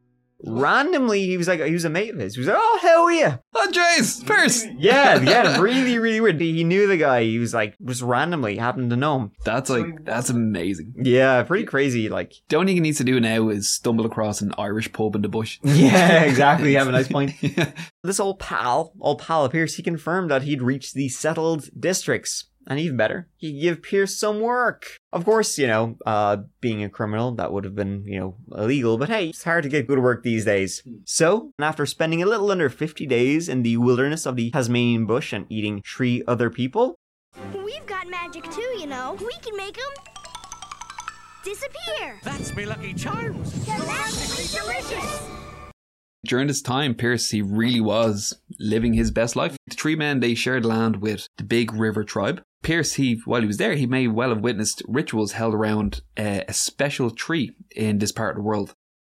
Randomly, 0.46 1.24
he 1.26 1.36
was 1.36 1.48
like, 1.48 1.60
he 1.60 1.72
was 1.72 1.84
a 1.84 1.90
mate 1.90 2.12
of 2.12 2.18
his. 2.20 2.34
He 2.34 2.40
was 2.40 2.48
like, 2.48 2.56
oh 2.58 2.78
hell 2.82 3.10
yeah, 3.10 3.38
Oh, 3.54 3.68
Jace, 3.72 4.24
Pearce. 4.26 4.66
yeah, 4.76 5.20
yeah, 5.22 5.58
really, 5.60 5.98
really 5.98 6.20
weird. 6.20 6.40
He 6.40 6.64
knew 6.64 6.86
the 6.86 6.96
guy. 6.96 7.22
He 7.22 7.38
was 7.38 7.54
like, 7.54 7.76
just 7.84 8.02
randomly 8.02 8.56
happened 8.56 8.90
to 8.90 8.96
know 8.96 9.18
him. 9.20 9.32
That's 9.44 9.70
like 9.70 10.04
that's 10.04 10.28
amazing. 10.30 10.94
Yeah, 10.98 11.42
pretty 11.44 11.64
crazy. 11.64 12.08
Like, 12.08 12.34
The 12.48 12.56
only 12.56 12.70
thing 12.70 12.76
he 12.76 12.80
needs 12.80 12.98
to 12.98 13.04
do 13.04 13.20
now 13.20 13.48
is 13.48 13.72
stumble 13.72 14.04
across 14.06 14.40
an 14.42 14.52
Irish 14.58 14.92
pub 14.92 15.14
in 15.16 15.22
the 15.22 15.28
bush. 15.28 15.58
yeah, 15.64 16.22
exactly. 16.24 16.72
You 16.72 16.78
have 16.78 16.88
a 16.88 16.92
nice 16.92 17.08
point. 17.08 17.32
Yeah. 17.42 17.70
This 18.02 18.18
old 18.20 18.38
pal, 18.38 18.92
old 19.00 19.20
pal 19.20 19.44
appears 19.44 19.76
he 19.76 19.82
confirmed 19.82 20.30
that 20.30 20.42
he'd 20.42 20.60
reached 20.62 20.94
the 20.94 21.08
settled 21.08 21.68
districts. 21.78 22.46
And 22.66 22.80
even 22.80 22.96
better, 22.96 23.28
he'd 23.36 23.60
give 23.60 23.82
Pearce 23.82 24.18
some 24.18 24.40
work. 24.40 24.96
Of 25.12 25.24
course, 25.24 25.58
you 25.58 25.66
know, 25.66 25.96
uh, 26.06 26.38
being 26.60 26.82
a 26.82 26.88
criminal, 26.88 27.32
that 27.36 27.52
would 27.52 27.64
have 27.64 27.74
been, 27.74 28.04
you 28.06 28.18
know, 28.18 28.36
illegal, 28.52 28.96
but 28.96 29.08
hey, 29.08 29.28
it's 29.28 29.44
hard 29.44 29.64
to 29.64 29.68
get 29.68 29.86
good 29.86 29.98
work 29.98 30.22
these 30.22 30.44
days. 30.44 30.82
So, 31.04 31.52
after 31.58 31.84
spending 31.86 32.22
a 32.22 32.26
little 32.26 32.50
under 32.50 32.70
50 32.70 33.06
days 33.06 33.48
in 33.48 33.62
the 33.62 33.76
wilderness 33.76 34.26
of 34.26 34.36
the 34.36 34.50
Tasmanian 34.50 35.06
bush 35.06 35.32
and 35.32 35.46
eating 35.50 35.82
three 35.86 36.22
other 36.26 36.50
people, 36.50 36.96
We've 37.64 37.86
got 37.86 38.08
magic 38.08 38.44
too, 38.50 38.60
you 38.78 38.86
know. 38.86 39.16
We 39.20 39.32
can 39.42 39.56
make 39.56 39.74
them 39.74 40.04
disappear. 41.44 42.20
That's 42.22 42.54
me 42.54 42.64
lucky 42.64 42.94
charms. 42.94 43.52
They're 43.66 43.78
magically 43.78 44.46
delicious. 44.46 45.43
During 46.24 46.46
this 46.46 46.62
time, 46.62 46.94
Pearce 46.94 47.30
he 47.30 47.42
really 47.42 47.80
was 47.80 48.34
living 48.58 48.94
his 48.94 49.10
best 49.10 49.36
life. 49.36 49.56
The 49.66 49.74
three 49.74 49.96
men 49.96 50.20
they 50.20 50.34
shared 50.34 50.64
land 50.64 50.96
with 50.96 51.28
the 51.36 51.44
Big 51.44 51.72
River 51.72 52.04
tribe. 52.04 52.42
Pearce, 52.62 52.94
he 52.94 53.20
while 53.26 53.42
he 53.42 53.46
was 53.46 53.58
there, 53.58 53.74
he 53.74 53.86
may 53.86 54.08
well 54.08 54.30
have 54.30 54.40
witnessed 54.40 54.82
rituals 54.88 55.32
held 55.32 55.54
around 55.54 56.00
uh, 56.16 56.40
a 56.48 56.52
special 56.54 57.10
tree 57.10 57.52
in 57.76 57.98
this 57.98 58.12
part 58.12 58.30
of 58.30 58.36
the 58.36 58.42
world. 58.42 58.72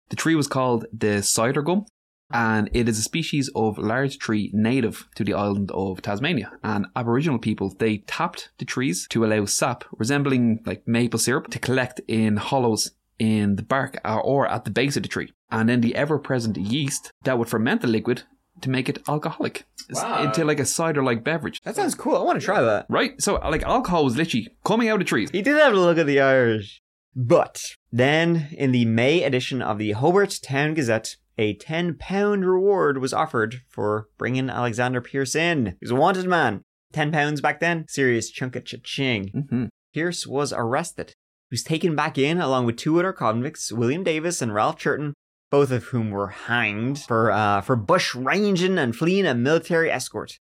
The 0.10 0.16
tree 0.16 0.36
was 0.36 0.48
called 0.48 0.86
the 0.94 1.24
cider 1.24 1.64
gum, 1.64 1.86
and 2.32 2.70
it 2.74 2.88
is 2.88 3.00
a 3.00 3.04
species 3.04 3.50
of 3.56 3.80
large 3.80 4.20
tree 4.20 4.52
native 4.54 5.08
to 5.16 5.24
the 5.24 5.34
island 5.34 5.72
of 5.72 6.02
Tasmania. 6.02 6.52
And 6.64 6.88
Aboriginal 6.96 7.40
people 7.40 7.74
they 7.80 7.98
tapped 8.00 8.50
the 8.60 8.66
trees 8.66 9.08
to 9.10 9.26
allow 9.26 9.46
sap 9.46 9.84
resembling 9.98 10.62
like 10.66 10.88
maple 10.88 11.20
syrup 11.20 11.48
to 11.50 11.60
collect 11.60 12.02
in 12.08 12.38
hollows 12.38 12.92
in 13.18 13.56
the 13.56 13.64
bark 13.64 14.00
or- 14.06 14.22
or 14.22 14.48
at 14.48 14.64
the 14.66 14.72
base 14.72 14.96
of 14.96 15.04
the 15.04 15.10
tree, 15.10 15.34
and 15.52 15.68
then 15.70 15.82
the 15.82 15.96
ever-present 15.96 16.58
yeast 16.58 17.12
that 17.24 17.38
would 17.38 17.50
ferment 17.50 17.82
the 17.82 17.88
liquid 17.88 18.24
to 18.62 18.70
make 18.70 18.90
it 18.90 19.02
alcoholic 19.08 19.66
Wow. 19.92 20.24
into 20.26 20.44
like 20.46 20.60
a 20.60 20.66
cider-like 20.66 21.24
beverage. 21.24 21.60
that 21.64 21.76
sounds 21.76 21.96
cool. 21.96 22.16
I 22.18 22.24
want 22.24 22.40
to 22.40 22.46
try 22.46 22.62
that. 22.62 22.86
Right, 22.90 23.20
so 23.22 23.36
like 23.36 23.64
alcohol 23.64 24.04
was 24.04 24.18
literally 24.18 24.50
coming 24.66 24.90
out 24.90 25.02
of 25.02 25.08
trees. 25.08 25.30
He 25.32 25.42
did 25.42 25.58
have 25.58 25.74
a 25.74 25.80
look 25.80 25.98
at 25.98 26.06
the 26.08 26.20
Irish. 26.20 26.82
But 27.16 27.64
then, 27.92 28.50
in 28.52 28.72
the 28.72 28.86
May 28.86 29.24
edition 29.24 29.62
of 29.62 29.78
the 29.80 29.92
Hobart 29.94 30.40
Town 30.44 30.74
Gazette, 30.76 31.16
a 31.38 31.56
£10 31.56 32.46
reward 32.46 32.98
was 33.00 33.14
offered 33.14 33.62
for 33.70 34.08
bringing 34.18 34.50
Alexander 34.50 35.02
Pearce 35.02 35.36
in. 35.36 35.68
He 35.68 35.74
was 35.82 35.92
a 35.92 35.96
wanted 35.96 36.28
man. 36.28 36.62
£10 36.94 37.42
back 37.42 37.60
then? 37.60 37.86
Serious 37.88 38.30
chunk 38.30 38.56
of 38.56 38.66
cha-ching. 38.66 39.46
hmm 39.50 39.66
Pearce 39.94 40.28
was 40.28 40.54
arrested. 40.54 41.10
He 41.50 41.54
was 41.56 41.64
taken 41.64 41.96
back 41.96 42.18
in 42.18 42.40
along 42.40 42.66
with 42.68 42.78
two 42.78 43.00
other 43.00 43.12
convicts, 43.14 43.72
William 43.72 44.04
Davis 44.04 44.42
and 44.42 44.54
Ralph 44.54 44.78
Churton, 44.78 45.14
both 45.52 45.72
of 45.72 45.86
whom 45.86 46.12
were 46.12 46.28
hanged 46.28 47.00
for 47.00 47.32
uh, 47.32 47.62
for 47.62 47.76
bush 47.76 48.16
ranging 48.16 48.78
and 48.78 48.96
fleeing 48.96 49.26
a 49.26 49.34
military 49.34 49.92
escort. 49.92 50.40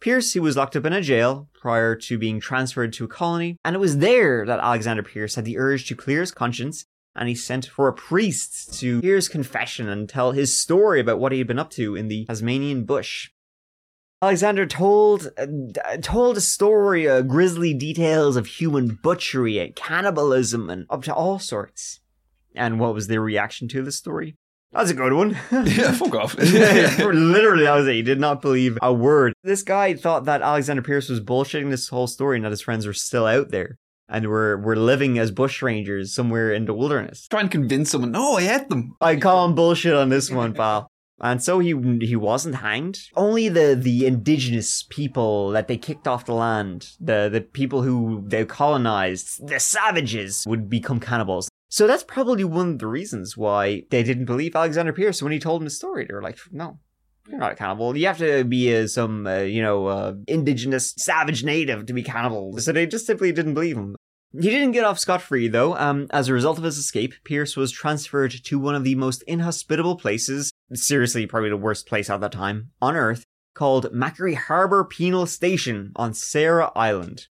Pearce, 0.00 0.32
he 0.32 0.40
was 0.40 0.56
locked 0.56 0.76
up 0.76 0.84
in 0.84 0.92
a 0.92 1.02
jail 1.02 1.48
prior 1.60 1.96
to 1.96 2.18
being 2.18 2.38
transferred 2.38 2.92
to 2.92 3.04
a 3.04 3.08
colony, 3.08 3.56
and 3.64 3.74
it 3.74 3.80
was 3.80 3.98
there 3.98 4.46
that 4.46 4.60
Alexander 4.60 5.02
Pearce 5.02 5.34
had 5.34 5.44
the 5.44 5.58
urge 5.58 5.88
to 5.88 5.96
clear 5.96 6.20
his 6.20 6.30
conscience, 6.30 6.84
and 7.16 7.28
he 7.28 7.34
sent 7.34 7.66
for 7.66 7.88
a 7.88 7.92
priest 7.92 8.78
to 8.78 9.00
hear 9.00 9.16
his 9.16 9.28
confession 9.28 9.88
and 9.88 10.08
tell 10.08 10.32
his 10.32 10.56
story 10.56 11.00
about 11.00 11.18
what 11.18 11.32
he 11.32 11.38
had 11.38 11.48
been 11.48 11.58
up 11.58 11.70
to 11.70 11.96
in 11.96 12.06
the 12.06 12.26
Tasmanian 12.26 12.84
bush. 12.84 13.30
Alexander 14.22 14.66
told 14.66 15.30
uh, 15.36 15.96
told 16.00 16.36
a 16.36 16.40
story, 16.40 17.08
uh, 17.08 17.22
grisly 17.22 17.74
details 17.74 18.36
of 18.36 18.46
human 18.46 18.98
butchery 19.02 19.58
and 19.58 19.74
cannibalism, 19.76 20.70
and 20.70 20.86
up 20.90 21.02
to 21.04 21.14
all 21.14 21.38
sorts. 21.38 22.00
And 22.54 22.80
what 22.80 22.94
was 22.94 23.06
their 23.06 23.20
reaction 23.20 23.68
to 23.68 23.82
the 23.82 23.92
story? 23.92 24.36
That's 24.72 24.90
a 24.90 24.94
good 24.94 25.12
one. 25.12 25.36
Yeah, 25.50 25.92
fuck 25.92 26.14
off. 26.14 26.34
Literally, 26.38 27.66
I 27.66 27.76
was 27.76 27.86
he 27.86 28.02
did 28.02 28.20
not 28.20 28.42
believe 28.42 28.78
a 28.82 28.92
word. 28.92 29.32
This 29.42 29.62
guy 29.62 29.94
thought 29.94 30.24
that 30.24 30.42
Alexander 30.42 30.82
Pearce 30.82 31.08
was 31.08 31.20
bullshitting 31.20 31.70
this 31.70 31.88
whole 31.88 32.06
story 32.06 32.36
and 32.36 32.44
that 32.44 32.50
his 32.50 32.60
friends 32.60 32.86
were 32.86 32.92
still 32.92 33.26
out 33.26 33.50
there 33.50 33.78
and 34.08 34.26
were 34.26 34.56
were 34.58 34.76
living 34.76 35.18
as 35.18 35.32
bushrangers 35.32 36.08
somewhere 36.08 36.52
in 36.52 36.66
the 36.66 36.74
wilderness. 36.74 37.26
Try 37.28 37.40
and 37.40 37.50
convince 37.50 37.90
someone, 37.90 38.12
no, 38.12 38.38
I 38.38 38.42
ate 38.42 38.68
them. 38.68 38.96
I 39.00 39.16
call 39.16 39.44
him 39.46 39.54
bullshit 39.54 39.94
on 39.94 40.08
this 40.08 40.30
one, 40.30 40.54
pal. 40.54 40.88
And 41.20 41.42
so 41.42 41.58
he 41.58 41.74
he 42.00 42.16
wasn't 42.16 42.56
hanged. 42.56 43.00
Only 43.16 43.48
the 43.48 43.74
the 43.74 44.06
indigenous 44.06 44.84
people 44.88 45.50
that 45.50 45.66
they 45.66 45.76
kicked 45.76 46.06
off 46.06 46.26
the 46.26 46.34
land, 46.34 46.90
the 47.00 47.28
the 47.30 47.40
people 47.40 47.82
who 47.82 48.22
they 48.26 48.44
colonized, 48.44 49.46
the 49.46 49.58
savages, 49.58 50.44
would 50.46 50.70
become 50.70 51.00
cannibals. 51.00 51.48
So 51.68 51.86
that's 51.86 52.04
probably 52.04 52.44
one 52.44 52.72
of 52.72 52.78
the 52.78 52.86
reasons 52.86 53.36
why 53.36 53.82
they 53.90 54.02
didn't 54.02 54.24
believe 54.24 54.56
Alexander 54.56 54.92
Pearce 54.92 55.22
when 55.22 55.32
he 55.32 55.38
told 55.38 55.60
them 55.60 55.66
the 55.66 55.70
story. 55.70 56.06
They 56.06 56.14
were 56.14 56.22
like, 56.22 56.38
no. 56.50 56.78
You're 57.28 57.38
not 57.38 57.52
a 57.52 57.56
cannibal. 57.56 57.94
You 57.94 58.06
have 58.06 58.18
to 58.18 58.42
be 58.44 58.74
uh, 58.74 58.86
some, 58.86 59.26
uh, 59.26 59.40
you 59.40 59.60
know, 59.60 59.86
uh, 59.86 60.14
indigenous 60.26 60.94
savage 60.96 61.44
native 61.44 61.84
to 61.84 61.92
be 61.92 62.02
cannibal. 62.02 62.56
So 62.58 62.72
they 62.72 62.86
just 62.86 63.04
simply 63.04 63.32
didn't 63.32 63.52
believe 63.52 63.76
him. 63.76 63.96
He 64.32 64.50
didn't 64.50 64.72
get 64.72 64.84
off 64.84 64.98
scot 64.98 65.22
free, 65.22 65.48
though. 65.48 65.76
Um, 65.76 66.06
as 66.10 66.28
a 66.28 66.34
result 66.34 66.58
of 66.58 66.64
his 66.64 66.78
escape, 66.78 67.14
Pearce 67.24 67.56
was 67.56 67.70
transferred 67.70 68.32
to 68.44 68.58
one 68.58 68.74
of 68.74 68.84
the 68.84 68.94
most 68.94 69.22
inhospitable 69.22 69.96
places, 69.96 70.50
seriously, 70.72 71.26
probably 71.26 71.50
the 71.50 71.56
worst 71.56 71.86
place 71.86 72.10
at 72.10 72.20
that 72.20 72.32
time, 72.32 72.70
on 72.80 72.94
Earth, 72.94 73.24
called 73.54 73.92
Macquarie 73.92 74.34
Harbour 74.34 74.84
Penal 74.84 75.26
Station 75.26 75.92
on 75.96 76.14
Sarah 76.14 76.70
Island. 76.76 77.26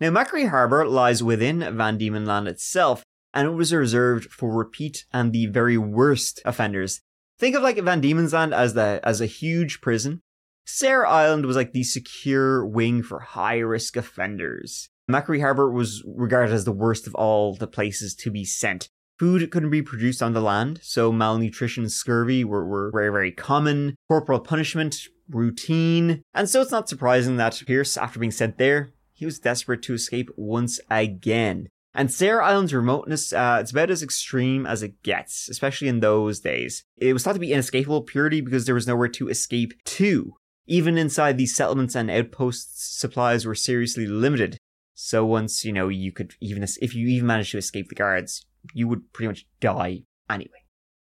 Now, 0.00 0.10
Macquarie 0.10 0.46
Harbour 0.46 0.86
lies 0.86 1.22
within 1.22 1.76
Van 1.76 1.98
Diemen 1.98 2.26
Land 2.26 2.48
itself, 2.48 3.02
and 3.34 3.46
it 3.46 3.52
was 3.52 3.72
reserved 3.72 4.30
for 4.30 4.50
repeat 4.52 5.04
and 5.12 5.32
the 5.32 5.46
very 5.46 5.78
worst 5.78 6.40
offenders. 6.44 7.00
Think 7.38 7.56
of 7.56 7.62
like 7.62 7.78
Van 7.78 8.00
Diemen's 8.00 8.32
Land 8.32 8.52
as 8.52 8.74
the 8.74 9.00
as 9.02 9.20
a 9.20 9.26
huge 9.26 9.80
prison. 9.80 10.20
Sarah 10.66 11.08
Island 11.08 11.46
was 11.46 11.56
like 11.56 11.72
the 11.72 11.82
secure 11.82 12.64
wing 12.64 13.02
for 13.02 13.20
high 13.20 13.58
risk 13.58 13.96
offenders. 13.96 14.88
Macquarie 15.08 15.40
Harbour 15.40 15.70
was 15.70 16.04
regarded 16.06 16.52
as 16.52 16.64
the 16.64 16.72
worst 16.72 17.06
of 17.06 17.14
all 17.14 17.54
the 17.54 17.66
places 17.66 18.14
to 18.16 18.30
be 18.30 18.44
sent. 18.44 18.88
Food 19.18 19.50
couldn't 19.50 19.70
be 19.70 19.82
produced 19.82 20.22
on 20.22 20.32
the 20.32 20.40
land, 20.40 20.78
so 20.82 21.12
malnutrition 21.12 21.82
and 21.82 21.92
scurvy 21.92 22.44
were, 22.44 22.64
were 22.64 22.90
very, 22.90 23.10
very 23.10 23.32
common. 23.32 23.96
Corporal 24.08 24.40
punishment, 24.40 24.96
routine. 25.28 26.22
And 26.32 26.48
so 26.48 26.62
it's 26.62 26.70
not 26.70 26.88
surprising 26.88 27.36
that 27.36 27.62
Pearce, 27.66 27.96
after 27.96 28.18
being 28.18 28.30
sent 28.30 28.56
there, 28.56 28.92
he 29.12 29.26
was 29.26 29.38
desperate 29.38 29.82
to 29.82 29.94
escape 29.94 30.30
once 30.36 30.80
again. 30.90 31.68
And 31.92 32.12
Sarah 32.12 32.44
Island's 32.44 32.72
remoteness, 32.72 33.32
uh, 33.32 33.58
it's 33.60 33.72
about 33.72 33.90
as 33.90 34.02
extreme 34.02 34.64
as 34.64 34.82
it 34.82 35.02
gets, 35.02 35.48
especially 35.48 35.88
in 35.88 36.00
those 36.00 36.40
days. 36.40 36.84
It 36.96 37.12
was 37.12 37.24
thought 37.24 37.32
to 37.32 37.40
be 37.40 37.52
inescapable 37.52 38.02
purity 38.02 38.40
because 38.40 38.66
there 38.66 38.76
was 38.76 38.86
nowhere 38.86 39.08
to 39.08 39.28
escape 39.28 39.72
to. 39.84 40.34
Even 40.66 40.96
inside 40.96 41.36
these 41.36 41.56
settlements 41.56 41.96
and 41.96 42.10
outposts, 42.10 42.96
supplies 42.96 43.44
were 43.44 43.56
seriously 43.56 44.06
limited. 44.06 44.56
So 44.94 45.24
once, 45.26 45.64
you 45.64 45.72
know, 45.72 45.88
you 45.88 46.12
could 46.12 46.34
even, 46.40 46.62
if 46.62 46.94
you 46.94 47.08
even 47.08 47.26
managed 47.26 47.52
to 47.52 47.58
escape 47.58 47.88
the 47.88 47.96
guards, 47.96 48.46
you 48.72 48.86
would 48.86 49.12
pretty 49.12 49.28
much 49.28 49.46
die 49.58 50.02
anyway. 50.28 50.50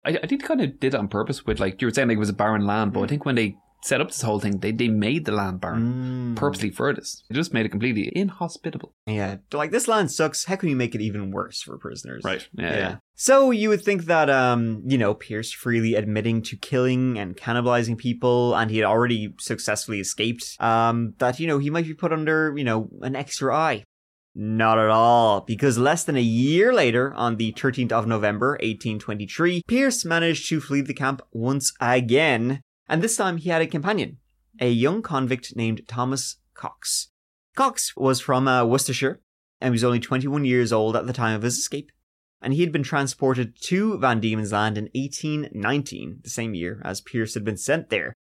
I, 0.04 0.18
I 0.22 0.26
think 0.26 0.42
they 0.42 0.48
kind 0.48 0.60
of 0.60 0.78
did 0.80 0.94
it 0.94 0.98
on 0.98 1.08
purpose 1.08 1.46
with 1.46 1.60
like 1.60 1.80
you 1.80 1.86
were 1.86 1.94
saying 1.94 2.08
like 2.08 2.16
it 2.16 2.20
was 2.20 2.28
a 2.28 2.34
barren 2.34 2.66
land, 2.66 2.92
but 2.92 3.02
I 3.02 3.06
think 3.06 3.24
when 3.24 3.36
they 3.36 3.56
set 3.84 4.00
up 4.00 4.08
this 4.08 4.22
whole 4.22 4.40
thing, 4.40 4.58
they, 4.60 4.72
they 4.72 4.88
made 4.88 5.24
the 5.26 5.32
land 5.32 5.60
barren 5.60 5.84
Mm. 6.34 6.36
purposely 6.36 6.70
for 6.70 6.92
this. 6.94 7.22
They 7.28 7.34
just 7.34 7.52
made 7.52 7.66
it 7.66 7.68
completely 7.68 8.10
inhospitable. 8.16 8.92
Yeah, 9.06 9.36
they're 9.50 9.58
like 9.58 9.70
this 9.72 9.86
land 9.88 10.10
sucks. 10.10 10.46
How 10.46 10.56
can 10.56 10.70
you 10.70 10.76
make 10.76 10.94
it 10.94 11.00
even 11.02 11.30
worse 11.30 11.60
for 11.62 11.76
prisoners? 11.78 12.22
Right. 12.24 12.46
Yeah. 12.54 12.76
yeah. 12.76 12.96
So 13.14 13.50
you 13.50 13.68
would 13.68 13.82
think 13.84 14.06
that, 14.06 14.28
um, 14.30 14.82
you 14.86 14.98
know, 14.98 15.14
Pearce 15.14 15.52
freely 15.52 15.94
admitting 15.94 16.42
to 16.42 16.56
killing 16.56 17.18
and 17.18 17.36
cannibalizing 17.36 17.96
people, 17.98 18.56
and 18.56 18.70
he 18.70 18.78
had 18.78 18.86
already 18.86 19.34
successfully 19.38 20.00
escaped, 20.00 20.56
um, 20.60 21.14
that, 21.18 21.38
you 21.38 21.46
know, 21.46 21.58
he 21.58 21.70
might 21.70 21.84
be 21.86 21.94
put 21.94 22.12
under, 22.12 22.54
you 22.56 22.64
know, 22.64 22.88
an 23.02 23.14
extra 23.14 23.54
eye. 23.54 23.84
Not 24.34 24.78
at 24.80 24.88
all, 24.90 25.42
because 25.42 25.78
less 25.78 26.02
than 26.02 26.16
a 26.16 26.20
year 26.20 26.72
later, 26.74 27.14
on 27.14 27.36
the 27.36 27.52
13th 27.52 27.92
of 27.92 28.08
November, 28.08 28.52
1823, 28.62 29.62
Pearce 29.68 30.04
managed 30.04 30.48
to 30.48 30.60
flee 30.60 30.80
the 30.80 30.92
camp 30.92 31.22
once 31.32 31.72
again, 31.80 32.60
and 32.88 33.02
this 33.02 33.16
time 33.16 33.36
he 33.38 33.50
had 33.50 33.62
a 33.62 33.66
companion, 33.66 34.18
a 34.60 34.70
young 34.70 35.02
convict 35.02 35.56
named 35.56 35.86
Thomas 35.88 36.36
Cox. 36.54 37.08
Cox 37.56 37.96
was 37.96 38.20
from 38.20 38.48
uh, 38.48 38.64
Worcestershire, 38.64 39.20
and 39.60 39.72
was 39.72 39.84
only 39.84 40.00
21 40.00 40.44
years 40.44 40.72
old 40.72 40.96
at 40.96 41.06
the 41.06 41.12
time 41.12 41.36
of 41.36 41.42
his 41.42 41.56
escape 41.56 41.90
and 42.44 42.52
he 42.52 42.60
had 42.60 42.70
been 42.70 42.82
transported 42.82 43.58
to 43.62 43.96
Van 43.98 44.20
Diemen's 44.20 44.52
Land 44.52 44.76
in 44.76 44.90
1819, 44.94 46.20
the 46.22 46.30
same 46.30 46.54
year 46.54 46.80
as 46.84 47.00
Pearce 47.00 47.32
had 47.32 47.42
been 47.42 47.56
sent 47.56 47.88
there. 47.88 48.12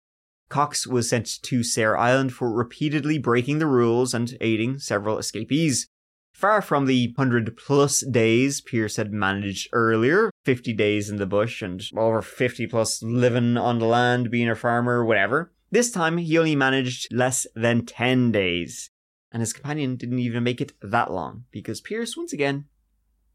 Cox 0.47 0.87
was 0.87 1.09
sent 1.09 1.41
to 1.43 1.61
Sarah 1.61 1.99
Island 1.99 2.31
for 2.31 2.49
repeatedly 2.49 3.17
breaking 3.17 3.59
the 3.59 3.67
rules 3.67 4.13
and 4.13 4.37
aiding 4.39 4.79
several 4.79 5.17
escapees. 5.17 5.87
Far 6.31 6.61
from 6.61 6.85
the 6.85 7.07
100 7.15 7.57
plus 7.57 7.99
days 7.99 8.61
Pearce 8.61 8.95
had 8.95 9.11
managed 9.11 9.67
earlier 9.73 10.31
50 10.43 10.73
days 10.73 11.09
in 11.09 11.17
the 11.17 11.25
bush 11.25 11.61
and 11.61 11.81
over 11.95 12.21
50 12.21 12.67
plus 12.67 13.01
living 13.01 13.57
on 13.57 13.79
the 13.79 13.85
land, 13.85 14.29
being 14.29 14.49
a 14.49 14.55
farmer, 14.55 15.03
whatever. 15.03 15.51
This 15.71 15.91
time 15.91 16.17
he 16.17 16.37
only 16.37 16.55
managed 16.55 17.13
less 17.13 17.47
than 17.55 17.85
10 17.85 18.31
days. 18.31 18.89
And 19.31 19.41
his 19.41 19.53
companion 19.53 19.95
didn't 19.95 20.19
even 20.19 20.43
make 20.43 20.61
it 20.61 20.73
that 20.81 21.11
long 21.11 21.45
because 21.51 21.81
Pearce, 21.81 22.15
once 22.15 22.33
again, 22.33 22.65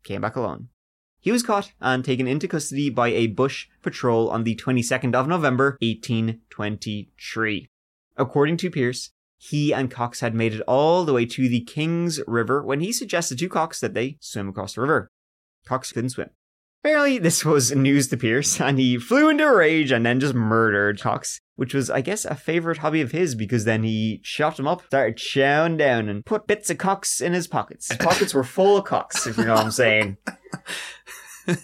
came 0.04 0.20
back 0.20 0.36
alone. 0.36 0.68
He 1.20 1.32
was 1.32 1.42
caught 1.42 1.72
and 1.80 2.04
taken 2.04 2.28
into 2.28 2.46
custody 2.46 2.90
by 2.90 3.08
a 3.08 3.26
bush 3.26 3.66
patrol 3.82 4.30
on 4.30 4.44
the 4.44 4.54
22nd 4.54 5.16
of 5.16 5.26
November, 5.26 5.76
1823. 5.80 7.68
According 8.16 8.56
to 8.58 8.70
Pearce, 8.70 9.10
he 9.36 9.72
and 9.72 9.90
Cox 9.90 10.20
had 10.20 10.34
made 10.34 10.54
it 10.54 10.62
all 10.62 11.04
the 11.04 11.12
way 11.12 11.26
to 11.26 11.48
the 11.48 11.60
Kings 11.60 12.20
River 12.26 12.62
when 12.62 12.80
he 12.80 12.92
suggested 12.92 13.38
to 13.38 13.48
Cox 13.48 13.80
that 13.80 13.94
they 13.94 14.16
swim 14.20 14.48
across 14.48 14.74
the 14.74 14.80
river. 14.80 15.08
Cox 15.64 15.90
couldn't 15.92 16.10
swim. 16.10 16.30
Apparently, 16.84 17.18
this 17.18 17.44
was 17.44 17.74
news 17.74 18.06
to 18.08 18.16
Pearce, 18.16 18.60
and 18.60 18.78
he 18.78 18.98
flew 18.98 19.28
into 19.28 19.44
a 19.44 19.54
rage 19.54 19.90
and 19.90 20.06
then 20.06 20.20
just 20.20 20.34
murdered 20.34 21.00
Cox, 21.00 21.40
which 21.56 21.74
was, 21.74 21.90
I 21.90 22.02
guess, 22.02 22.24
a 22.24 22.36
favorite 22.36 22.78
hobby 22.78 23.00
of 23.00 23.10
his 23.10 23.34
because 23.34 23.64
then 23.64 23.82
he 23.82 24.20
chopped 24.22 24.60
him 24.60 24.68
up, 24.68 24.84
started 24.86 25.16
chowing 25.16 25.76
down, 25.76 26.08
and 26.08 26.24
put 26.24 26.46
bits 26.46 26.70
of 26.70 26.78
Cox 26.78 27.20
in 27.20 27.32
his 27.32 27.48
pockets. 27.48 27.88
His 27.88 27.98
pockets 27.98 28.32
were 28.32 28.44
full 28.44 28.76
of 28.76 28.84
Cox, 28.84 29.26
if 29.26 29.36
you 29.36 29.44
know 29.44 29.54
what 29.54 29.64
I'm 29.64 29.70
saying. 29.72 30.18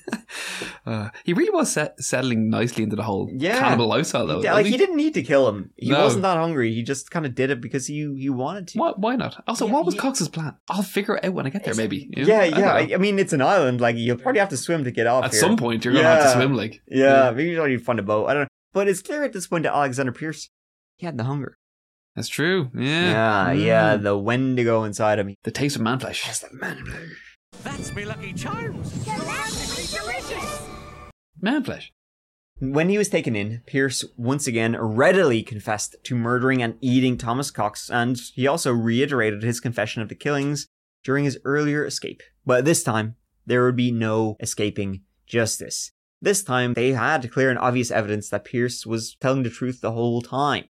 Uh, 0.87 1.09
he 1.25 1.33
really 1.33 1.51
was 1.51 1.73
set- 1.73 1.99
settling 2.03 2.51
nicely 2.51 2.85
into 2.85 2.95
the 2.97 3.03
whole 3.03 3.31
Yeah. 3.33 3.59
cannibal 3.59 3.87
lifestyle, 3.87 4.27
though. 4.27 4.43
He- 4.43 4.51
like 4.51 4.67
he? 4.67 4.73
he 4.73 4.77
didn't 4.79 4.97
need 4.97 5.15
to 5.15 5.23
kill 5.23 5.49
him. 5.49 5.71
He 5.77 5.89
No. 5.91 6.03
wasn't 6.03 6.23
that 6.23 6.37
hungry. 6.37 6.75
He 6.75 6.83
just 6.83 7.11
kind 7.11 7.25
of 7.25 7.35
did 7.35 7.49
it 7.51 7.61
because 7.63 7.87
he 7.87 8.15
he 8.19 8.29
wanted 8.29 8.69
to. 8.69 8.79
Why, 8.79 8.93
why 8.97 9.17
not? 9.17 9.43
Also, 9.47 9.67
Yeah, 9.67 9.73
what 9.73 9.87
was 9.87 9.95
he- 9.95 10.01
Cox's 10.01 10.29
plan? 10.29 10.57
I'll 10.69 10.83
figure 10.83 11.17
it 11.17 11.25
out 11.25 11.33
when 11.33 11.47
I 11.47 11.51
get 11.51 11.65
there, 11.65 11.75
maybe. 11.75 12.09
you 12.15 12.25
know? 12.25 12.29
Yeah, 12.29 12.45
yeah. 12.45 12.73
I, 12.75 12.91
I 12.95 12.97
mean, 12.99 13.19
it's 13.19 13.33
an 13.33 13.41
island. 13.41 13.81
Like 13.81 13.97
you'll 13.97 14.19
probably 14.19 14.41
have 14.41 14.51
to 14.51 14.57
swim 14.59 14.85
to 14.85 14.91
get 14.91 15.07
off. 15.07 15.25
At 15.25 15.31
here. 15.33 15.41
some 15.41 15.57
point, 15.57 15.85
you're 15.85 15.95
gonna 15.95 16.05
have 16.07 16.25
to 16.25 16.33
swim. 16.33 16.55
Like, 16.55 16.83
Yeah, 16.89 17.31
maybe 17.35 17.51
you 17.51 17.79
find 17.79 17.99
a 17.99 18.03
boat. 18.03 18.27
I 18.27 18.35
don't 18.35 18.43
know. 18.43 18.49
But 18.75 18.89
it's 18.89 19.01
clear 19.01 19.25
at 19.25 19.33
this 19.33 19.47
point 19.47 19.63
that 19.63 19.73
Alexander 19.75 20.13
Pearce, 20.13 20.51
he 20.99 21.07
had 21.07 21.17
the 21.17 21.25
hunger. 21.25 21.57
that's 22.17 22.29
true. 22.29 22.71
Yeah, 22.77 22.83
Yeah, 23.11 23.55
Mm. 23.55 23.65
yeah, 23.65 23.97
the 23.97 24.19
Wendigo 24.19 24.85
inside 24.85 25.19
of 25.19 25.27
me. 25.27 25.37
The 25.45 25.51
taste 25.51 25.77
of 25.77 25.83
man 25.83 25.99
flesh. 25.99 26.25
Yes, 26.27 26.41
the 26.41 26.49
man. 26.53 26.85
That's 27.63 27.95
me 27.95 28.05
lucky 28.05 28.33
charms. 28.33 28.93
delicious. 29.05 30.63
Man 31.41 31.63
flesh. 31.63 31.93
When 32.61 32.89
he 32.89 32.99
was 32.99 33.09
taken 33.09 33.35
in, 33.35 33.63
Pearce 33.67 34.05
once 34.17 34.47
again 34.47 34.77
readily 34.79 35.43
confessed 35.43 35.97
to 36.05 36.15
murdering 36.15 36.63
and 36.63 36.77
eating 36.81 37.19
Thomas 37.19 37.51
Cox, 37.51 37.91
and 37.91 38.19
he 38.35 38.47
also 38.47 38.73
reiterated 38.73 39.43
his 39.43 39.61
confession 39.61 40.03
of 40.03 40.09
the 40.09 40.15
killings 40.15 40.69
during 41.03 41.25
his 41.25 41.39
earlier 41.45 41.85
escape. 41.85 42.23
But 42.47 42.65
this 42.65 42.83
time, 42.83 43.17
there 43.45 43.65
would 43.65 43.77
be 43.77 43.91
no 43.91 44.37
escaping 44.41 45.03
justice. 45.27 45.91
This 46.23 46.43
time, 46.43 46.73
they 46.75 46.93
had 46.93 47.31
clear 47.31 47.51
and 47.51 47.59
obvious 47.59 47.91
evidence 47.91 48.31
that 48.31 48.45
Pearce 48.45 48.87
was 48.87 49.17
telling 49.21 49.43
the 49.43 49.51
truth 49.51 49.81
the 49.81 49.93
whole 49.93 50.23
time. 50.23 50.65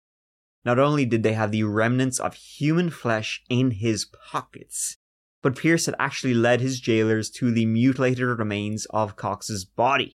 Not 0.64 0.80
only 0.80 1.06
did 1.06 1.24
they 1.24 1.34
have 1.34 1.52
the 1.52 1.64
remnants 1.64 2.20
of 2.20 2.36
human 2.36 2.90
flesh 2.90 3.44
in 3.50 3.72
his 3.72 4.06
pockets, 4.06 4.98
but 5.42 5.56
Pearce 5.56 5.86
had 5.86 5.96
actually 6.00 6.34
led 6.34 6.62
his 6.62 6.80
jailers 6.80 7.30
to 7.32 7.52
the 7.52 7.66
mutilated 7.66 8.26
remains 8.26 8.86
of 8.92 9.16
Cox's 9.16 9.66
body. 9.66 10.12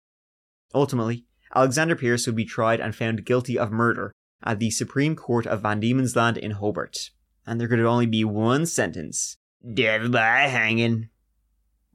Ultimately, 0.74 1.24
Alexander 1.54 1.96
Pearce 1.96 2.26
would 2.26 2.36
be 2.36 2.44
tried 2.44 2.80
and 2.80 2.94
found 2.94 3.24
guilty 3.24 3.58
of 3.58 3.70
murder 3.70 4.12
at 4.42 4.58
the 4.58 4.70
Supreme 4.70 5.16
Court 5.16 5.46
of 5.46 5.62
Van 5.62 5.80
Diemen's 5.80 6.16
Land 6.16 6.36
in 6.36 6.52
Hobart. 6.52 7.10
And 7.46 7.60
there 7.60 7.68
could 7.68 7.80
only 7.80 8.06
be 8.06 8.24
one 8.24 8.66
sentence 8.66 9.36
death 9.72 10.10
by 10.10 10.48
hanging. 10.48 11.08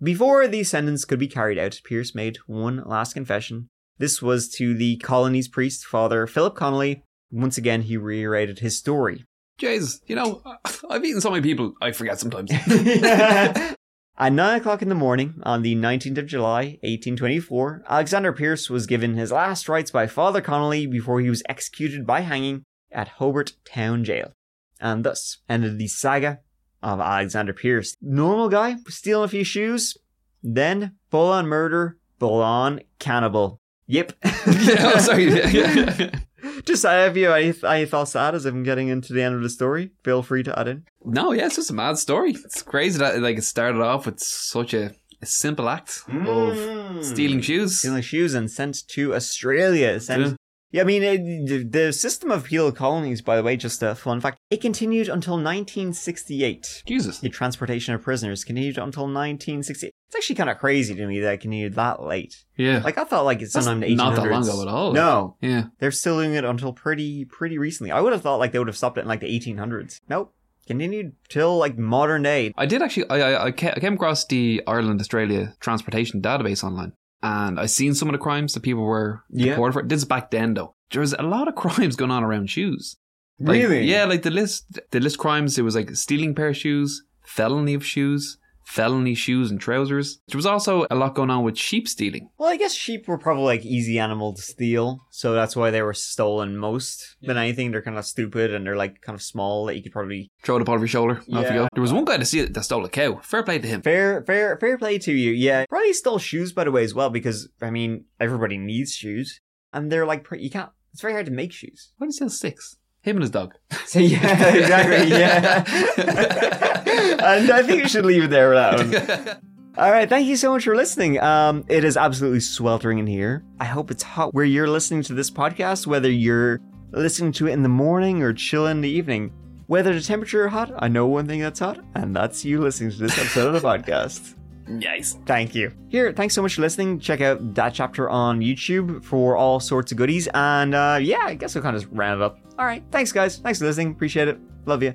Before 0.02 0.48
the 0.48 0.64
sentence 0.64 1.06
could 1.06 1.20
be 1.20 1.28
carried 1.28 1.60
out, 1.60 1.82
Pearce 1.84 2.16
made 2.16 2.38
one 2.48 2.84
last 2.86 3.14
confession. 3.14 3.68
This 3.98 4.22
was 4.22 4.48
to 4.56 4.74
the 4.74 4.98
colony's 4.98 5.50
priest, 5.50 5.86
Father 5.86 6.26
Philip 6.26 6.56
Connolly. 6.56 7.04
Once 7.32 7.58
again, 7.58 7.82
he 7.82 7.98
reiterated 7.98 8.60
his 8.60 8.78
story. 8.78 9.26
Jesus, 9.60 10.02
you 10.08 10.16
know, 10.16 10.42
I've 10.90 11.06
eaten 11.06 11.22
so 11.22 11.30
many 11.30 11.44
people, 11.44 11.74
I 11.82 11.92
forget 11.92 12.20
sometimes. 12.20 12.52
At 14.18 14.34
9 14.34 14.60
o'clock 14.60 14.82
in 14.82 14.90
the 14.90 14.96
morning, 14.96 15.36
on 15.44 15.62
the 15.62 15.76
19th 15.76 16.18
of 16.18 16.26
July, 16.26 16.80
1824, 16.82 17.84
Alexander 17.88 18.34
Pearce 18.34 18.70
was 18.70 18.86
given 18.86 19.16
his 19.16 19.32
last 19.32 19.70
rites 19.70 19.92
by 19.92 20.08
Father 20.08 20.42
Connolly 20.42 20.88
before 20.88 21.22
he 21.22 21.30
was 21.30 21.44
executed 21.48 22.06
by 22.06 22.22
hanging 22.22 22.64
at 22.92 23.08
Hobart 23.08 23.54
Town 23.64 24.04
Jail. 24.04 24.34
And 24.82 25.06
thus 25.06 25.38
ended 25.48 25.78
the 25.78 25.88
saga 25.88 26.40
of 26.84 27.00
Alexander 27.00 27.54
Pearce. 27.54 27.96
Normal 28.02 28.50
guy, 28.50 28.76
stealing 28.88 29.26
a 29.26 29.30
few 29.30 29.44
shoes, 29.46 29.98
then 30.44 30.96
full 31.10 31.32
on 31.32 31.48
murder, 31.48 31.98
full 32.20 32.42
on 32.42 32.82
cannibal. 32.98 33.60
Yep. 33.88 34.14
yeah, 34.24 34.92
oh, 34.96 35.00
sorry. 35.00 35.26
Yeah, 35.34 35.48
yeah. 35.48 36.20
Just 36.66 36.86
if 36.86 37.18
you 37.18 37.28
have 37.28 37.38
any, 37.38 37.54
any 37.64 37.86
thoughts 37.86 38.14
to 38.14 38.20
add 38.20 38.36
as 38.36 38.46
I'm 38.46 38.64
getting 38.64 38.88
into 38.88 39.14
the 39.14 39.24
end 39.24 39.36
of 39.36 39.42
the 39.42 39.50
story, 39.50 39.92
feel 40.04 40.24
free 40.24 40.44
to 40.44 40.58
add 40.58 40.68
in. 40.68 40.86
No, 41.04 41.32
yeah, 41.32 41.46
it's 41.46 41.56
just 41.56 41.70
a 41.70 41.74
mad 41.74 41.98
story. 41.98 42.32
It's 42.32 42.62
crazy 42.62 43.00
that 43.00 43.20
like 43.20 43.38
it 43.38 43.44
started 43.44 43.82
off 43.82 44.06
with 44.06 44.20
such 44.20 44.74
a, 44.74 44.94
a 45.22 45.26
simple 45.26 45.70
act 45.70 46.04
of 46.08 46.14
mm. 46.14 47.04
stealing 47.04 47.42
shoes. 47.42 47.80
stealing 47.80 48.02
shoes 48.02 48.34
and 48.34 48.52
sent 48.52 48.88
to 48.90 49.16
Australia. 49.16 50.00
Sent, 50.00 50.22
Yeah. 50.22 50.34
Yeah. 50.72 50.82
I 50.82 50.86
mean, 50.86 51.04
it, 51.04 51.72
the, 51.72 51.92
system 51.92 52.32
of 52.32 52.46
penal 52.46 52.72
colonies, 52.72 53.22
by 53.22 53.36
the 53.36 53.44
way, 53.44 53.58
just 53.58 53.82
a 53.84 53.96
fun 53.96 54.22
fact, 54.22 54.40
it 54.50 54.62
continued 54.62 55.08
until 55.10 55.34
1968. 55.34 56.84
Jesus. 56.86 57.20
The 57.20 57.30
transportation 57.30 57.94
of 57.94 58.02
prisoners 58.02 58.44
continued 58.44 58.78
until 58.78 59.04
1968. 59.04 59.92
It's 60.08 60.16
actually 60.16 60.36
kind 60.36 60.50
of 60.50 60.58
crazy 60.58 60.96
to 60.96 61.06
me 61.08 61.20
that 61.20 61.34
it 61.34 61.42
continued 61.42 61.76
that 61.76 62.02
late. 62.02 62.46
Yeah. 62.56 62.82
Like, 62.84 62.98
I 62.98 63.04
thought, 63.04 63.26
like, 63.26 63.42
it's 63.42 63.54
sometime 63.54 63.84
in 63.84 63.96
the 63.96 63.96
1800s. 63.96 63.98
not 63.98 64.16
that 64.16 64.32
long 64.32 64.44
ago 64.44 64.62
at 64.62 64.68
all. 64.68 64.94
No. 64.94 65.38
yeah. 65.42 65.66
They're 65.80 65.92
still 65.92 66.18
doing 66.18 66.34
it 66.34 66.44
until 66.44 66.74
pretty, 66.74 67.26
pretty 67.26 67.58
recently. 67.58 67.92
I 67.92 68.02
would 68.02 68.14
have 68.14 68.22
thought, 68.22 68.38
like, 68.38 68.52
they 68.52 68.60
would 68.60 68.68
have 68.68 68.78
stopped 68.78 68.98
it 68.98 69.02
in, 69.02 69.08
like, 69.08 69.20
the 69.22 69.40
1800s. 69.40 70.02
Nope. 70.10 70.34
Continued 70.68 71.14
till, 71.30 71.58
like, 71.58 71.78
modern 71.80 72.22
day. 72.22 72.54
I 72.56 72.68
did 72.68 72.84
actually. 72.84 73.10
I 73.10 73.18
I, 73.18 73.32
I 73.32 73.48
I 73.48 73.52
came 73.52 73.94
across 73.94 74.26
the 74.26 74.62
Ireland 74.68 75.02
Australia 75.02 75.56
transportation 75.60 76.22
database 76.22 76.64
online, 76.64 76.94
and 77.22 77.60
I 77.60 77.66
seen 77.66 77.94
some 77.94 78.08
of 78.10 78.14
the 78.14 78.20
crimes 78.20 78.54
that 78.54 78.62
people 78.62 78.84
were 78.84 79.24
Yeah. 79.30 79.52
deported 79.52 79.74
for. 79.74 79.84
This 79.84 79.98
is 79.98 80.06
back 80.06 80.32
then, 80.32 80.54
though. 80.54 80.76
There 80.92 81.02
was 81.02 81.14
a 81.14 81.24
lot 81.24 81.48
of 81.48 81.56
crimes 81.56 81.96
going 81.96 82.12
on 82.12 82.24
around 82.24 82.50
shoes. 82.50 82.98
Like, 83.40 83.62
Really? 83.62 83.86
Yeah, 83.86 84.06
like 84.06 84.24
the 84.24 84.32
list. 84.32 84.80
The 84.92 85.00
list 85.00 85.18
crimes. 85.18 85.58
It 85.58 85.62
was 85.64 85.76
like 85.76 85.96
stealing 85.96 86.32
a 86.32 86.34
pair 86.34 86.50
of 86.50 86.58
shoes, 86.58 87.04
felony 87.24 87.74
of 87.74 87.86
shoes, 87.86 88.38
felony 88.70 89.16
shoes 89.16 89.50
and 89.50 89.60
trousers. 89.60 90.22
There 90.28 90.38
was 90.38 90.46
also 90.46 90.86
a 90.92 90.96
lot 90.96 91.16
going 91.16 91.32
on 91.32 91.44
with 91.44 91.58
sheep 91.58 91.88
stealing. 91.88 92.30
Well, 92.38 92.50
I 92.50 92.56
guess 92.56 92.74
sheep 92.74 93.08
were 93.08 93.18
probably 93.18 93.46
like 93.46 93.66
easy 93.66 93.98
animal 93.98 94.36
to 94.36 94.42
steal, 94.42 95.08
so 95.10 95.34
that's 95.34 95.56
why 95.56 95.72
they 95.72 95.82
were 95.82 95.96
stolen 95.96 96.56
most 96.56 97.18
than 97.22 97.36
anything. 97.38 97.72
They're 97.72 97.82
kind 97.82 97.98
of 97.98 98.06
stupid 98.06 98.54
and 98.54 98.66
they're 98.66 98.76
like 98.76 99.02
kind 99.02 99.16
of 99.16 99.24
small 99.24 99.66
that 99.66 99.76
you 99.76 99.82
could 99.82 99.92
probably 99.92 100.30
Throw 100.44 100.58
it 100.58 100.62
up 100.62 100.70
over 100.70 100.80
your 100.80 100.88
shoulder. 100.88 101.18
Off 101.34 101.46
you 101.46 101.50
go. 101.50 101.68
There 101.74 101.82
was 101.82 101.92
one 101.92 102.06
guy 102.06 102.18
that, 102.18 102.26
steal, 102.26 102.48
that 102.48 102.64
stole 102.64 102.86
a 102.86 102.90
cow. 102.90 103.20
Fair 103.24 103.44
play 103.44 103.58
to 103.58 103.68
him. 103.68 103.82
fair, 103.82 104.24
fair, 104.24 104.58
fair 104.58 104.78
play 104.78 105.00
to 105.00 105.12
you. 105.12 105.32
Yeah, 105.32 105.66
probably 105.68 105.94
stole 105.94 106.20
shoes 106.20 106.54
by 106.54 106.64
the 106.64 106.72
way 106.72 106.84
as 106.84 106.94
well 106.94 107.10
because 107.10 107.50
I 107.62 107.72
mean 107.72 108.06
everybody 108.20 108.58
needs 108.58 108.94
shoes 108.94 109.42
and 109.74 109.92
they're 109.92 110.06
like 110.06 110.24
pre- 110.24 110.44
you 110.44 110.50
can't. 110.52 110.70
It's 110.94 111.02
very 111.02 111.14
hard 111.14 111.26
to 111.26 111.32
make 111.32 111.52
shoes. 111.54 111.94
Why 111.98 112.06
did 112.06 112.12
he 112.12 112.16
steal 112.18 112.30
six? 112.30 112.78
Him 113.02 113.16
and 113.18 113.24
his 113.24 113.32
dog. 113.32 113.56
So 113.86 114.00
yeah, 114.00 114.54
exactly. 114.56 115.10
Yeah, 115.10 115.64
and 117.24 117.52
I 117.52 117.64
think 117.64 117.84
we 117.84 117.90
should 117.90 118.06
leave 118.06 118.24
it 118.24 118.30
there 118.30 118.50
with 118.50 118.58
that 118.58 119.38
one. 119.38 119.38
All 119.78 119.92
right, 119.92 120.10
thank 120.10 120.28
you 120.28 120.36
so 120.36 120.52
much 120.52 120.66
for 120.66 120.76
listening. 120.76 121.20
Um, 121.22 121.64
it 121.70 121.86
is 121.86 121.96
absolutely 121.96 122.42
sweltering 122.42 123.00
in 123.00 123.08
here. 123.08 123.46
I 123.62 123.66
hope 123.66 123.92
it's 123.92 124.04
hot 124.04 124.34
where 124.34 124.44
you're 124.44 124.68
listening 124.68 125.04
to 125.04 125.14
this 125.14 125.32
podcast, 125.32 125.88
whether 125.88 126.12
you're 126.12 126.60
listening 126.92 127.32
to 127.34 127.48
it 127.48 127.54
in 127.54 127.64
the 127.64 127.70
morning 127.70 128.22
or 128.22 128.34
chill 128.34 128.68
in 128.68 128.82
the 128.82 128.90
evening. 128.90 129.32
Whether 129.68 129.94
the 129.94 130.02
temperature 130.02 130.48
is 130.48 130.52
hot, 130.52 130.72
I 130.80 130.90
know 130.90 131.06
one 131.06 131.28
thing 131.28 131.40
that's 131.40 131.60
hot, 131.60 131.80
and 131.96 132.14
that's 132.14 132.44
you 132.44 132.60
listening 132.60 132.92
to 132.92 132.98
this 132.98 133.18
episode 133.18 133.54
of 133.56 133.62
the 133.62 133.66
podcast. 133.66 134.36
nice. 134.68 135.18
Thank 135.26 135.56
you. 135.56 135.72
Here, 135.88 136.12
thanks 136.12 136.34
so 136.36 136.42
much 136.42 136.56
for 136.56 136.62
listening. 136.62 137.00
Check 137.00 137.22
out 137.22 137.54
that 137.54 137.74
chapter 137.74 138.10
on 138.10 138.40
YouTube 138.42 139.04
for 139.06 139.38
all 139.38 139.60
sorts 139.62 139.92
of 139.94 139.98
goodies. 139.98 140.28
And 140.34 140.76
uh, 140.76 141.00
yeah, 141.02 141.22
I 141.24 141.36
guess 141.36 141.56
we'll 141.56 141.64
kind 141.64 141.78
of 141.78 141.88
round 141.92 142.22
it 142.22 142.26
up. 142.26 142.38
All 142.60 142.66
right. 142.66 142.84
Thanks, 142.92 143.14
guys. 143.14 143.38
Thanks 143.38 143.60
for 143.60 143.66
listening. 143.66 143.92
Appreciate 143.92 144.28
it. 144.28 144.38
Love 144.66 144.84
you. 144.84 144.94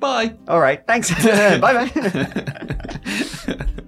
Bye. 0.00 0.34
All 0.48 0.60
right. 0.60 0.84
Thanks. 0.86 1.10
bye 1.24 1.58
bye. 1.60 3.66